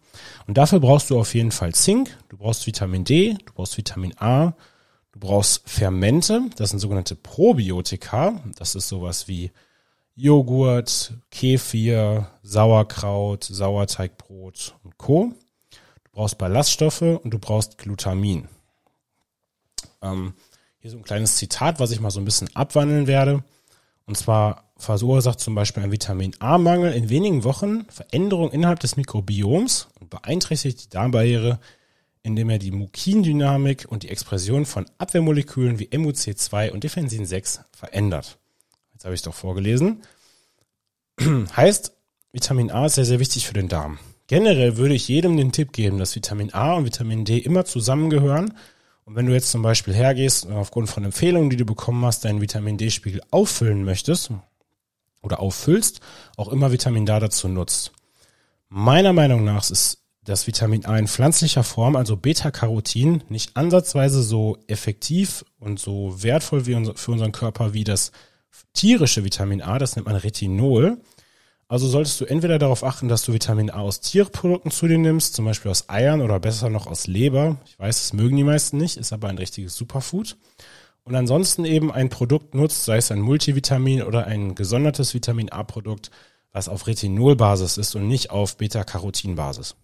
Und 0.47 0.59
dafür 0.59 0.81
brauchst 0.81 1.11
du 1.11 1.19
auf 1.19 1.35
jeden 1.35 1.53
Fall 1.53 1.75
Zink, 1.75 2.17
du 2.29 2.37
brauchst 2.37 2.67
Vitamin 2.67 3.05
D, 3.05 3.37
du 3.45 3.53
brauchst 3.53 3.77
Vitamin 3.77 4.15
A, 4.19 4.55
du 5.13 5.21
brauchst 5.21 5.69
Fermente, 5.69 6.43
das 6.57 6.71
sind 6.71 6.79
sogenannte 6.79 7.17
Probiotika, 7.17 8.41
das 8.59 8.75
ist 8.75 8.89
sowas 8.89 9.29
wie 9.29 9.51
Joghurt, 10.15 11.13
Kefir, 11.31 12.31
Sauerkraut, 12.43 13.45
Sauerteigbrot 13.45 14.75
und 14.83 14.97
Co. 14.97 15.35
Du 16.05 16.11
brauchst 16.13 16.39
Ballaststoffe 16.39 17.03
und 17.03 17.31
du 17.31 17.39
brauchst 17.39 17.77
Glutamin. 17.77 18.49
Ähm, 20.01 20.35
hier 20.79 20.91
so 20.91 20.97
ein 20.97 21.05
kleines 21.05 21.37
Zitat, 21.37 21.81
was 21.81 21.91
ich 21.91 22.01
mal 22.01 22.11
so 22.11 22.21
ein 22.21 22.25
bisschen 22.25 22.49
abwandeln 22.57 23.07
werde. 23.07 23.45
Und 24.07 24.17
zwar 24.17 24.66
verursacht 24.79 25.41
zum 25.41 25.55
Beispiel 25.55 25.83
ein 25.83 25.93
Vitamin 25.93 26.35
A-Mangel 26.39 26.93
in 26.93 27.09
wenigen 27.09 27.45
Wochen 27.45 27.87
Veränderungen 27.89 28.53
innerhalb 28.53 28.81
des 28.81 28.97
Mikrobioms 28.97 29.89
und 30.01 30.11
beeinträchtigt 30.11 30.85
die 30.85 30.89
Darmbarriere, 30.91 31.59
indem 32.23 32.51
er 32.51 32.59
die 32.59 32.71
Mukindynamik 32.71 33.87
und 33.89 34.03
die 34.03 34.11
Expression 34.11 34.67
von 34.67 34.87
Abwehrmolekülen 34.99 35.79
wie 35.79 35.89
MUC2 35.89 36.71
und 36.71 36.85
Defensin 36.85 37.25
6 37.25 37.61
verändert. 37.73 38.39
Jetzt 38.93 39.05
habe 39.05 39.15
ich 39.15 39.21
es 39.21 39.25
doch 39.25 39.35
vorgelesen. 39.35 40.03
heißt, 41.57 41.93
Vitamin 42.33 42.71
A 42.71 42.87
ist 42.87 42.97
sehr, 42.97 43.05
sehr 43.05 43.21
wichtig 43.21 43.47
für 43.47 43.55
den 43.55 43.69
Darm. 43.69 43.99
Generell 44.27 44.77
würde 44.77 44.95
ich 44.95 45.09
jedem 45.09 45.37
den 45.37 45.53
Tipp 45.53 45.73
geben, 45.73 45.99
dass 45.99 46.17
Vitamin 46.17 46.53
A 46.53 46.75
und 46.75 46.85
Vitamin 46.85 47.25
D 47.25 47.39
immer 47.39 47.65
zusammengehören 47.65 48.53
und 49.07 49.15
wenn 49.15 49.27
du 49.27 49.33
jetzt 49.33 49.53
zum 49.53 49.63
Beispiel 49.63 49.95
hergehst 49.95 50.47
und 50.47 50.55
aufgrund 50.55 50.91
von 50.91 51.05
Empfehlungen, 51.05 51.49
die 51.49 51.57
du 51.57 51.65
bekommen 51.65 52.05
hast, 52.05 52.25
deinen 52.25 52.41
Vitamin 52.41 52.77
D-Spiegel 52.77 53.23
auffüllen 53.31 53.85
möchtest 53.85 54.33
oder 55.27 55.41
auffüllst, 55.41 56.01
auch 56.39 56.49
immer 56.49 56.73
Vitamin 56.73 57.05
D 57.05 57.19
dazu 57.19 57.49
nutzt. 57.49 57.93
Meiner 58.69 59.13
Meinung 59.13 59.45
nach 59.45 59.69
ist 59.71 59.99
das 60.25 60.47
Vitamin 60.47 60.87
A 60.87 60.99
in 60.99 61.07
pflanzlicher 61.07 61.63
Form, 61.63 61.95
also 61.95 62.17
Beta-Carotin, 62.17 63.23
nicht 63.29 63.57
ansatzweise 63.57 64.23
so 64.23 64.59
effektiv 64.67 65.45
und 65.61 65.79
so 65.79 66.23
wertvoll 66.23 66.65
für 66.65 67.11
unseren 67.13 67.33
Körper 67.33 67.75
wie 67.75 67.85
das 67.85 68.11
tierische 68.73 69.25
Vitamin 69.25 69.63
A, 69.63 69.79
das 69.79 69.97
nennt 69.97 70.07
man 70.07 70.17
Retinol. 70.17 70.99
Also 71.69 71.89
solltest 71.89 72.21
du 72.21 72.27
entweder 72.27 72.59
darauf 72.59 72.85
achten, 72.85 73.09
dass 73.09 73.25
du 73.25 73.33
Vitamin 73.33 73.71
A 73.71 73.81
aus 73.81 74.01
Tierprodukten 74.01 74.71
zu 74.71 74.87
dir 74.87 74.99
nimmst, 74.99 75.35
zum 75.35 75.45
Beispiel 75.45 75.71
aus 75.71 75.89
Eiern 75.89 76.21
oder 76.21 76.39
besser 76.39 76.71
noch 76.71 76.87
aus 76.87 77.09
Leber. 77.09 77.57
Ich 77.67 77.79
weiß, 77.79 78.03
das 78.03 78.13
mögen 78.13 78.37
die 78.37 78.45
meisten 78.45 78.77
nicht, 78.77 78.97
ist 78.97 79.13
aber 79.13 79.29
ein 79.29 79.39
richtiges 79.39 79.75
Superfood. 79.75 80.37
Und 81.07 81.15
ansonsten 81.15 81.65
eben 81.65 81.93
ein 81.93 82.09
Produkt 82.09 82.57
nutzt, 82.57 82.85
sei 82.85 82.97
es 82.97 83.13
ein 83.13 83.21
Multivitamin 83.21 84.03
oder 84.03 84.27
ein 84.27 84.57
gesondertes 84.57 85.15
Vitamin 85.15 85.51
A-Produkt, 85.51 86.11
was 86.53 86.69
auf 86.69 86.89
Retinolbasis 86.89 87.79
ist 87.79 87.95
und 87.95 88.09
nicht 88.09 88.31
auf 88.31 88.57
Beta-Carotin-Basis. 88.57 89.77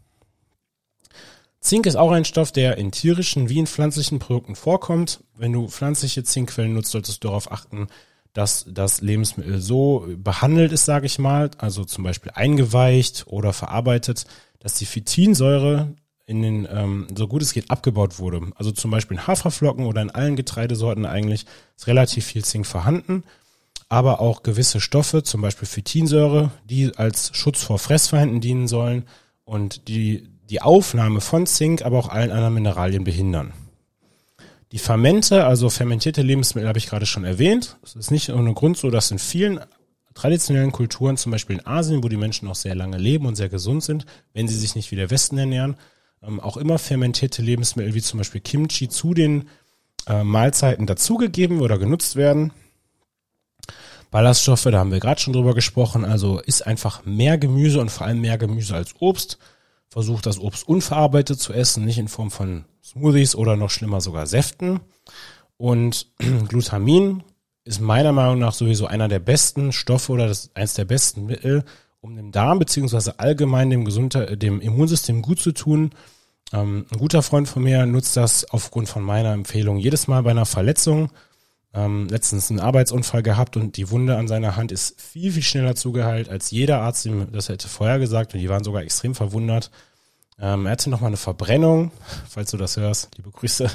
Zink 1.61 1.87
ist 1.87 1.95
auch 1.95 2.11
ein 2.11 2.25
Stoff, 2.25 2.51
der 2.51 2.77
in 2.77 2.91
tierischen 2.91 3.49
wie 3.49 3.61
in 3.61 3.69
pflanzlichen 3.69 4.19
Produkten 4.19 4.57
vorkommt. 4.57 5.23
Wenn 5.37 5.53
du 5.53 5.69
pflanzliche 5.69 6.25
Zinkquellen 6.25 6.75
nutzt, 6.75 6.91
solltest 6.91 7.23
du 7.23 7.29
darauf 7.29 7.53
achten, 7.53 7.87
dass 8.33 8.67
das 8.69 9.01
Lebensmittel 9.01 9.61
so 9.61 10.09
behandelt 10.17 10.73
ist, 10.73 10.87
sage 10.87 11.07
ich 11.07 11.21
mal, 11.21 11.53
also 11.57 11.85
zum 11.85 12.03
Beispiel 12.03 12.33
eingeweicht 12.35 13.29
oder 13.29 13.53
verarbeitet, 13.53 14.25
dass 14.59 14.75
die 14.75 14.87
Phytinsäure 14.87 15.95
in 16.27 16.43
den, 16.43 16.69
ähm, 16.71 17.07
so 17.17 17.29
gut 17.29 17.43
es 17.43 17.53
geht, 17.53 17.71
abgebaut 17.71 18.19
wurde. 18.19 18.41
Also 18.57 18.71
zum 18.73 18.91
Beispiel 18.91 19.17
in 19.17 19.27
Haferflocken 19.27 19.87
oder 19.87 20.03
in 20.03 20.11
allen 20.11 20.37
Getreidesorten 20.37 21.05
eigentlich 21.05 21.47
ist 21.77 21.87
relativ 21.87 22.27
viel 22.27 22.45
Zink 22.45 22.67
vorhanden, 22.67 23.25
aber 23.89 24.21
auch 24.21 24.43
gewisse 24.43 24.81
Stoffe, 24.81 25.23
zum 25.23 25.43
Beispiel 25.43 25.69
Phytinsäure, 25.69 26.51
die 26.65 26.97
als 26.97 27.31
Schutz 27.35 27.63
vor 27.63 27.79
Fressfeinden 27.79 28.41
dienen 28.41 28.69
sollen 28.69 29.05
und 29.45 29.89
die 29.89 30.29
die 30.53 30.61
Aufnahme 30.61 31.23
von 31.23 31.47
Zink, 31.47 31.83
aber 31.83 31.99
auch 31.99 32.11
allen 32.11 32.31
anderen 32.31 32.53
Mineralien 32.53 33.05
behindern. 33.05 33.55
Die 34.71 34.79
Fermente, 34.79 35.47
also 35.47 35.71
fermentierte 35.71 36.21
Lebensmittel, 36.21 36.69
habe 36.69 36.79
ich 36.79 36.89
gerade 36.89 37.07
schon 37.07 37.25
erwähnt. 37.25 37.79
Es 37.83 37.95
ist 37.95 38.11
nicht 38.11 38.29
ohne 38.31 38.53
Grund 38.53 38.77
so, 38.77 38.91
dass 38.91 39.11
in 39.11 39.19
vielen 39.19 39.61
traditionellen 40.13 40.73
Kulturen, 40.73 41.17
zum 41.17 41.33
Beispiel 41.33 41.57
in 41.57 41.67
Asien, 41.67 42.05
wo 42.05 42.09
die 42.09 42.19
Menschen 42.19 42.49
auch 42.49 42.55
sehr 42.55 42.75
lange 42.75 42.99
leben 42.99 43.25
und 43.25 43.35
sehr 43.35 43.49
gesund 43.49 43.83
sind, 43.83 44.05
wenn 44.35 44.47
sie 44.47 44.59
sich 44.59 44.75
nicht 44.75 44.91
wie 44.91 44.97
der 44.97 45.11
Westen 45.11 45.39
ernähren, 45.39 45.77
ähm, 46.23 46.41
auch 46.41 46.57
immer 46.57 46.79
fermentierte 46.79 47.43
Lebensmittel 47.43 47.95
wie 47.95 48.03
zum 48.03 48.19
Beispiel 48.19 48.41
Kimchi 48.41 48.89
zu 48.89 49.15
den 49.15 49.49
äh, 50.07 50.25
Mahlzeiten 50.25 50.87
dazugegeben 50.87 51.61
oder 51.61 51.79
genutzt 51.79 52.17
werden. 52.17 52.53
Ballaststoffe, 54.11 54.65
da 54.65 54.79
haben 54.79 54.93
wir 54.93 55.01
gerade 55.01 55.21
schon 55.21 55.33
drüber 55.33 55.55
gesprochen, 55.55 56.05
also 56.05 56.39
ist 56.39 56.67
einfach 56.67 57.05
mehr 57.05 57.39
Gemüse 57.39 57.81
und 57.81 57.91
vor 57.91 58.07
allem 58.07 58.21
mehr 58.21 58.37
Gemüse 58.37 58.75
als 58.75 58.95
Obst. 59.01 59.39
Versucht 59.89 60.27
das 60.27 60.39
Obst 60.39 60.69
unverarbeitet 60.69 61.41
zu 61.41 61.53
essen, 61.53 61.85
nicht 61.85 61.99
in 61.99 62.09
Form 62.09 62.31
von 62.31 62.65
Smoothies 62.85 63.35
oder 63.35 63.57
noch 63.57 63.71
schlimmer 63.71 64.01
sogar 64.01 64.27
Säften. 64.27 64.81
Und 65.57 66.09
Glutamin 66.49 67.23
ist 67.65 67.81
meiner 67.81 68.13
Meinung 68.13 68.39
nach 68.39 68.53
sowieso 68.53 68.87
einer 68.87 69.09
der 69.09 69.19
besten 69.19 69.73
Stoffe 69.73 70.13
oder 70.13 70.27
das 70.27 70.51
eins 70.55 70.75
der 70.75 70.85
besten 70.85 71.27
Mittel, 71.27 71.65
um 72.03 72.17
dem 72.17 72.33
Darm 72.33 72.59
beziehungsweise 72.59 73.19
allgemein 73.21 73.71
dem 73.71 73.85
Gesundheit, 73.85 74.43
dem 74.43 74.61
Immunsystem 74.61 75.23
gut 75.23 75.41
zu 75.41 75.53
tun. 75.53 75.93
Ähm, 76.53 76.85
ein 76.91 76.99
guter 76.99 77.23
Freund 77.23 77.49
von 77.49 77.63
mir 77.63 77.87
nutzt 77.87 78.17
das 78.17 78.45
aufgrund 78.51 78.89
von 78.89 79.03
meiner 79.03 79.33
Empfehlung 79.33 79.79
jedes 79.79 80.09
Mal 80.09 80.25
bei 80.25 80.33
einer 80.33 80.45
Verletzung. 80.45 81.11
Ähm, 81.73 82.09
letztens 82.11 82.51
einen 82.51 82.61
Arbeitsunfall 82.61 83.23
gehabt 83.23 83.57
und 83.57 83.77
die 83.79 83.89
Wunde 83.91 84.19
an 84.19 84.29
seiner 84.29 84.57
Hand 84.57 84.73
ist 84.73 85.01
viel, 85.01 85.33
viel 85.33 85.43
schneller 85.43 85.75
zugeheilt, 85.75 86.29
als 86.29 86.51
jeder 86.51 86.83
Arzt 86.83 87.07
ihm 87.07 87.33
das 87.33 87.49
hätte 87.49 87.69
vorher 87.69 87.99
gesagt 87.99 88.35
und 88.35 88.41
die 88.41 88.49
waren 88.51 88.65
sogar 88.65 88.83
extrem 88.83 89.15
verwundert. 89.15 89.71
Ähm, 90.39 90.67
er 90.67 90.73
hatte 90.73 90.91
nochmal 90.91 91.09
eine 91.09 91.17
Verbrennung, 91.17 91.93
falls 92.29 92.51
du 92.51 92.57
das 92.59 92.77
hörst, 92.77 93.17
liebe 93.17 93.31
Grüße, 93.31 93.71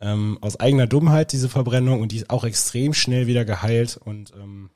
ähm, 0.00 0.38
aus 0.40 0.58
eigener 0.58 0.86
Dummheit 0.86 1.32
diese 1.32 1.48
Verbrennung 1.50 2.00
und 2.00 2.12
die 2.12 2.16
ist 2.16 2.30
auch 2.30 2.44
extrem 2.44 2.94
schnell 2.94 3.26
wieder 3.26 3.44
geheilt 3.44 4.00
und 4.02 4.32
ähm, 4.34 4.70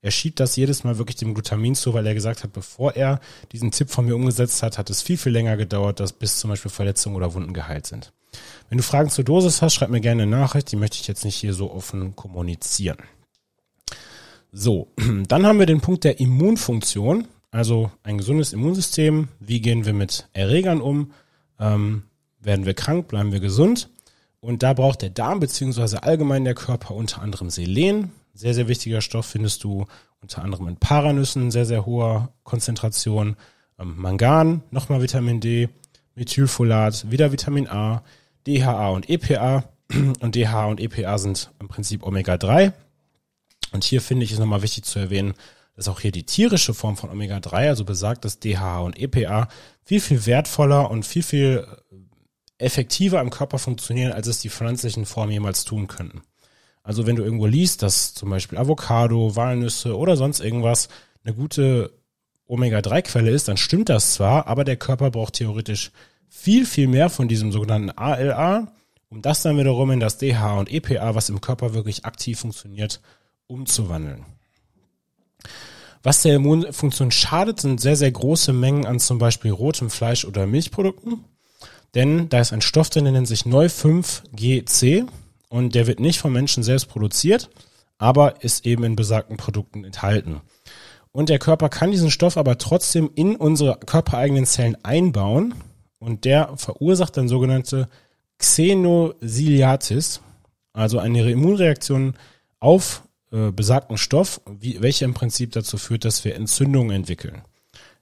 er 0.00 0.10
schiebt 0.10 0.40
das 0.40 0.56
jedes 0.56 0.84
Mal 0.84 0.98
wirklich 0.98 1.16
dem 1.16 1.34
Glutamin 1.34 1.74
zu, 1.74 1.94
weil 1.94 2.06
er 2.06 2.14
gesagt 2.14 2.44
hat, 2.44 2.52
bevor 2.52 2.94
er 2.94 3.20
diesen 3.52 3.70
Tipp 3.70 3.90
von 3.90 4.06
mir 4.06 4.14
umgesetzt 4.14 4.62
hat, 4.62 4.78
hat 4.78 4.90
es 4.90 5.02
viel, 5.02 5.16
viel 5.16 5.32
länger 5.32 5.56
gedauert, 5.56 6.00
dass 6.00 6.12
bis 6.12 6.38
zum 6.38 6.50
Beispiel 6.50 6.70
Verletzungen 6.70 7.16
oder 7.16 7.34
Wunden 7.34 7.52
geheilt 7.52 7.86
sind. 7.86 8.12
Wenn 8.68 8.78
du 8.78 8.84
Fragen 8.84 9.10
zur 9.10 9.24
Dosis 9.24 9.62
hast, 9.62 9.74
schreib 9.74 9.90
mir 9.90 10.00
gerne 10.00 10.22
eine 10.22 10.30
Nachricht, 10.30 10.70
die 10.70 10.76
möchte 10.76 10.98
ich 11.00 11.08
jetzt 11.08 11.24
nicht 11.24 11.36
hier 11.36 11.54
so 11.54 11.72
offen 11.72 12.14
kommunizieren. 12.14 12.98
So, 14.52 14.88
dann 15.28 15.46
haben 15.46 15.58
wir 15.58 15.66
den 15.66 15.80
Punkt 15.80 16.04
der 16.04 16.20
Immunfunktion, 16.20 17.26
also 17.50 17.90
ein 18.02 18.18
gesundes 18.18 18.52
Immunsystem. 18.52 19.28
Wie 19.40 19.60
gehen 19.60 19.84
wir 19.86 19.94
mit 19.94 20.28
Erregern 20.32 20.80
um? 20.80 21.12
Ähm, 21.58 22.04
werden 22.40 22.66
wir 22.66 22.74
krank? 22.74 23.08
Bleiben 23.08 23.32
wir 23.32 23.40
gesund? 23.40 23.88
Und 24.40 24.62
da 24.62 24.72
braucht 24.72 25.02
der 25.02 25.10
Darm 25.10 25.40
beziehungsweise 25.40 26.02
allgemein 26.02 26.44
der 26.44 26.54
Körper 26.54 26.94
unter 26.94 27.22
anderem 27.22 27.50
Selen. 27.50 28.12
Sehr, 28.38 28.54
sehr 28.54 28.68
wichtiger 28.68 29.00
Stoff 29.00 29.26
findest 29.26 29.64
du 29.64 29.86
unter 30.20 30.42
anderem 30.42 30.68
in 30.68 30.76
Paranüssen 30.76 31.50
sehr, 31.50 31.66
sehr 31.66 31.86
hoher 31.86 32.32
Konzentration. 32.44 33.34
Ähm, 33.80 33.96
Mangan, 33.96 34.62
nochmal 34.70 35.02
Vitamin 35.02 35.40
D, 35.40 35.68
Methylfolat, 36.14 37.10
wieder 37.10 37.32
Vitamin 37.32 37.66
A, 37.66 38.04
DHA 38.46 38.90
und 38.90 39.10
EPA. 39.10 39.64
Und 40.20 40.36
DHA 40.36 40.66
und 40.66 40.80
EPA 40.80 41.16
sind 41.16 41.50
im 41.60 41.68
Prinzip 41.68 42.02
Omega-3. 42.02 42.74
Und 43.72 43.84
hier 43.84 44.02
finde 44.02 44.24
ich 44.24 44.32
es 44.32 44.38
nochmal 44.38 44.60
wichtig 44.60 44.84
zu 44.84 44.98
erwähnen, 44.98 45.32
dass 45.76 45.88
auch 45.88 46.00
hier 46.00 46.12
die 46.12 46.24
tierische 46.26 46.74
Form 46.74 46.98
von 46.98 47.08
Omega-3, 47.08 47.68
also 47.68 47.86
besagt, 47.86 48.26
dass 48.26 48.38
DHA 48.38 48.80
und 48.80 48.98
EPA 48.98 49.48
viel, 49.82 50.00
viel 50.00 50.26
wertvoller 50.26 50.90
und 50.90 51.06
viel, 51.06 51.22
viel 51.22 51.66
effektiver 52.58 53.18
im 53.22 53.30
Körper 53.30 53.58
funktionieren, 53.58 54.12
als 54.12 54.26
es 54.26 54.40
die 54.40 54.50
pflanzlichen 54.50 55.06
Formen 55.06 55.32
jemals 55.32 55.64
tun 55.64 55.88
könnten. 55.88 56.20
Also 56.88 57.06
wenn 57.06 57.16
du 57.16 57.22
irgendwo 57.22 57.44
liest, 57.44 57.82
dass 57.82 58.14
zum 58.14 58.30
Beispiel 58.30 58.56
Avocado, 58.56 59.36
Walnüsse 59.36 59.94
oder 59.94 60.16
sonst 60.16 60.40
irgendwas 60.40 60.88
eine 61.22 61.34
gute 61.34 61.92
Omega-3-Quelle 62.46 63.30
ist, 63.30 63.46
dann 63.46 63.58
stimmt 63.58 63.90
das 63.90 64.14
zwar, 64.14 64.46
aber 64.46 64.64
der 64.64 64.76
Körper 64.78 65.10
braucht 65.10 65.34
theoretisch 65.34 65.92
viel, 66.30 66.64
viel 66.64 66.88
mehr 66.88 67.10
von 67.10 67.28
diesem 67.28 67.52
sogenannten 67.52 67.90
ALA, 67.90 68.72
um 69.10 69.20
das 69.20 69.42
dann 69.42 69.58
wiederum 69.58 69.90
in 69.90 70.00
das 70.00 70.16
DHA 70.16 70.60
und 70.60 70.72
EPA, 70.72 71.14
was 71.14 71.28
im 71.28 71.42
Körper 71.42 71.74
wirklich 71.74 72.06
aktiv 72.06 72.40
funktioniert, 72.40 73.02
umzuwandeln. 73.48 74.24
Was 76.02 76.22
der 76.22 76.36
Immunfunktion 76.36 77.10
schadet, 77.10 77.60
sind 77.60 77.82
sehr, 77.82 77.96
sehr 77.96 78.12
große 78.12 78.54
Mengen 78.54 78.86
an 78.86 78.98
zum 78.98 79.18
Beispiel 79.18 79.50
rotem 79.50 79.90
Fleisch 79.90 80.24
oder 80.24 80.46
Milchprodukten. 80.46 81.22
Denn 81.94 82.30
da 82.30 82.40
ist 82.40 82.54
ein 82.54 82.62
Stoff 82.62 82.88
drin, 82.88 83.04
der 83.04 83.12
nennt 83.12 83.28
sich 83.28 83.42
Neu5GC 83.42 85.06
und 85.48 85.74
der 85.74 85.86
wird 85.86 86.00
nicht 86.00 86.18
vom 86.18 86.32
Menschen 86.32 86.62
selbst 86.62 86.88
produziert, 86.88 87.50
aber 87.98 88.42
ist 88.42 88.66
eben 88.66 88.84
in 88.84 88.96
besagten 88.96 89.36
Produkten 89.36 89.84
enthalten. 89.84 90.40
Und 91.12 91.28
der 91.28 91.38
Körper 91.38 91.68
kann 91.68 91.90
diesen 91.90 92.10
Stoff 92.10 92.36
aber 92.36 92.58
trotzdem 92.58 93.10
in 93.14 93.36
unsere 93.36 93.78
körpereigenen 93.78 94.46
Zellen 94.46 94.76
einbauen 94.84 95.54
und 95.98 96.24
der 96.24 96.56
verursacht 96.56 97.16
dann 97.16 97.28
sogenannte 97.28 97.88
Xenosiliatis, 98.38 100.20
also 100.72 100.98
eine 100.98 101.28
Immunreaktion 101.28 102.14
auf 102.60 103.02
äh, 103.32 103.50
besagten 103.50 103.98
Stoff, 103.98 104.40
wie, 104.46 104.80
welche 104.80 105.04
im 105.04 105.14
Prinzip 105.14 105.52
dazu 105.52 105.76
führt, 105.76 106.04
dass 106.04 106.24
wir 106.24 106.36
Entzündungen 106.36 106.94
entwickeln. 106.94 107.42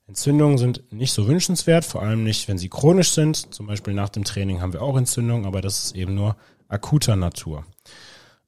Entzündungen 0.06 0.58
sind 0.58 0.92
nicht 0.92 1.12
so 1.12 1.26
wünschenswert, 1.26 1.84
vor 1.84 2.02
allem 2.02 2.22
nicht, 2.22 2.46
wenn 2.46 2.58
sie 2.58 2.68
chronisch 2.68 3.10
sind. 3.10 3.52
Zum 3.52 3.66
Beispiel 3.66 3.92
nach 3.92 4.08
dem 4.08 4.24
Training 4.24 4.60
haben 4.60 4.72
wir 4.72 4.82
auch 4.82 4.96
Entzündungen, 4.96 5.46
aber 5.46 5.62
das 5.62 5.84
ist 5.84 5.96
eben 5.96 6.14
nur 6.14 6.36
akuter 6.68 7.16
Natur. 7.16 7.64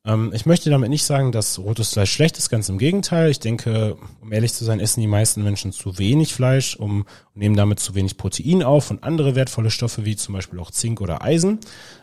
Ähm, 0.04 0.32
ich 0.34 0.46
möchte 0.46 0.70
damit 0.70 0.90
nicht 0.90 1.04
sagen, 1.04 1.32
dass 1.32 1.58
rotes 1.58 1.92
Fleisch 1.92 2.12
schlecht 2.12 2.38
ist, 2.38 2.48
ganz 2.48 2.68
im 2.68 2.78
Gegenteil. 2.78 3.30
Ich 3.30 3.40
denke, 3.40 3.96
um 4.20 4.32
ehrlich 4.32 4.54
zu 4.54 4.64
sein, 4.64 4.80
essen 4.80 5.00
die 5.00 5.06
meisten 5.06 5.42
Menschen 5.42 5.72
zu 5.72 5.98
wenig 5.98 6.34
Fleisch, 6.34 6.76
um 6.76 7.04
nehmen 7.34 7.56
damit 7.56 7.78
zu 7.80 7.94
wenig 7.94 8.16
Protein 8.16 8.62
auf 8.62 8.90
und 8.90 9.04
andere 9.04 9.34
wertvolle 9.34 9.70
Stoffe 9.70 10.04
wie 10.04 10.16
zum 10.16 10.34
Beispiel 10.34 10.58
auch 10.58 10.70
Zink 10.70 11.00
oder 11.00 11.22
Eisen. 11.22 11.58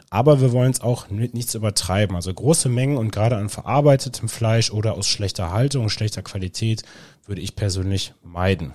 Aber 0.09 0.39
wir 0.39 0.51
wollen 0.51 0.71
es 0.71 0.81
auch 0.81 1.09
mit 1.09 1.33
nichts 1.33 1.55
übertreiben. 1.55 2.15
Also 2.15 2.33
große 2.33 2.69
Mengen 2.69 2.97
und 2.97 3.11
gerade 3.11 3.37
an 3.37 3.49
verarbeitetem 3.49 4.29
Fleisch 4.29 4.71
oder 4.71 4.93
aus 4.93 5.07
schlechter 5.07 5.51
Haltung, 5.51 5.89
schlechter 5.89 6.21
Qualität 6.21 6.83
würde 7.25 7.41
ich 7.41 7.55
persönlich 7.55 8.13
meiden. 8.23 8.73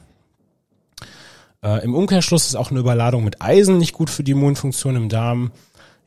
Äh, 1.62 1.85
Im 1.85 1.94
Umkehrschluss 1.94 2.46
ist 2.46 2.57
auch 2.57 2.70
eine 2.70 2.81
Überladung 2.81 3.22
mit 3.22 3.40
Eisen 3.40 3.79
nicht 3.79 3.92
gut 3.92 4.11
für 4.11 4.24
die 4.24 4.33
Immunfunktion 4.33 4.96
im 4.96 5.09
Darm. 5.09 5.53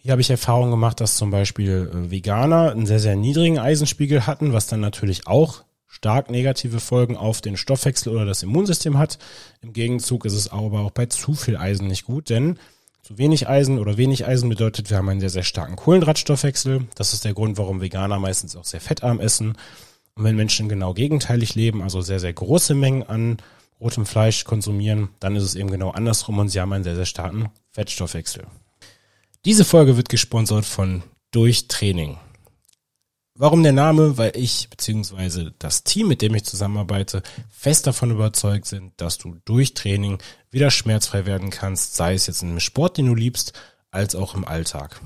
Hier 0.03 0.11
habe 0.11 0.21
ich 0.21 0.29
Erfahrung 0.29 0.69
gemacht, 0.69 0.99
dass 0.99 1.15
zum 1.15 1.31
Beispiel 1.31 1.89
äh, 1.89 2.11
Veganer 2.11 2.71
einen 2.71 2.85
sehr, 2.85 2.99
sehr 2.99 3.15
niedrigen 3.15 3.57
Eisenspiegel 3.57 4.27
hatten, 4.27 4.51
was 4.51 4.67
dann 4.67 4.81
natürlich 4.81 5.27
auch 5.27 5.63
stark 5.87 6.29
negative 6.29 6.81
Folgen 6.81 7.15
auf 7.15 7.39
den 7.39 7.55
Stoffwechsel 7.55 8.11
oder 8.11 8.25
das 8.25 8.43
Immunsystem 8.43 8.97
hat. 8.97 9.17
Im 9.61 9.71
Gegenzug 9.71 10.25
ist 10.25 10.33
es 10.33 10.51
aber 10.51 10.81
auch 10.81 10.91
bei 10.91 11.05
zu 11.05 11.35
viel 11.35 11.55
Eisen 11.55 11.87
nicht 11.87 12.03
gut, 12.03 12.29
denn 12.29 12.59
zu 13.01 13.17
wenig 13.17 13.47
Eisen 13.47 13.79
oder 13.79 13.95
wenig 13.95 14.27
Eisen 14.27 14.49
bedeutet, 14.49 14.89
wir 14.89 14.97
haben 14.97 15.07
einen 15.07 15.21
sehr, 15.21 15.29
sehr 15.29 15.43
starken 15.43 15.77
Kohlenhydratstoffwechsel. 15.77 16.85
Das 16.95 17.13
ist 17.13 17.23
der 17.23 17.33
Grund, 17.33 17.57
warum 17.57 17.79
Veganer 17.79 18.19
meistens 18.19 18.57
auch 18.57 18.65
sehr 18.65 18.81
fettarm 18.81 19.21
essen. 19.21 19.55
Und 20.15 20.25
wenn 20.25 20.35
Menschen 20.35 20.67
genau 20.67 20.93
gegenteilig 20.93 21.55
leben, 21.55 21.81
also 21.81 22.01
sehr, 22.01 22.19
sehr 22.19 22.33
große 22.33 22.75
Mengen 22.75 23.03
an 23.03 23.37
rotem 23.79 24.05
Fleisch 24.05 24.43
konsumieren, 24.43 25.07
dann 25.21 25.37
ist 25.37 25.43
es 25.43 25.55
eben 25.55 25.71
genau 25.71 25.91
andersrum 25.91 26.39
und 26.39 26.49
sie 26.49 26.59
haben 26.59 26.73
einen 26.73 26.83
sehr, 26.83 26.97
sehr 26.97 27.05
starken 27.05 27.47
Fettstoffwechsel. 27.71 28.43
Diese 29.45 29.65
Folge 29.65 29.97
wird 29.97 30.07
gesponsert 30.07 30.63
von 30.63 31.03
Durchtraining. 31.31 32.17
Warum 33.35 33.61
der 33.61 33.73
Name? 33.73 34.17
Weil 34.17 34.31
ich 34.37 34.69
bzw. 34.69 35.49
das 35.59 35.83
Team, 35.83 36.07
mit 36.07 36.21
dem 36.21 36.33
ich 36.33 36.45
zusammenarbeite, 36.45 37.23
fest 37.49 37.85
davon 37.85 38.11
überzeugt 38.11 38.67
sind, 38.67 38.93
dass 38.95 39.17
du 39.17 39.35
durch 39.43 39.73
Training 39.73 40.19
wieder 40.49 40.71
schmerzfrei 40.71 41.25
werden 41.25 41.49
kannst, 41.49 41.95
sei 41.95 42.13
es 42.13 42.27
jetzt 42.27 42.41
in 42.41 42.51
einem 42.51 42.61
Sport, 42.61 42.97
den 42.97 43.07
du 43.07 43.15
liebst, 43.15 43.51
als 43.91 44.15
auch 44.15 44.33
im 44.33 44.45
Alltag. 44.45 45.01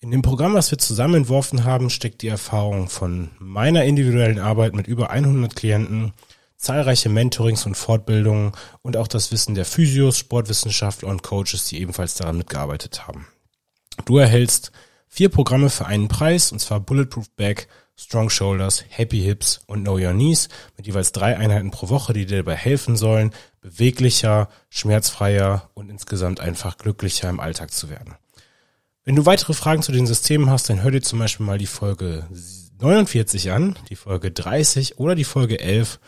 In 0.00 0.12
dem 0.12 0.22
Programm, 0.22 0.54
was 0.54 0.70
wir 0.70 0.78
zusammen 0.78 1.16
entworfen 1.16 1.64
haben, 1.64 1.90
steckt 1.90 2.22
die 2.22 2.28
Erfahrung 2.28 2.88
von 2.88 3.32
meiner 3.38 3.84
individuellen 3.84 4.38
Arbeit 4.38 4.74
mit 4.74 4.86
über 4.86 5.10
100 5.10 5.54
Klienten, 5.54 6.14
zahlreiche 6.56 7.10
Mentorings 7.10 7.66
und 7.66 7.74
Fortbildungen 7.74 8.52
und 8.80 8.96
auch 8.96 9.08
das 9.08 9.30
Wissen 9.30 9.54
der 9.54 9.66
Physios, 9.66 10.16
Sportwissenschaftler 10.16 11.08
und 11.10 11.22
Coaches, 11.22 11.66
die 11.66 11.82
ebenfalls 11.82 12.14
daran 12.14 12.38
mitgearbeitet 12.38 13.06
haben. 13.06 13.26
Du 14.04 14.18
erhältst 14.18 14.72
vier 15.06 15.28
Programme 15.28 15.70
für 15.70 15.86
einen 15.86 16.08
Preis, 16.08 16.52
und 16.52 16.58
zwar 16.58 16.80
Bulletproof 16.80 17.30
Back, 17.30 17.68
Strong 17.96 18.30
Shoulders, 18.30 18.84
Happy 18.88 19.20
Hips 19.20 19.60
und 19.66 19.82
Know 19.82 19.94
Your 19.94 20.12
Knees 20.12 20.48
mit 20.76 20.86
jeweils 20.86 21.10
drei 21.12 21.36
Einheiten 21.36 21.72
pro 21.72 21.88
Woche, 21.88 22.12
die 22.12 22.26
dir 22.26 22.38
dabei 22.38 22.54
helfen 22.54 22.96
sollen, 22.96 23.32
beweglicher, 23.60 24.48
schmerzfreier 24.70 25.68
und 25.74 25.90
insgesamt 25.90 26.38
einfach 26.38 26.78
glücklicher 26.78 27.28
im 27.28 27.40
Alltag 27.40 27.72
zu 27.72 27.90
werden. 27.90 28.14
Wenn 29.04 29.16
du 29.16 29.26
weitere 29.26 29.54
Fragen 29.54 29.82
zu 29.82 29.90
den 29.90 30.06
Systemen 30.06 30.48
hast, 30.48 30.70
dann 30.70 30.82
hör 30.82 30.92
dir 30.92 31.02
zum 31.02 31.18
Beispiel 31.18 31.44
mal 31.44 31.58
die 31.58 31.66
Folge 31.66 32.28
49 32.80 33.50
an, 33.50 33.76
die 33.88 33.96
Folge 33.96 34.30
30 34.30 34.98
oder 34.98 35.16
die 35.16 35.24
Folge 35.24 35.58
11 35.58 35.98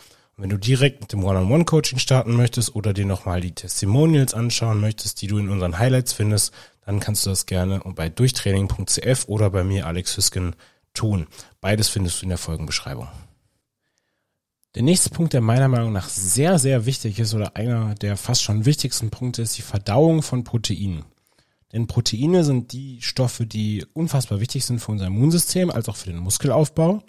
wenn 0.40 0.48
du 0.48 0.56
direkt 0.56 1.02
mit 1.02 1.12
dem 1.12 1.22
One-on-One-Coaching 1.22 1.98
starten 1.98 2.34
möchtest 2.34 2.74
oder 2.74 2.94
dir 2.94 3.04
nochmal 3.04 3.42
die 3.42 3.54
Testimonials 3.54 4.32
anschauen 4.32 4.80
möchtest, 4.80 5.20
die 5.20 5.26
du 5.26 5.36
in 5.36 5.50
unseren 5.50 5.78
Highlights 5.78 6.14
findest, 6.14 6.54
dann 6.90 6.98
kannst 6.98 7.24
du 7.24 7.30
das 7.30 7.46
gerne 7.46 7.80
bei 7.94 8.08
durchtraining.cf 8.08 9.28
oder 9.28 9.50
bei 9.50 9.62
mir 9.62 9.86
Alex 9.86 10.16
Hüsken 10.16 10.56
tun. 10.92 11.28
Beides 11.60 11.88
findest 11.88 12.20
du 12.20 12.24
in 12.24 12.30
der 12.30 12.38
Folgenbeschreibung. 12.38 13.06
Der 14.74 14.82
nächste 14.82 15.10
Punkt, 15.10 15.32
der 15.32 15.40
meiner 15.40 15.68
Meinung 15.68 15.92
nach 15.92 16.08
sehr, 16.08 16.58
sehr 16.58 16.86
wichtig 16.86 17.20
ist 17.20 17.32
oder 17.32 17.54
einer 17.54 17.94
der 17.94 18.16
fast 18.16 18.42
schon 18.42 18.64
wichtigsten 18.64 19.10
Punkte 19.10 19.42
ist 19.42 19.56
die 19.56 19.62
Verdauung 19.62 20.22
von 20.22 20.42
Proteinen. 20.42 21.04
Denn 21.72 21.86
Proteine 21.86 22.42
sind 22.42 22.72
die 22.72 23.00
Stoffe, 23.02 23.46
die 23.46 23.86
unfassbar 23.94 24.40
wichtig 24.40 24.64
sind 24.64 24.80
für 24.80 24.90
unser 24.90 25.06
Immunsystem, 25.06 25.70
als 25.70 25.88
auch 25.88 25.94
für 25.94 26.10
den 26.10 26.18
Muskelaufbau 26.18 27.04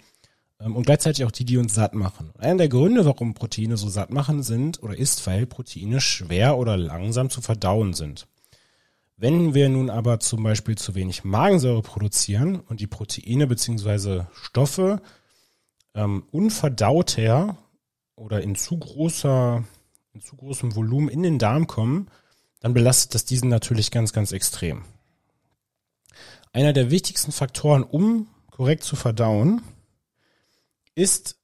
ähm, 0.60 0.76
und 0.76 0.86
gleichzeitig 0.86 1.24
auch 1.24 1.32
die, 1.32 1.44
die 1.44 1.56
uns 1.56 1.74
satt 1.74 1.96
machen. 1.96 2.30
einer 2.38 2.58
der 2.58 2.68
Gründe, 2.68 3.04
warum 3.04 3.34
Proteine 3.34 3.76
so 3.76 3.88
satt 3.88 4.12
machen 4.12 4.44
sind 4.44 4.80
oder 4.80 4.96
ist, 4.96 5.26
weil 5.26 5.44
Proteine 5.44 6.00
schwer 6.00 6.56
oder 6.56 6.76
langsam 6.76 7.30
zu 7.30 7.40
verdauen 7.40 7.94
sind. 7.94 8.28
Wenn 9.22 9.54
wir 9.54 9.68
nun 9.68 9.88
aber 9.88 10.18
zum 10.18 10.42
Beispiel 10.42 10.76
zu 10.76 10.96
wenig 10.96 11.22
Magensäure 11.22 11.82
produzieren 11.82 12.58
und 12.58 12.80
die 12.80 12.88
Proteine 12.88 13.46
beziehungsweise 13.46 14.26
Stoffe 14.32 15.00
ähm, 15.94 16.24
unverdauter 16.32 17.56
oder 18.16 18.42
in 18.42 18.56
zu 18.56 18.76
großer, 18.76 19.62
in 20.12 20.22
zu 20.22 20.34
großem 20.34 20.74
Volumen 20.74 21.08
in 21.08 21.22
den 21.22 21.38
Darm 21.38 21.68
kommen, 21.68 22.10
dann 22.58 22.74
belastet 22.74 23.14
das 23.14 23.24
diesen 23.24 23.48
natürlich 23.48 23.92
ganz, 23.92 24.12
ganz 24.12 24.32
extrem. 24.32 24.82
Einer 26.52 26.72
der 26.72 26.90
wichtigsten 26.90 27.30
Faktoren, 27.30 27.84
um 27.84 28.26
korrekt 28.50 28.82
zu 28.82 28.96
verdauen, 28.96 29.62
ist 30.96 31.36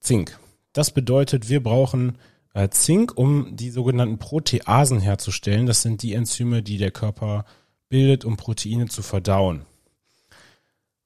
Zink. 0.00 0.40
Das 0.72 0.90
bedeutet, 0.90 1.48
wir 1.48 1.62
brauchen 1.62 2.18
Zink, 2.70 3.16
um 3.16 3.56
die 3.56 3.70
sogenannten 3.70 4.18
Proteasen 4.18 5.00
herzustellen. 5.00 5.66
Das 5.66 5.82
sind 5.82 6.02
die 6.02 6.14
Enzyme, 6.14 6.62
die 6.62 6.78
der 6.78 6.90
Körper 6.90 7.44
bildet, 7.88 8.24
um 8.24 8.36
Proteine 8.36 8.86
zu 8.86 9.02
verdauen. 9.02 9.66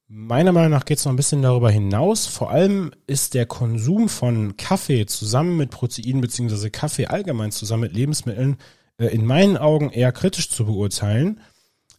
Meiner 0.06 0.52
Meinung 0.52 0.70
nach 0.70 0.84
geht 0.84 0.98
es 0.98 1.04
noch 1.04 1.12
ein 1.12 1.16
bisschen 1.16 1.42
darüber 1.42 1.70
hinaus. 1.70 2.26
Vor 2.26 2.50
allem 2.50 2.92
ist 3.06 3.34
der 3.34 3.46
Konsum 3.46 4.08
von 4.08 4.56
Kaffee 4.56 5.06
zusammen 5.06 5.56
mit 5.56 5.70
Proteinen 5.70 6.20
beziehungsweise 6.20 6.70
Kaffee 6.70 7.06
allgemein 7.06 7.52
zusammen 7.52 7.82
mit 7.82 7.94
Lebensmitteln 7.94 8.58
äh, 8.98 9.06
in 9.06 9.24
meinen 9.26 9.56
Augen 9.56 9.90
eher 9.90 10.12
kritisch 10.12 10.50
zu 10.50 10.66
beurteilen. 10.66 11.40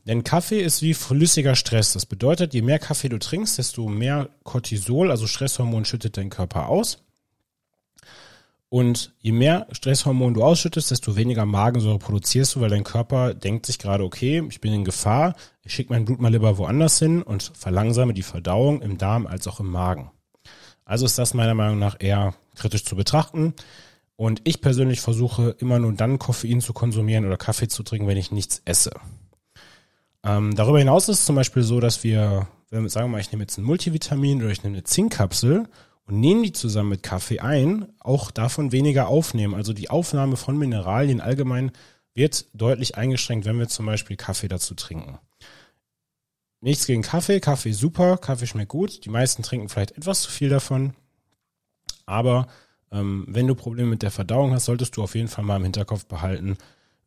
Denn 0.07 0.23
Kaffee 0.23 0.61
ist 0.61 0.83
wie 0.83 0.93
flüssiger 0.93 1.55
Stress. 1.55 1.93
Das 1.93 2.05
bedeutet, 2.05 2.53
je 2.53 2.61
mehr 2.61 2.77
Kaffee 2.77 3.09
du 3.09 3.17
trinkst, 3.17 3.57
desto 3.57 3.87
mehr 3.87 4.29
Cortisol, 4.43 5.09
also 5.09 5.25
Stresshormon, 5.25 5.83
schüttet 5.83 6.17
dein 6.17 6.29
Körper 6.29 6.69
aus. 6.69 7.04
Und 8.75 9.13
je 9.21 9.31
mehr 9.31 9.67
Stresshormon 9.71 10.33
du 10.33 10.43
ausschüttest, 10.43 10.91
desto 10.91 11.15
weniger 11.15 11.45
Magensäure 11.45 11.97
produzierst 11.97 12.55
du, 12.55 12.59
weil 12.59 12.69
dein 12.69 12.83
Körper 12.83 13.33
denkt 13.33 13.65
sich 13.65 13.79
gerade, 13.79 14.03
okay, 14.03 14.43
ich 14.49 14.59
bin 14.59 14.73
in 14.73 14.83
Gefahr, 14.83 15.35
ich 15.63 15.73
schicke 15.73 15.93
mein 15.93 16.03
Blut 16.03 16.19
mal 16.19 16.29
lieber 16.29 16.57
woanders 16.57 16.99
hin 16.99 17.21
und 17.21 17.53
verlangsame 17.55 18.13
die 18.13 18.21
Verdauung 18.21 18.81
im 18.81 18.97
Darm 18.97 19.27
als 19.27 19.47
auch 19.47 19.61
im 19.61 19.71
Magen. 19.71 20.11
Also 20.83 21.05
ist 21.05 21.17
das 21.17 21.33
meiner 21.33 21.53
Meinung 21.53 21.79
nach 21.79 21.95
eher 21.99 22.33
kritisch 22.55 22.83
zu 22.83 22.97
betrachten. 22.97 23.53
Und 24.17 24.41
ich 24.43 24.59
persönlich 24.59 24.99
versuche 24.99 25.55
immer 25.57 25.79
nur 25.79 25.93
dann 25.93 26.19
Koffein 26.19 26.59
zu 26.59 26.73
konsumieren 26.73 27.25
oder 27.25 27.37
Kaffee 27.37 27.69
zu 27.69 27.81
trinken, 27.81 28.09
wenn 28.09 28.17
ich 28.17 28.33
nichts 28.33 28.61
esse. 28.65 28.91
Ähm, 30.21 30.53
darüber 30.53 30.79
hinaus 30.79 31.07
ist 31.07 31.19
es 31.19 31.25
zum 31.25 31.37
Beispiel 31.37 31.63
so, 31.63 31.79
dass 31.79 32.03
wir, 32.03 32.49
wenn 32.71 32.83
wir 32.83 32.89
sagen 32.89 33.07
wir 33.07 33.13
mal, 33.13 33.21
ich 33.21 33.31
nehme 33.31 33.43
jetzt 33.43 33.57
ein 33.57 33.63
Multivitamin 33.63 34.43
oder 34.43 34.51
ich 34.51 34.63
nehme 34.63 34.75
eine 34.75 34.83
Zinkkapsel 34.83 35.69
und 36.05 36.19
nehmen 36.19 36.43
die 36.43 36.51
zusammen 36.51 36.89
mit 36.89 37.03
Kaffee 37.03 37.39
ein, 37.39 37.87
auch 37.99 38.31
davon 38.31 38.71
weniger 38.71 39.07
aufnehmen. 39.07 39.55
Also 39.55 39.73
die 39.73 39.89
Aufnahme 39.89 40.37
von 40.37 40.57
Mineralien 40.57 41.21
allgemein 41.21 41.71
wird 42.13 42.45
deutlich 42.53 42.95
eingeschränkt, 42.95 43.45
wenn 43.45 43.59
wir 43.59 43.67
zum 43.67 43.85
Beispiel 43.85 44.15
Kaffee 44.15 44.47
dazu 44.47 44.75
trinken. 44.75 45.17
Nichts 46.61 46.87
gegen 46.87 47.01
Kaffee, 47.01 47.39
Kaffee 47.39 47.73
super, 47.73 48.17
Kaffee 48.17 48.47
schmeckt 48.47 48.69
gut. 48.69 49.05
Die 49.05 49.09
meisten 49.09 49.43
trinken 49.43 49.69
vielleicht 49.69 49.97
etwas 49.97 50.21
zu 50.21 50.31
viel 50.31 50.49
davon. 50.49 50.93
Aber 52.05 52.47
ähm, 52.91 53.25
wenn 53.27 53.47
du 53.47 53.55
Probleme 53.55 53.89
mit 53.89 54.03
der 54.03 54.11
Verdauung 54.11 54.51
hast, 54.51 54.65
solltest 54.65 54.95
du 54.97 55.03
auf 55.03 55.15
jeden 55.15 55.27
Fall 55.27 55.43
mal 55.43 55.57
im 55.57 55.63
Hinterkopf 55.63 56.05
behalten, 56.05 56.57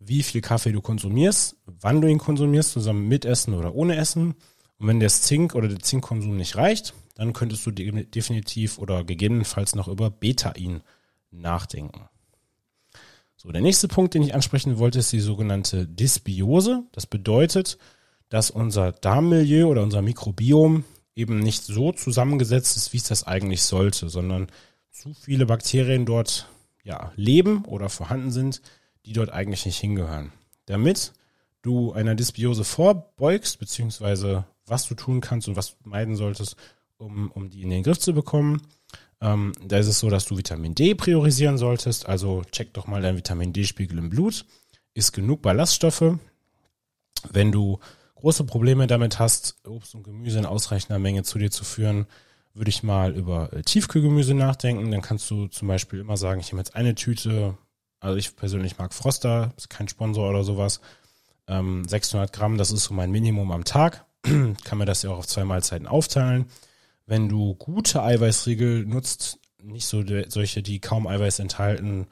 wie 0.00 0.22
viel 0.22 0.40
Kaffee 0.40 0.72
du 0.72 0.80
konsumierst, 0.80 1.56
wann 1.66 2.00
du 2.00 2.08
ihn 2.08 2.18
konsumierst, 2.18 2.72
zusammen 2.72 3.08
mit 3.08 3.24
Essen 3.24 3.54
oder 3.54 3.74
ohne 3.74 3.96
Essen. 3.96 4.34
Und 4.78 4.86
wenn 4.86 5.00
der 5.00 5.08
Zink 5.08 5.54
oder 5.54 5.68
der 5.68 5.80
Zinkkonsum 5.80 6.36
nicht 6.36 6.56
reicht, 6.56 6.94
dann 7.18 7.32
könntest 7.32 7.66
du 7.66 7.72
definitiv 7.72 8.78
oder 8.78 9.02
gegebenenfalls 9.02 9.74
noch 9.74 9.88
über 9.88 10.08
Betain 10.08 10.82
nachdenken. 11.32 12.08
So, 13.36 13.50
der 13.50 13.60
nächste 13.60 13.88
Punkt, 13.88 14.14
den 14.14 14.22
ich 14.22 14.34
ansprechen 14.34 14.78
wollte, 14.78 15.00
ist 15.00 15.12
die 15.12 15.20
sogenannte 15.20 15.86
Dysbiose. 15.86 16.84
Das 16.92 17.06
bedeutet, 17.06 17.76
dass 18.28 18.50
unser 18.50 18.92
Darmmilieu 18.92 19.66
oder 19.66 19.82
unser 19.82 20.00
Mikrobiom 20.00 20.84
eben 21.16 21.40
nicht 21.40 21.64
so 21.64 21.90
zusammengesetzt 21.90 22.76
ist, 22.76 22.92
wie 22.92 22.98
es 22.98 23.08
das 23.08 23.26
eigentlich 23.26 23.64
sollte, 23.64 24.08
sondern 24.08 24.46
zu 24.92 25.12
viele 25.12 25.46
Bakterien 25.46 26.06
dort 26.06 26.48
ja, 26.84 27.12
leben 27.16 27.64
oder 27.64 27.88
vorhanden 27.88 28.30
sind, 28.30 28.62
die 29.06 29.12
dort 29.12 29.30
eigentlich 29.30 29.66
nicht 29.66 29.78
hingehören. 29.78 30.32
Damit 30.66 31.12
du 31.62 31.92
einer 31.92 32.14
Dysbiose 32.14 32.62
vorbeugst, 32.62 33.58
beziehungsweise 33.58 34.44
was 34.66 34.86
du 34.86 34.94
tun 34.94 35.20
kannst 35.20 35.48
und 35.48 35.56
was 35.56 35.70
du 35.70 35.88
meiden 35.88 36.14
solltest, 36.14 36.56
um, 36.98 37.30
um 37.30 37.48
die 37.48 37.62
in 37.62 37.70
den 37.70 37.82
Griff 37.82 37.98
zu 37.98 38.12
bekommen. 38.12 38.62
Ähm, 39.20 39.52
da 39.64 39.78
ist 39.78 39.88
es 39.88 39.98
so, 39.98 40.10
dass 40.10 40.26
du 40.26 40.36
Vitamin 40.36 40.74
D 40.74 40.94
priorisieren 40.94 41.58
solltest. 41.58 42.08
Also 42.08 42.42
check 42.52 42.74
doch 42.74 42.86
mal 42.86 43.02
deinen 43.02 43.16
Vitamin 43.16 43.52
D-Spiegel 43.52 43.98
im 43.98 44.10
Blut. 44.10 44.44
Ist 44.94 45.12
genug 45.12 45.42
Ballaststoffe. 45.42 46.18
Wenn 47.30 47.52
du 47.52 47.78
große 48.16 48.44
Probleme 48.44 48.86
damit 48.86 49.18
hast, 49.18 49.56
Obst 49.66 49.94
und 49.94 50.04
Gemüse 50.04 50.38
in 50.38 50.46
ausreichender 50.46 50.98
Menge 50.98 51.22
zu 51.22 51.38
dir 51.38 51.50
zu 51.50 51.64
führen, 51.64 52.06
würde 52.54 52.70
ich 52.70 52.82
mal 52.82 53.14
über 53.14 53.52
äh, 53.52 53.62
Tiefkühlgemüse 53.62 54.34
nachdenken. 54.34 54.90
Dann 54.90 55.02
kannst 55.02 55.30
du 55.30 55.46
zum 55.48 55.68
Beispiel 55.68 56.00
immer 56.00 56.16
sagen, 56.16 56.40
ich 56.40 56.50
nehme 56.50 56.60
jetzt 56.60 56.74
eine 56.74 56.94
Tüte. 56.94 57.56
Also 58.00 58.16
ich 58.16 58.36
persönlich 58.36 58.78
mag 58.78 58.94
Froster, 58.94 59.52
ist 59.56 59.70
kein 59.70 59.88
Sponsor 59.88 60.28
oder 60.28 60.44
sowas. 60.44 60.80
Ähm, 61.48 61.84
600 61.86 62.32
Gramm, 62.32 62.58
das 62.58 62.70
ist 62.70 62.84
so 62.84 62.94
mein 62.94 63.10
Minimum 63.10 63.50
am 63.50 63.64
Tag. 63.64 64.04
Kann 64.22 64.78
mir 64.78 64.84
das 64.84 65.02
ja 65.02 65.10
auch 65.10 65.18
auf 65.18 65.26
zwei 65.26 65.44
Mahlzeiten 65.44 65.86
aufteilen 65.86 66.46
wenn 67.08 67.28
du 67.28 67.54
gute 67.54 68.02
Eiweißriegel 68.02 68.84
nutzt, 68.84 69.40
nicht 69.62 69.86
so 69.86 70.04
solche, 70.28 70.62
die 70.62 70.78
kaum 70.78 71.06
Eiweiß 71.06 71.38
enthalten, 71.38 72.06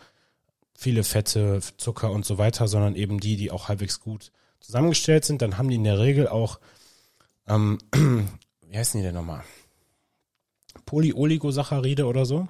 viele 0.74 1.04
Fette, 1.04 1.60
Zucker 1.76 2.10
und 2.10 2.24
so 2.24 2.38
weiter, 2.38 2.66
sondern 2.66 2.96
eben 2.96 3.20
die, 3.20 3.36
die 3.36 3.50
auch 3.50 3.68
halbwegs 3.68 4.00
gut 4.00 4.32
zusammengestellt 4.60 5.26
sind, 5.26 5.42
dann 5.42 5.58
haben 5.58 5.68
die 5.68 5.76
in 5.76 5.84
der 5.84 5.98
Regel 5.98 6.28
auch, 6.28 6.58
ähm, 7.46 7.78
wie 7.92 8.76
heißen 8.76 8.98
die 8.98 9.06
denn 9.06 9.14
nochmal? 9.14 9.44
Polyoligosaccharide 10.86 12.06
oder 12.06 12.24
so. 12.24 12.48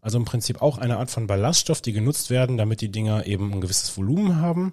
Also 0.00 0.18
im 0.18 0.24
Prinzip 0.24 0.62
auch 0.62 0.78
eine 0.78 0.98
Art 0.98 1.10
von 1.10 1.26
Ballaststoff, 1.26 1.82
die 1.82 1.92
genutzt 1.92 2.30
werden, 2.30 2.56
damit 2.56 2.80
die 2.80 2.92
Dinger 2.92 3.26
eben 3.26 3.52
ein 3.52 3.60
gewisses 3.60 3.96
Volumen 3.96 4.36
haben. 4.36 4.70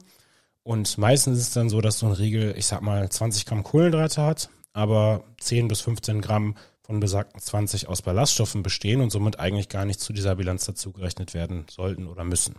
Und 0.61 0.99
meistens 0.99 1.39
ist 1.39 1.47
es 1.47 1.53
dann 1.53 1.69
so, 1.69 1.81
dass 1.81 1.99
so 1.99 2.05
ein 2.05 2.11
Riegel, 2.11 2.53
ich 2.55 2.67
sag 2.67 2.81
mal, 2.81 3.09
20 3.09 3.47
Gramm 3.47 3.63
Kohlenhydrate 3.63 4.21
hat, 4.21 4.49
aber 4.73 5.23
10 5.39 5.67
bis 5.67 5.81
15 5.81 6.21
Gramm 6.21 6.55
von 6.85 6.99
besagten 6.99 7.41
20 7.41 7.87
aus 7.87 8.03
Ballaststoffen 8.03 8.61
bestehen 8.61 9.01
und 9.01 9.09
somit 9.09 9.39
eigentlich 9.39 9.69
gar 9.69 9.85
nicht 9.85 9.99
zu 9.99 10.13
dieser 10.13 10.35
Bilanz 10.35 10.65
dazugerechnet 10.65 11.33
werden 11.33 11.65
sollten 11.69 12.07
oder 12.07 12.23
müssen. 12.23 12.55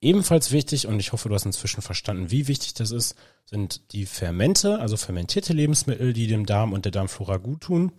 Ebenfalls 0.00 0.50
wichtig, 0.50 0.86
und 0.86 0.98
ich 0.98 1.12
hoffe, 1.12 1.28
du 1.28 1.34
hast 1.34 1.46
inzwischen 1.46 1.82
verstanden, 1.82 2.30
wie 2.30 2.48
wichtig 2.48 2.74
das 2.74 2.90
ist, 2.90 3.14
sind 3.46 3.92
die 3.92 4.06
Fermente, 4.06 4.80
also 4.80 4.96
fermentierte 4.96 5.52
Lebensmittel, 5.52 6.12
die 6.12 6.26
dem 6.26 6.46
Darm 6.46 6.72
und 6.72 6.84
der 6.84 6.92
Darmflora 6.92 7.36
gut 7.36 7.62
tun. 7.62 7.92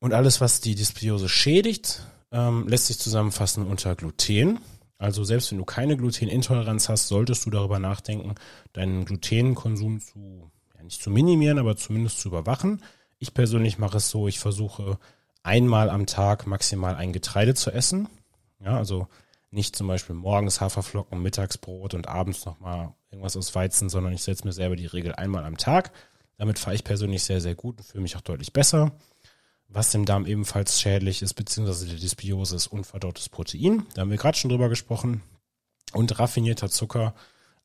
Und 0.00 0.12
alles, 0.12 0.40
was 0.40 0.60
die 0.60 0.74
Dysbiose 0.74 1.28
schädigt, 1.28 2.02
ähm, 2.32 2.68
lässt 2.68 2.88
sich 2.88 2.98
zusammenfassen 2.98 3.66
unter 3.66 3.94
Gluten. 3.94 4.58
Also 4.98 5.22
selbst 5.24 5.50
wenn 5.50 5.58
du 5.58 5.64
keine 5.64 5.96
Glutenintoleranz 5.96 6.88
hast, 6.88 7.08
solltest 7.08 7.46
du 7.46 7.50
darüber 7.50 7.78
nachdenken, 7.78 8.34
deinen 8.72 9.04
Glutenkonsum 9.04 10.00
zu, 10.00 10.50
ja 10.76 10.82
nicht 10.82 11.00
zu 11.00 11.10
minimieren, 11.10 11.58
aber 11.58 11.76
zumindest 11.76 12.18
zu 12.18 12.28
überwachen. 12.28 12.82
Ich 13.18 13.34
persönlich 13.34 13.78
mache 13.78 13.96
es 13.96 14.10
so, 14.10 14.28
ich 14.28 14.38
versuche 14.38 14.98
einmal 15.42 15.90
am 15.90 16.06
Tag 16.06 16.46
maximal 16.46 16.94
ein 16.94 17.12
Getreide 17.12 17.54
zu 17.54 17.70
essen. 17.70 18.08
Ja, 18.60 18.76
also 18.76 19.08
nicht 19.50 19.76
zum 19.76 19.88
Beispiel 19.88 20.14
morgens 20.14 20.60
Haferflocken, 20.60 21.22
Mittagsbrot 21.22 21.94
und 21.94 22.06
abends 22.06 22.44
nochmal 22.44 22.94
irgendwas 23.10 23.36
aus 23.36 23.54
Weizen, 23.54 23.88
sondern 23.88 24.12
ich 24.12 24.22
setze 24.22 24.46
mir 24.46 24.52
selber 24.52 24.76
die 24.76 24.86
Regel 24.86 25.14
einmal 25.14 25.44
am 25.44 25.56
Tag. 25.56 25.92
Damit 26.36 26.58
fahre 26.58 26.76
ich 26.76 26.84
persönlich 26.84 27.24
sehr, 27.24 27.40
sehr 27.40 27.54
gut 27.54 27.78
und 27.78 27.84
fühle 27.84 28.02
mich 28.02 28.16
auch 28.16 28.20
deutlich 28.20 28.52
besser. 28.52 28.92
Was 29.68 29.90
dem 29.90 30.04
Darm 30.04 30.26
ebenfalls 30.26 30.80
schädlich 30.80 31.22
ist, 31.22 31.34
beziehungsweise 31.34 31.86
der 31.86 31.98
Dysbiose, 31.98 32.56
ist 32.56 32.68
unverdautes 32.68 33.28
Protein. 33.28 33.86
Da 33.94 34.02
haben 34.02 34.10
wir 34.10 34.16
gerade 34.16 34.36
schon 34.36 34.50
drüber 34.50 34.68
gesprochen. 34.68 35.22
Und 35.92 36.18
raffinierter 36.18 36.68
Zucker, 36.68 37.14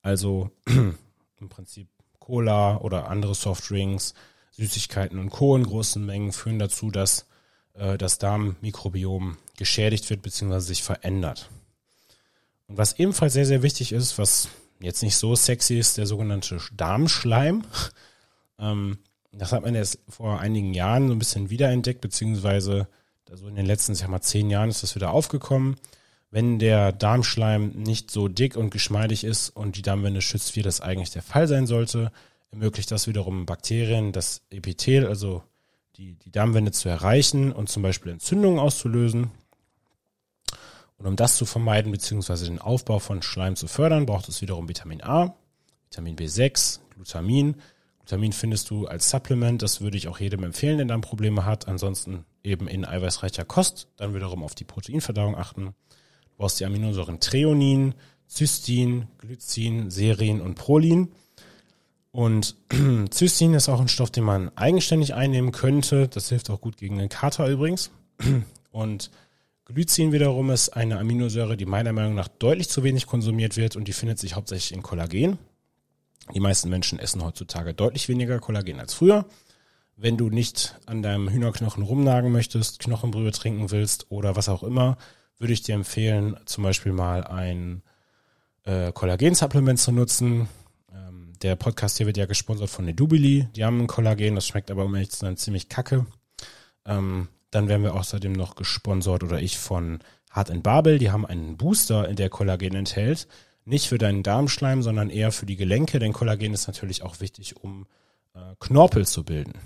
also 0.02 0.50
im 0.66 1.50
Prinzip 1.50 1.88
Cola 2.20 2.78
oder 2.78 3.10
andere 3.10 3.36
Softdrinks, 3.36 4.13
Süßigkeiten 4.56 5.20
und 5.20 5.30
Co. 5.30 5.56
in 5.56 5.63
großen 5.63 6.06
Mengen 6.06 6.32
führen 6.32 6.60
dazu, 6.60 6.92
dass 6.92 7.26
äh, 7.74 7.98
das 7.98 8.18
Darmmikrobiom 8.20 9.38
geschädigt 9.58 10.10
wird 10.10 10.22
bzw. 10.22 10.60
sich 10.60 10.84
verändert. 10.84 11.50
Und 12.68 12.78
was 12.78 13.00
ebenfalls 13.00 13.34
sehr, 13.34 13.46
sehr 13.46 13.63
wichtig 13.63 13.92
ist, 13.92 14.18
was 14.18 14.48
jetzt 14.80 15.04
nicht 15.04 15.18
so 15.18 15.36
sexy 15.36 15.78
ist, 15.78 15.98
der 15.98 16.06
sogenannte 16.06 16.60
Darmschleim. 16.76 17.63
ähm, 18.60 19.00
das 19.32 19.52
hat 19.52 19.63
man 19.63 19.74
erst 19.74 20.00
vor 20.08 20.39
einigen 20.39 20.74
Jahren 20.74 21.08
so 21.08 21.16
ein 21.16 21.20
bisschen 21.20 21.50
wiederentdeckt, 21.50 22.02
beziehungsweise 22.02 22.88
also 23.34 23.48
in 23.48 23.56
den 23.56 23.66
letzten, 23.66 23.96
sag 23.96 24.10
mal, 24.10 24.22
zehn 24.22 24.52
Jahren 24.52 24.70
ist 24.70 24.84
das 24.84 24.96
wieder 24.96 25.10
aufgekommen. 25.12 25.78
Wenn 26.30 26.60
der 26.60 26.92
Darmschleim 26.92 27.70
nicht 27.70 28.12
so 28.12 28.28
dick 28.28 28.56
und 28.56 28.70
geschmeidig 28.70 29.24
ist 29.24 29.50
und 29.50 29.76
die 29.76 29.82
Darmwände 29.82 30.22
schützt, 30.22 30.56
wie 30.56 30.62
das 30.62 30.82
eigentlich 30.82 31.10
der 31.10 31.24
Fall 31.24 31.48
sein 31.48 31.66
sollte, 31.66 32.12
ermöglicht 32.54 32.92
das 32.92 33.08
wiederum 33.08 33.48
Bakterien, 33.48 34.12
das 34.12 34.44
Epithel, 34.52 35.08
also 35.08 35.44
die, 35.96 36.13
die 36.13 36.32
Darmwände 36.32 36.72
zu 36.72 36.88
erreichen 36.88 37.52
und 37.52 37.68
zum 37.68 37.82
Beispiel 37.82 38.12
Entzündungen 38.12 38.60
auszulösen. 38.60 39.32
Und 40.98 41.08
um 41.08 41.16
das 41.16 41.36
zu 41.36 41.46
vermeiden, 41.46 41.92
beziehungsweise 41.92 42.46
den 42.46 42.60
Aufbau 42.60 43.00
von 43.00 43.24
Schleim 43.24 43.56
zu 43.56 43.68
fördern, 43.68 44.06
braucht 44.06 44.30
es 44.30 44.42
wiederum 44.42 44.70
Vitamin 44.70 45.04
A, 45.04 45.36
Vitamin 45.89 46.16
B6, 46.16 46.80
Glutamin. 46.92 47.56
Glutamin 48.00 48.34
findest 48.34 48.70
du 48.70 48.86
als 48.86 49.10
Supplement, 49.10 49.62
das 49.63 49.82
würde 49.82 49.98
ich 49.98 50.08
auch 50.08 50.20
jedem 50.20 50.44
empfehlen, 50.44 50.78
der 50.78 50.86
dann 50.86 51.02
Probleme 51.02 51.46
hat. 51.46 51.68
Ansonsten 51.68 52.24
eben 52.44 52.68
in 52.68 52.86
eiweißreicher 52.86 53.46
Kost, 53.46 53.88
dann 53.98 54.13
wiederum 54.13 54.44
auf 54.44 54.54
die 54.54 54.63
Proteinverdauung 54.63 55.36
achten. 55.36 55.66
Du 55.66 56.38
brauchst 56.38 56.60
die 56.60 56.66
Aminosäuren 56.66 57.20
Treonin, 57.20 57.96
Cystin, 58.30 59.08
Glycin, 59.18 59.89
Serin 59.89 60.39
und 60.39 60.56
Prolin. 60.56 61.12
Und 62.13 62.56
Cystin 63.12 63.56
ist 63.56 63.69
auch 63.69 63.82
ein 63.82 63.88
Stoff, 63.88 64.12
den 64.12 64.23
man 64.23 64.56
eigenständig 64.56 65.15
einnehmen 65.15 65.52
könnte. 65.52 66.08
Das 66.08 66.30
hilft 66.30 66.49
auch 66.52 66.62
gut 66.62 66.78
gegen 66.78 66.99
den 66.99 67.10
Kater 67.10 67.49
übrigens. 67.49 67.89
Und 68.71 69.10
Glycin 69.65 70.12
wiederum 70.12 70.52
ist 70.52 70.69
eine 70.69 70.99
Aminosäure, 70.99 71.58
die 71.58 71.65
meiner 71.65 71.91
Meinung 71.91 72.13
nach 72.13 72.28
deutlich 72.28 72.69
zu 72.69 72.84
wenig 72.84 73.08
konsumiert 73.08 73.56
wird 73.56 73.76
und 73.76 73.88
die 73.88 73.93
findet 73.93 74.19
sich 74.19 74.36
hauptsächlich 74.36 74.73
in 74.73 74.84
Kollagen. 74.84 75.38
Die 76.34 76.39
meisten 76.39 76.69
Menschen 76.69 76.99
essen 76.99 77.23
heutzutage 77.23 77.73
deutlich 77.73 78.10
weniger 78.10 78.39
Kollagen 78.39 78.80
als 78.80 78.93
früher. 78.93 79.26
Wenn 79.95 80.17
du 80.17 80.30
nicht 80.30 80.78
an 80.86 81.02
deinem 81.02 81.30
Hühnerknochen 81.30 81.84
rumnagen 81.84 82.32
möchtest, 82.32 82.80
Knochenbrühe 82.80 83.32
trinken 83.32 83.71
willst 83.71 84.08
oder 84.10 84.36
was 84.36 84.49
auch 84.49 84.63
immer, 84.63 84.97
würde 85.39 85.54
ich 85.54 85.62
dir 85.62 85.76
empfehlen, 85.76 86.38
zum 86.45 86.63
Beispiel 86.63 86.91
mal 86.91 87.23
ein 87.23 87.84
äh, 88.65 88.91
Kollagensupplement 88.91 89.80
zu 89.80 89.91
nutzen. 89.91 90.49
Der 91.44 91.58
Podcast 91.58 91.98
hier 91.98 92.06
wird 92.08 92.16
ja 92.16 92.26
gesponsert 92.26 92.70
von 92.70 92.86
Nedubili. 92.86 93.50
Die 93.54 93.66
haben 93.66 93.82
ein 93.82 93.88
Kollagen, 93.88 94.36
das 94.36 94.48
schmeckt 94.48 94.72
aber 94.72 94.86
um 94.86 94.96
ehrlich 94.96 95.12
zu 95.12 95.18
sein 95.18 95.36
ziemlich 95.36 95.68
kacke. 95.68 96.06
Ähm, 96.86 97.28
dann 97.52 97.68
werden 97.68 97.84
wir 97.84 97.96
außerdem 97.96 98.32
noch 98.32 98.56
gesponsert 98.56 99.24
oder 99.24 99.42
ich 99.42 99.58
von 99.58 100.00
Hart 100.32 100.64
Babel. 100.64 101.00
Die 101.00 101.12
haben 101.12 101.26
einen 101.26 101.58
Booster, 101.58 102.08
in 102.08 102.16
der 102.16 102.30
Kollagen 102.30 102.76
enthält. 102.76 103.28
Nicht 103.66 103.90
für 103.90 103.98
deinen 103.98 104.24
Darmschleim, 104.24 104.82
sondern 104.82 105.10
eher 105.10 105.34
für 105.34 105.46
die 105.46 105.58
Gelenke, 105.58 106.00
denn 106.00 106.14
Kollagen 106.14 106.54
ist 106.54 106.68
natürlich 106.68 107.04
auch 107.04 107.20
wichtig, 107.20 107.58
um 107.58 107.88
äh, 108.34 108.56
Knorpel 108.60 109.06
zu 109.06 109.26
bilden. 109.26 109.60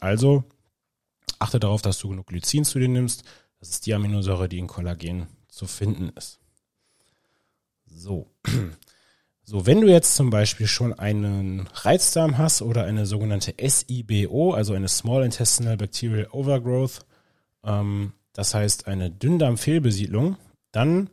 Also 0.00 0.44
achte 1.38 1.58
darauf, 1.58 1.80
dass 1.80 1.98
du 1.98 2.10
genug 2.10 2.26
Glycin 2.26 2.66
zu 2.66 2.78
dir 2.78 2.88
nimmst. 2.88 3.24
Das 3.60 3.70
ist 3.70 3.86
die 3.86 3.94
Aminosäure, 3.94 4.46
die 4.46 4.58
in 4.58 4.66
Kollagen 4.66 5.26
zu 5.48 5.66
finden 5.66 6.10
ist. 6.16 6.38
So. 7.86 8.30
So, 9.46 9.66
wenn 9.66 9.82
du 9.82 9.88
jetzt 9.88 10.14
zum 10.14 10.30
Beispiel 10.30 10.66
schon 10.66 10.98
einen 10.98 11.68
Reizdarm 11.74 12.38
hast 12.38 12.62
oder 12.62 12.84
eine 12.84 13.04
sogenannte 13.04 13.54
SIBO, 13.58 14.54
also 14.54 14.72
eine 14.72 14.88
Small 14.88 15.22
Intestinal 15.22 15.76
Bacterial 15.76 16.28
Overgrowth, 16.32 17.04
ähm, 17.62 18.14
das 18.32 18.54
heißt 18.54 18.86
eine 18.86 19.10
Dünndarmfehlbesiedlung, 19.10 20.36
dann 20.72 21.10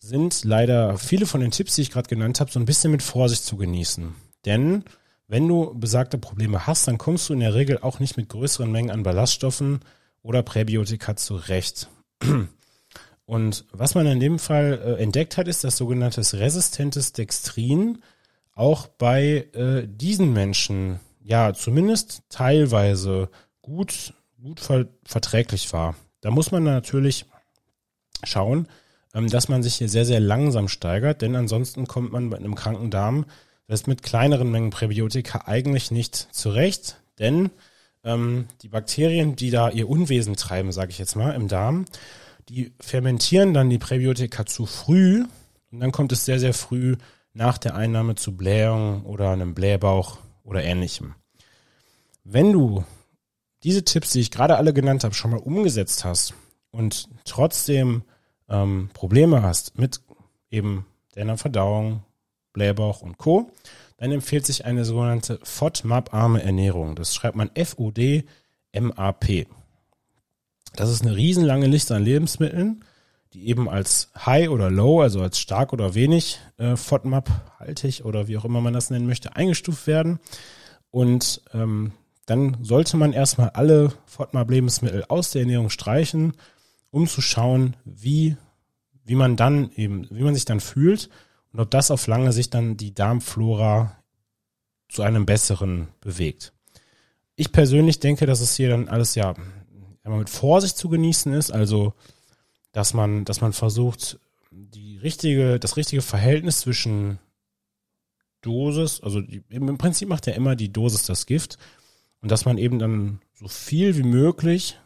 sind 0.00 0.42
leider 0.42 0.98
viele 0.98 1.26
von 1.26 1.40
den 1.40 1.52
Tipps, 1.52 1.76
die 1.76 1.82
ich 1.82 1.90
gerade 1.90 2.08
genannt 2.08 2.40
habe, 2.40 2.50
so 2.50 2.58
ein 2.58 2.64
bisschen 2.64 2.90
mit 2.90 3.04
Vorsicht 3.04 3.44
zu 3.44 3.56
genießen. 3.56 4.14
Denn 4.44 4.84
wenn 5.28 5.46
du 5.46 5.72
besagte 5.78 6.18
Probleme 6.18 6.66
hast, 6.66 6.88
dann 6.88 6.98
kommst 6.98 7.28
du 7.28 7.34
in 7.34 7.40
der 7.40 7.54
Regel 7.54 7.78
auch 7.78 8.00
nicht 8.00 8.16
mit 8.16 8.28
größeren 8.28 8.70
Mengen 8.70 8.90
an 8.90 9.04
Ballaststoffen 9.04 9.80
oder 10.22 10.42
Präbiotika 10.42 11.14
zurecht. 11.14 11.88
Und 13.30 13.64
was 13.70 13.94
man 13.94 14.08
in 14.08 14.18
dem 14.18 14.40
Fall 14.40 14.80
äh, 14.84 15.00
entdeckt 15.00 15.36
hat, 15.36 15.46
ist 15.46 15.62
das 15.62 15.76
sogenannte 15.76 16.20
resistentes 16.40 17.12
Dextrin 17.12 18.02
auch 18.56 18.88
bei 18.88 19.46
äh, 19.52 19.86
diesen 19.86 20.32
Menschen 20.32 20.98
ja 21.22 21.54
zumindest 21.54 22.24
teilweise 22.28 23.28
gut 23.62 24.14
gut 24.42 24.58
ver 24.58 24.86
verträglich 25.04 25.72
war. 25.72 25.94
Da 26.22 26.32
muss 26.32 26.50
man 26.50 26.64
natürlich 26.64 27.24
schauen, 28.24 28.66
ähm, 29.14 29.30
dass 29.30 29.48
man 29.48 29.62
sich 29.62 29.76
hier 29.76 29.88
sehr, 29.88 30.04
sehr 30.04 30.18
langsam 30.18 30.66
steigert, 30.66 31.22
denn 31.22 31.36
ansonsten 31.36 31.86
kommt 31.86 32.10
man 32.10 32.30
bei 32.30 32.36
einem 32.36 32.56
kranken 32.56 32.90
Darm 32.90 33.26
selbst 33.68 33.86
mit 33.86 34.02
kleineren 34.02 34.50
Mengen 34.50 34.70
Präbiotika 34.70 35.44
eigentlich 35.46 35.92
nicht 35.92 36.16
zurecht, 36.32 37.00
denn 37.20 37.50
ähm, 38.02 38.48
die 38.62 38.68
Bakterien, 38.68 39.36
die 39.36 39.52
da 39.52 39.70
ihr 39.70 39.88
Unwesen 39.88 40.34
treiben, 40.34 40.72
sage 40.72 40.90
ich 40.90 40.98
jetzt 40.98 41.14
mal, 41.14 41.30
im 41.30 41.46
Darm, 41.46 41.84
die 42.50 42.72
fermentieren 42.80 43.54
dann 43.54 43.70
die 43.70 43.78
Präbiotika 43.78 44.44
zu 44.44 44.66
früh 44.66 45.24
und 45.70 45.80
dann 45.80 45.92
kommt 45.92 46.10
es 46.10 46.24
sehr, 46.24 46.40
sehr 46.40 46.52
früh 46.52 46.96
nach 47.32 47.58
der 47.58 47.76
Einnahme 47.76 48.16
zu 48.16 48.36
Blähungen 48.36 49.04
oder 49.04 49.30
einem 49.30 49.54
Blähbauch 49.54 50.18
oder 50.42 50.64
ähnlichem. 50.64 51.14
Wenn 52.24 52.52
du 52.52 52.84
diese 53.62 53.84
Tipps, 53.84 54.10
die 54.10 54.20
ich 54.20 54.32
gerade 54.32 54.56
alle 54.56 54.72
genannt 54.72 55.04
habe, 55.04 55.14
schon 55.14 55.30
mal 55.30 55.38
umgesetzt 55.38 56.04
hast 56.04 56.34
und 56.72 57.08
trotzdem 57.24 58.02
ähm, 58.48 58.90
Probleme 58.94 59.42
hast 59.42 59.78
mit 59.78 60.00
eben 60.50 60.86
deiner 61.14 61.38
Verdauung, 61.38 62.02
Blähbauch 62.52 63.00
und 63.00 63.16
Co., 63.16 63.52
dann 63.96 64.10
empfiehlt 64.10 64.46
sich 64.46 64.64
eine 64.64 64.84
sogenannte 64.84 65.38
FODMAP-arme 65.42 66.42
Ernährung. 66.42 66.96
Das 66.96 67.14
schreibt 67.14 67.36
man 67.36 67.50
F-O-D-M-A-P. 67.54 69.46
Das 70.80 70.88
ist 70.88 71.02
eine 71.02 71.14
riesenlange 71.14 71.66
Liste 71.66 71.94
an 71.94 72.04
Lebensmitteln, 72.04 72.86
die 73.34 73.48
eben 73.48 73.68
als 73.68 74.08
High 74.16 74.48
oder 74.48 74.70
Low, 74.70 75.02
also 75.02 75.20
als 75.20 75.38
stark 75.38 75.74
oder 75.74 75.94
wenig 75.94 76.40
äh, 76.56 76.74
FODMAP-haltig 76.74 78.06
oder 78.06 78.28
wie 78.28 78.38
auch 78.38 78.46
immer 78.46 78.62
man 78.62 78.72
das 78.72 78.88
nennen 78.88 79.06
möchte, 79.06 79.36
eingestuft 79.36 79.86
werden. 79.86 80.20
Und 80.90 81.42
ähm, 81.52 81.92
dann 82.24 82.56
sollte 82.64 82.96
man 82.96 83.12
erstmal 83.12 83.50
alle 83.50 83.92
FODMAP-Lebensmittel 84.06 85.04
aus 85.08 85.32
der 85.32 85.42
Ernährung 85.42 85.68
streichen, 85.68 86.32
um 86.90 87.06
zu 87.06 87.20
schauen, 87.20 87.76
wie, 87.84 88.38
wie 89.04 89.16
man 89.16 89.36
dann 89.36 89.70
eben, 89.76 90.08
wie 90.10 90.22
man 90.22 90.32
sich 90.32 90.46
dann 90.46 90.60
fühlt 90.60 91.10
und 91.52 91.60
ob 91.60 91.70
das 91.70 91.90
auf 91.90 92.06
lange 92.06 92.32
Sicht 92.32 92.54
dann 92.54 92.78
die 92.78 92.94
Darmflora 92.94 93.98
zu 94.88 95.02
einem 95.02 95.26
besseren 95.26 95.88
bewegt. 96.00 96.54
Ich 97.36 97.52
persönlich 97.52 98.00
denke, 98.00 98.24
dass 98.24 98.40
es 98.40 98.56
hier 98.56 98.70
dann 98.70 98.88
alles 98.88 99.14
ja 99.14 99.34
mit 100.04 100.30
Vorsicht 100.30 100.76
zu 100.76 100.88
genießen 100.88 101.32
ist, 101.32 101.50
also 101.50 101.94
dass 102.72 102.94
man, 102.94 103.24
dass 103.24 103.40
man 103.40 103.52
versucht, 103.52 104.18
die 104.50 104.98
richtige, 104.98 105.58
das 105.60 105.76
richtige 105.76 106.02
Verhältnis 106.02 106.60
zwischen 106.60 107.18
Dosis, 108.40 109.00
also 109.00 109.20
die, 109.20 109.42
im 109.50 109.78
Prinzip 109.78 110.08
macht 110.08 110.26
ja 110.26 110.32
immer 110.32 110.56
die 110.56 110.72
Dosis 110.72 111.04
das 111.04 111.26
Gift 111.26 111.58
und 112.20 112.30
dass 112.30 112.44
man 112.44 112.58
eben 112.58 112.78
dann 112.78 113.20
so 113.34 113.48
viel 113.48 113.96
wie 113.96 114.02
möglich 114.02 114.78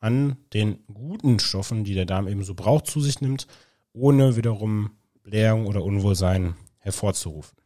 an 0.00 0.36
den 0.52 0.84
guten 0.92 1.38
Stoffen, 1.38 1.84
die 1.84 1.94
der 1.94 2.06
Darm 2.06 2.28
eben 2.28 2.44
so 2.44 2.54
braucht, 2.54 2.86
zu 2.86 3.00
sich 3.00 3.20
nimmt, 3.20 3.46
ohne 3.92 4.36
wiederum 4.36 4.90
Blähung 5.22 5.66
oder 5.66 5.82
Unwohlsein 5.82 6.54
hervorzurufen. 6.78 7.57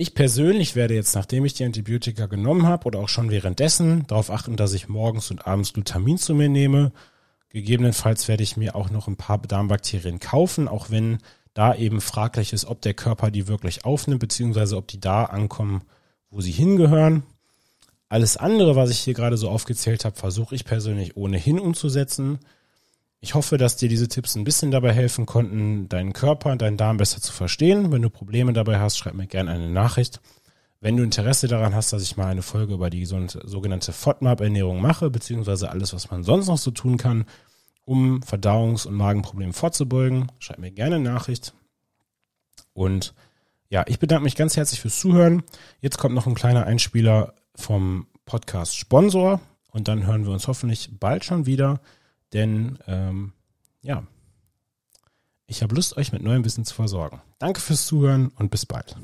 Ich 0.00 0.14
persönlich 0.14 0.76
werde 0.76 0.94
jetzt, 0.94 1.16
nachdem 1.16 1.44
ich 1.44 1.54
die 1.54 1.64
Antibiotika 1.64 2.26
genommen 2.26 2.68
habe 2.68 2.86
oder 2.86 3.00
auch 3.00 3.08
schon 3.08 3.32
währenddessen, 3.32 4.06
darauf 4.06 4.30
achten, 4.30 4.56
dass 4.56 4.72
ich 4.72 4.88
morgens 4.88 5.32
und 5.32 5.44
abends 5.44 5.72
Glutamin 5.72 6.18
zu 6.18 6.36
mir 6.36 6.48
nehme. 6.48 6.92
Gegebenenfalls 7.48 8.28
werde 8.28 8.44
ich 8.44 8.56
mir 8.56 8.76
auch 8.76 8.90
noch 8.90 9.08
ein 9.08 9.16
paar 9.16 9.38
Darmbakterien 9.38 10.20
kaufen, 10.20 10.68
auch 10.68 10.90
wenn 10.90 11.18
da 11.52 11.74
eben 11.74 12.00
fraglich 12.00 12.52
ist, 12.52 12.66
ob 12.66 12.80
der 12.80 12.94
Körper 12.94 13.32
die 13.32 13.48
wirklich 13.48 13.84
aufnimmt, 13.84 14.20
beziehungsweise 14.20 14.76
ob 14.76 14.86
die 14.86 15.00
da 15.00 15.24
ankommen, 15.24 15.82
wo 16.30 16.40
sie 16.40 16.52
hingehören. 16.52 17.24
Alles 18.08 18.36
andere, 18.36 18.76
was 18.76 18.90
ich 18.90 19.00
hier 19.00 19.14
gerade 19.14 19.36
so 19.36 19.50
aufgezählt 19.50 20.04
habe, 20.04 20.14
versuche 20.14 20.54
ich 20.54 20.64
persönlich 20.64 21.16
ohnehin 21.16 21.58
umzusetzen. 21.58 22.38
Ich 23.20 23.34
hoffe, 23.34 23.58
dass 23.58 23.76
dir 23.76 23.88
diese 23.88 24.08
Tipps 24.08 24.36
ein 24.36 24.44
bisschen 24.44 24.70
dabei 24.70 24.92
helfen 24.92 25.26
konnten, 25.26 25.88
deinen 25.88 26.12
Körper 26.12 26.52
und 26.52 26.62
deinen 26.62 26.76
Darm 26.76 26.98
besser 26.98 27.20
zu 27.20 27.32
verstehen. 27.32 27.90
Wenn 27.90 28.02
du 28.02 28.10
Probleme 28.10 28.52
dabei 28.52 28.78
hast, 28.78 28.96
schreib 28.96 29.14
mir 29.14 29.26
gerne 29.26 29.50
eine 29.50 29.68
Nachricht. 29.68 30.20
Wenn 30.80 30.96
du 30.96 31.02
Interesse 31.02 31.48
daran 31.48 31.74
hast, 31.74 31.92
dass 31.92 32.02
ich 32.02 32.16
mal 32.16 32.28
eine 32.28 32.42
Folge 32.42 32.74
über 32.74 32.90
die 32.90 33.04
sogenannte 33.04 33.92
FODMAP-Ernährung 33.92 34.80
mache, 34.80 35.10
beziehungsweise 35.10 35.70
alles, 35.70 35.92
was 35.92 36.10
man 36.12 36.22
sonst 36.22 36.46
noch 36.46 36.58
so 36.58 36.70
tun 36.70 36.96
kann, 36.96 37.24
um 37.84 38.20
Verdauungs- 38.22 38.86
und 38.86 38.94
Magenproblemen 38.94 39.52
vorzubeugen, 39.52 40.30
schreib 40.38 40.58
mir 40.58 40.70
gerne 40.70 40.96
eine 40.96 41.10
Nachricht. 41.10 41.54
Und 42.72 43.14
ja, 43.68 43.84
ich 43.88 43.98
bedanke 43.98 44.22
mich 44.22 44.36
ganz 44.36 44.56
herzlich 44.56 44.80
fürs 44.80 45.00
Zuhören. 45.00 45.42
Jetzt 45.80 45.98
kommt 45.98 46.14
noch 46.14 46.28
ein 46.28 46.34
kleiner 46.34 46.66
Einspieler 46.66 47.34
vom 47.56 48.06
Podcast 48.24 48.76
Sponsor 48.76 49.40
und 49.72 49.88
dann 49.88 50.06
hören 50.06 50.24
wir 50.24 50.32
uns 50.32 50.46
hoffentlich 50.46 50.90
bald 51.00 51.24
schon 51.24 51.46
wieder, 51.46 51.80
denn 52.32 52.78
ähm, 52.86 53.32
ja, 53.82 54.02
Ich 55.46 55.62
habe 55.62 55.74
Lust, 55.74 55.96
euch 55.96 56.12
mit 56.12 56.22
neuem 56.22 56.44
Wissen 56.44 56.64
zu 56.64 56.74
versorgen. 56.74 57.22
Danke 57.38 57.60
fürs 57.60 57.86
Zuhören 57.86 58.28
und 58.36 58.50
bis 58.50 58.66
bald. 58.66 58.96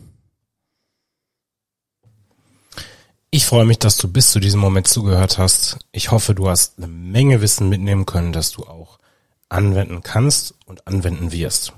Ich 3.31 3.47
freue 3.47 3.65
mich, 3.65 3.79
dass 3.79 3.97
du 3.97 4.07
bis 4.07 4.31
zu 4.31 4.41
diesem 4.41 4.61
Moment 4.61 4.87
zugehört 4.87 5.39
hast. 5.39 5.79
Ich 5.91 6.11
hoffe, 6.11 6.35
du 6.35 6.49
hast 6.49 6.79
eine 6.79 6.87
Menge 6.87 7.41
Wissen 7.41 7.69
mitnehmen 7.69 8.07
können, 8.07 8.33
das 8.33 8.53
du 8.53 8.65
auch 8.65 8.99
anwenden 9.49 10.03
kannst 10.03 10.55
und 10.67 10.87
anwenden 10.87 11.33
wirst. 11.33 11.73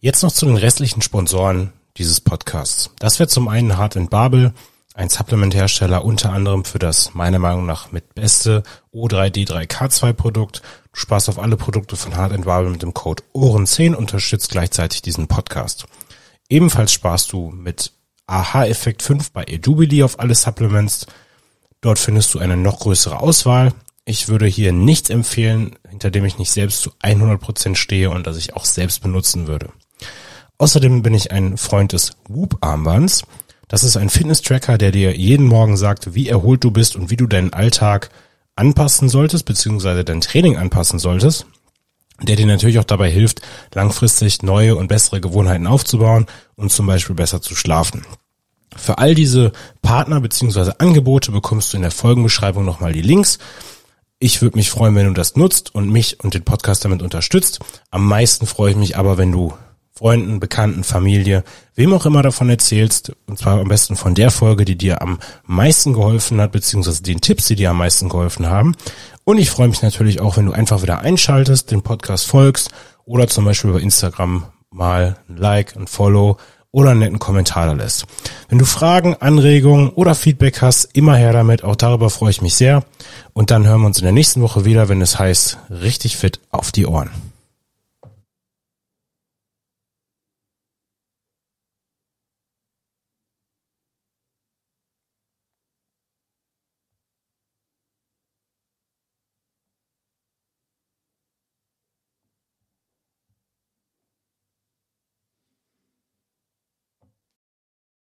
Jetzt 0.00 0.22
noch 0.22 0.32
zu 0.32 0.46
den 0.46 0.56
restlichen 0.56 1.02
Sponsoren 1.02 1.72
dieses 1.96 2.20
Podcasts. 2.20 2.90
Das 3.00 3.18
wäre 3.18 3.28
zum 3.28 3.48
einen 3.48 3.76
Hart 3.76 3.98
Babel, 4.10 4.54
ein 4.98 5.08
Supplementhersteller 5.08 6.04
unter 6.04 6.32
anderem 6.32 6.64
für 6.64 6.80
das 6.80 7.14
meiner 7.14 7.38
Meinung 7.38 7.66
nach 7.66 7.92
mit 7.92 8.16
beste 8.16 8.64
O3D3K2 8.92 10.12
Produkt. 10.12 10.60
Du 10.92 10.98
sparst 10.98 11.28
auf 11.28 11.38
alle 11.38 11.56
Produkte 11.56 11.94
von 11.94 12.16
Hard 12.16 12.44
Babel 12.44 12.70
mit 12.70 12.82
dem 12.82 12.94
Code 12.94 13.22
Ohren10 13.32 13.94
unterstützt 13.94 14.50
gleichzeitig 14.50 15.00
diesen 15.00 15.28
Podcast. 15.28 15.86
Ebenfalls 16.48 16.92
sparst 16.92 17.32
du 17.32 17.50
mit 17.50 17.92
AHA-Effekt 18.26 19.02
5 19.02 19.30
bei 19.30 19.44
Edubili 19.44 20.02
auf 20.02 20.18
alle 20.18 20.34
Supplements. 20.34 21.06
Dort 21.80 22.00
findest 22.00 22.34
du 22.34 22.40
eine 22.40 22.56
noch 22.56 22.80
größere 22.80 23.20
Auswahl. 23.20 23.72
Ich 24.04 24.26
würde 24.26 24.46
hier 24.46 24.72
nichts 24.72 25.10
empfehlen, 25.10 25.78
hinter 25.88 26.10
dem 26.10 26.24
ich 26.24 26.38
nicht 26.38 26.50
selbst 26.50 26.82
zu 26.82 26.90
100% 27.04 27.76
stehe 27.76 28.10
und 28.10 28.26
das 28.26 28.36
ich 28.36 28.56
auch 28.56 28.64
selbst 28.64 29.00
benutzen 29.00 29.46
würde. 29.46 29.70
Außerdem 30.58 31.02
bin 31.02 31.14
ich 31.14 31.30
ein 31.30 31.56
Freund 31.56 31.92
des 31.92 32.16
Whoop-Armbands. 32.28 33.22
Das 33.68 33.84
ist 33.84 33.98
ein 33.98 34.08
Fitness-Tracker, 34.08 34.78
der 34.78 34.92
dir 34.92 35.14
jeden 35.14 35.46
Morgen 35.46 35.76
sagt, 35.76 36.14
wie 36.14 36.28
erholt 36.28 36.64
du 36.64 36.70
bist 36.70 36.96
und 36.96 37.10
wie 37.10 37.16
du 37.16 37.26
deinen 37.26 37.52
Alltag 37.52 38.08
anpassen 38.56 39.10
solltest, 39.10 39.44
beziehungsweise 39.44 40.04
dein 40.04 40.22
Training 40.22 40.56
anpassen 40.56 40.98
solltest, 40.98 41.46
der 42.22 42.36
dir 42.36 42.46
natürlich 42.46 42.78
auch 42.78 42.84
dabei 42.84 43.10
hilft, 43.10 43.42
langfristig 43.74 44.42
neue 44.42 44.74
und 44.74 44.88
bessere 44.88 45.20
Gewohnheiten 45.20 45.66
aufzubauen 45.66 46.26
und 46.56 46.72
zum 46.72 46.86
Beispiel 46.86 47.14
besser 47.14 47.42
zu 47.42 47.54
schlafen. 47.54 48.04
Für 48.74 48.98
all 48.98 49.14
diese 49.14 49.52
Partner 49.82 50.20
beziehungsweise 50.20 50.80
Angebote 50.80 51.30
bekommst 51.30 51.72
du 51.72 51.76
in 51.76 51.82
der 51.82 51.90
Folgenbeschreibung 51.90 52.64
nochmal 52.64 52.92
die 52.92 53.02
Links. 53.02 53.38
Ich 54.18 54.40
würde 54.40 54.56
mich 54.56 54.70
freuen, 54.70 54.94
wenn 54.94 55.06
du 55.06 55.12
das 55.12 55.36
nutzt 55.36 55.74
und 55.74 55.90
mich 55.90 56.24
und 56.24 56.34
den 56.34 56.44
Podcast 56.44 56.84
damit 56.84 57.02
unterstützt. 57.02 57.60
Am 57.90 58.06
meisten 58.06 58.46
freue 58.46 58.72
ich 58.72 58.76
mich 58.76 58.96
aber, 58.96 59.18
wenn 59.18 59.30
du 59.30 59.52
Freunden, 59.98 60.38
Bekannten, 60.38 60.84
Familie, 60.84 61.42
wem 61.74 61.92
auch 61.92 62.06
immer 62.06 62.22
davon 62.22 62.48
erzählst, 62.48 63.10
und 63.26 63.36
zwar 63.36 63.58
am 63.58 63.66
besten 63.66 63.96
von 63.96 64.14
der 64.14 64.30
Folge, 64.30 64.64
die 64.64 64.78
dir 64.78 65.02
am 65.02 65.18
meisten 65.44 65.92
geholfen 65.92 66.40
hat, 66.40 66.52
beziehungsweise 66.52 67.02
den 67.02 67.20
Tipps, 67.20 67.48
die 67.48 67.56
dir 67.56 67.70
am 67.70 67.78
meisten 67.78 68.08
geholfen 68.08 68.46
haben. 68.46 68.76
Und 69.24 69.38
ich 69.38 69.50
freue 69.50 69.66
mich 69.66 69.82
natürlich 69.82 70.20
auch, 70.20 70.36
wenn 70.36 70.46
du 70.46 70.52
einfach 70.52 70.82
wieder 70.82 71.00
einschaltest, 71.00 71.72
den 71.72 71.82
Podcast 71.82 72.26
folgst 72.26 72.70
oder 73.06 73.26
zum 73.26 73.44
Beispiel 73.44 73.70
über 73.70 73.80
Instagram 73.80 74.44
mal 74.70 75.16
ein 75.28 75.36
Like, 75.36 75.74
ein 75.74 75.88
Follow 75.88 76.36
oder 76.70 76.90
einen 76.90 77.00
netten 77.00 77.18
Kommentar 77.18 77.66
da 77.66 77.72
lässt. 77.72 78.04
Wenn 78.48 78.58
du 78.58 78.66
Fragen, 78.66 79.16
Anregungen 79.16 79.88
oder 79.88 80.14
Feedback 80.14 80.62
hast, 80.62 80.96
immer 80.96 81.16
her 81.16 81.32
damit. 81.32 81.64
Auch 81.64 81.74
darüber 81.74 82.08
freue 82.08 82.30
ich 82.30 82.40
mich 82.40 82.54
sehr. 82.54 82.84
Und 83.32 83.50
dann 83.50 83.66
hören 83.66 83.80
wir 83.80 83.88
uns 83.88 83.98
in 83.98 84.04
der 84.04 84.12
nächsten 84.12 84.42
Woche 84.42 84.64
wieder, 84.64 84.88
wenn 84.88 85.00
es 85.00 85.18
heißt, 85.18 85.58
richtig 85.70 86.16
fit 86.16 86.38
auf 86.52 86.70
die 86.70 86.86
Ohren. 86.86 87.10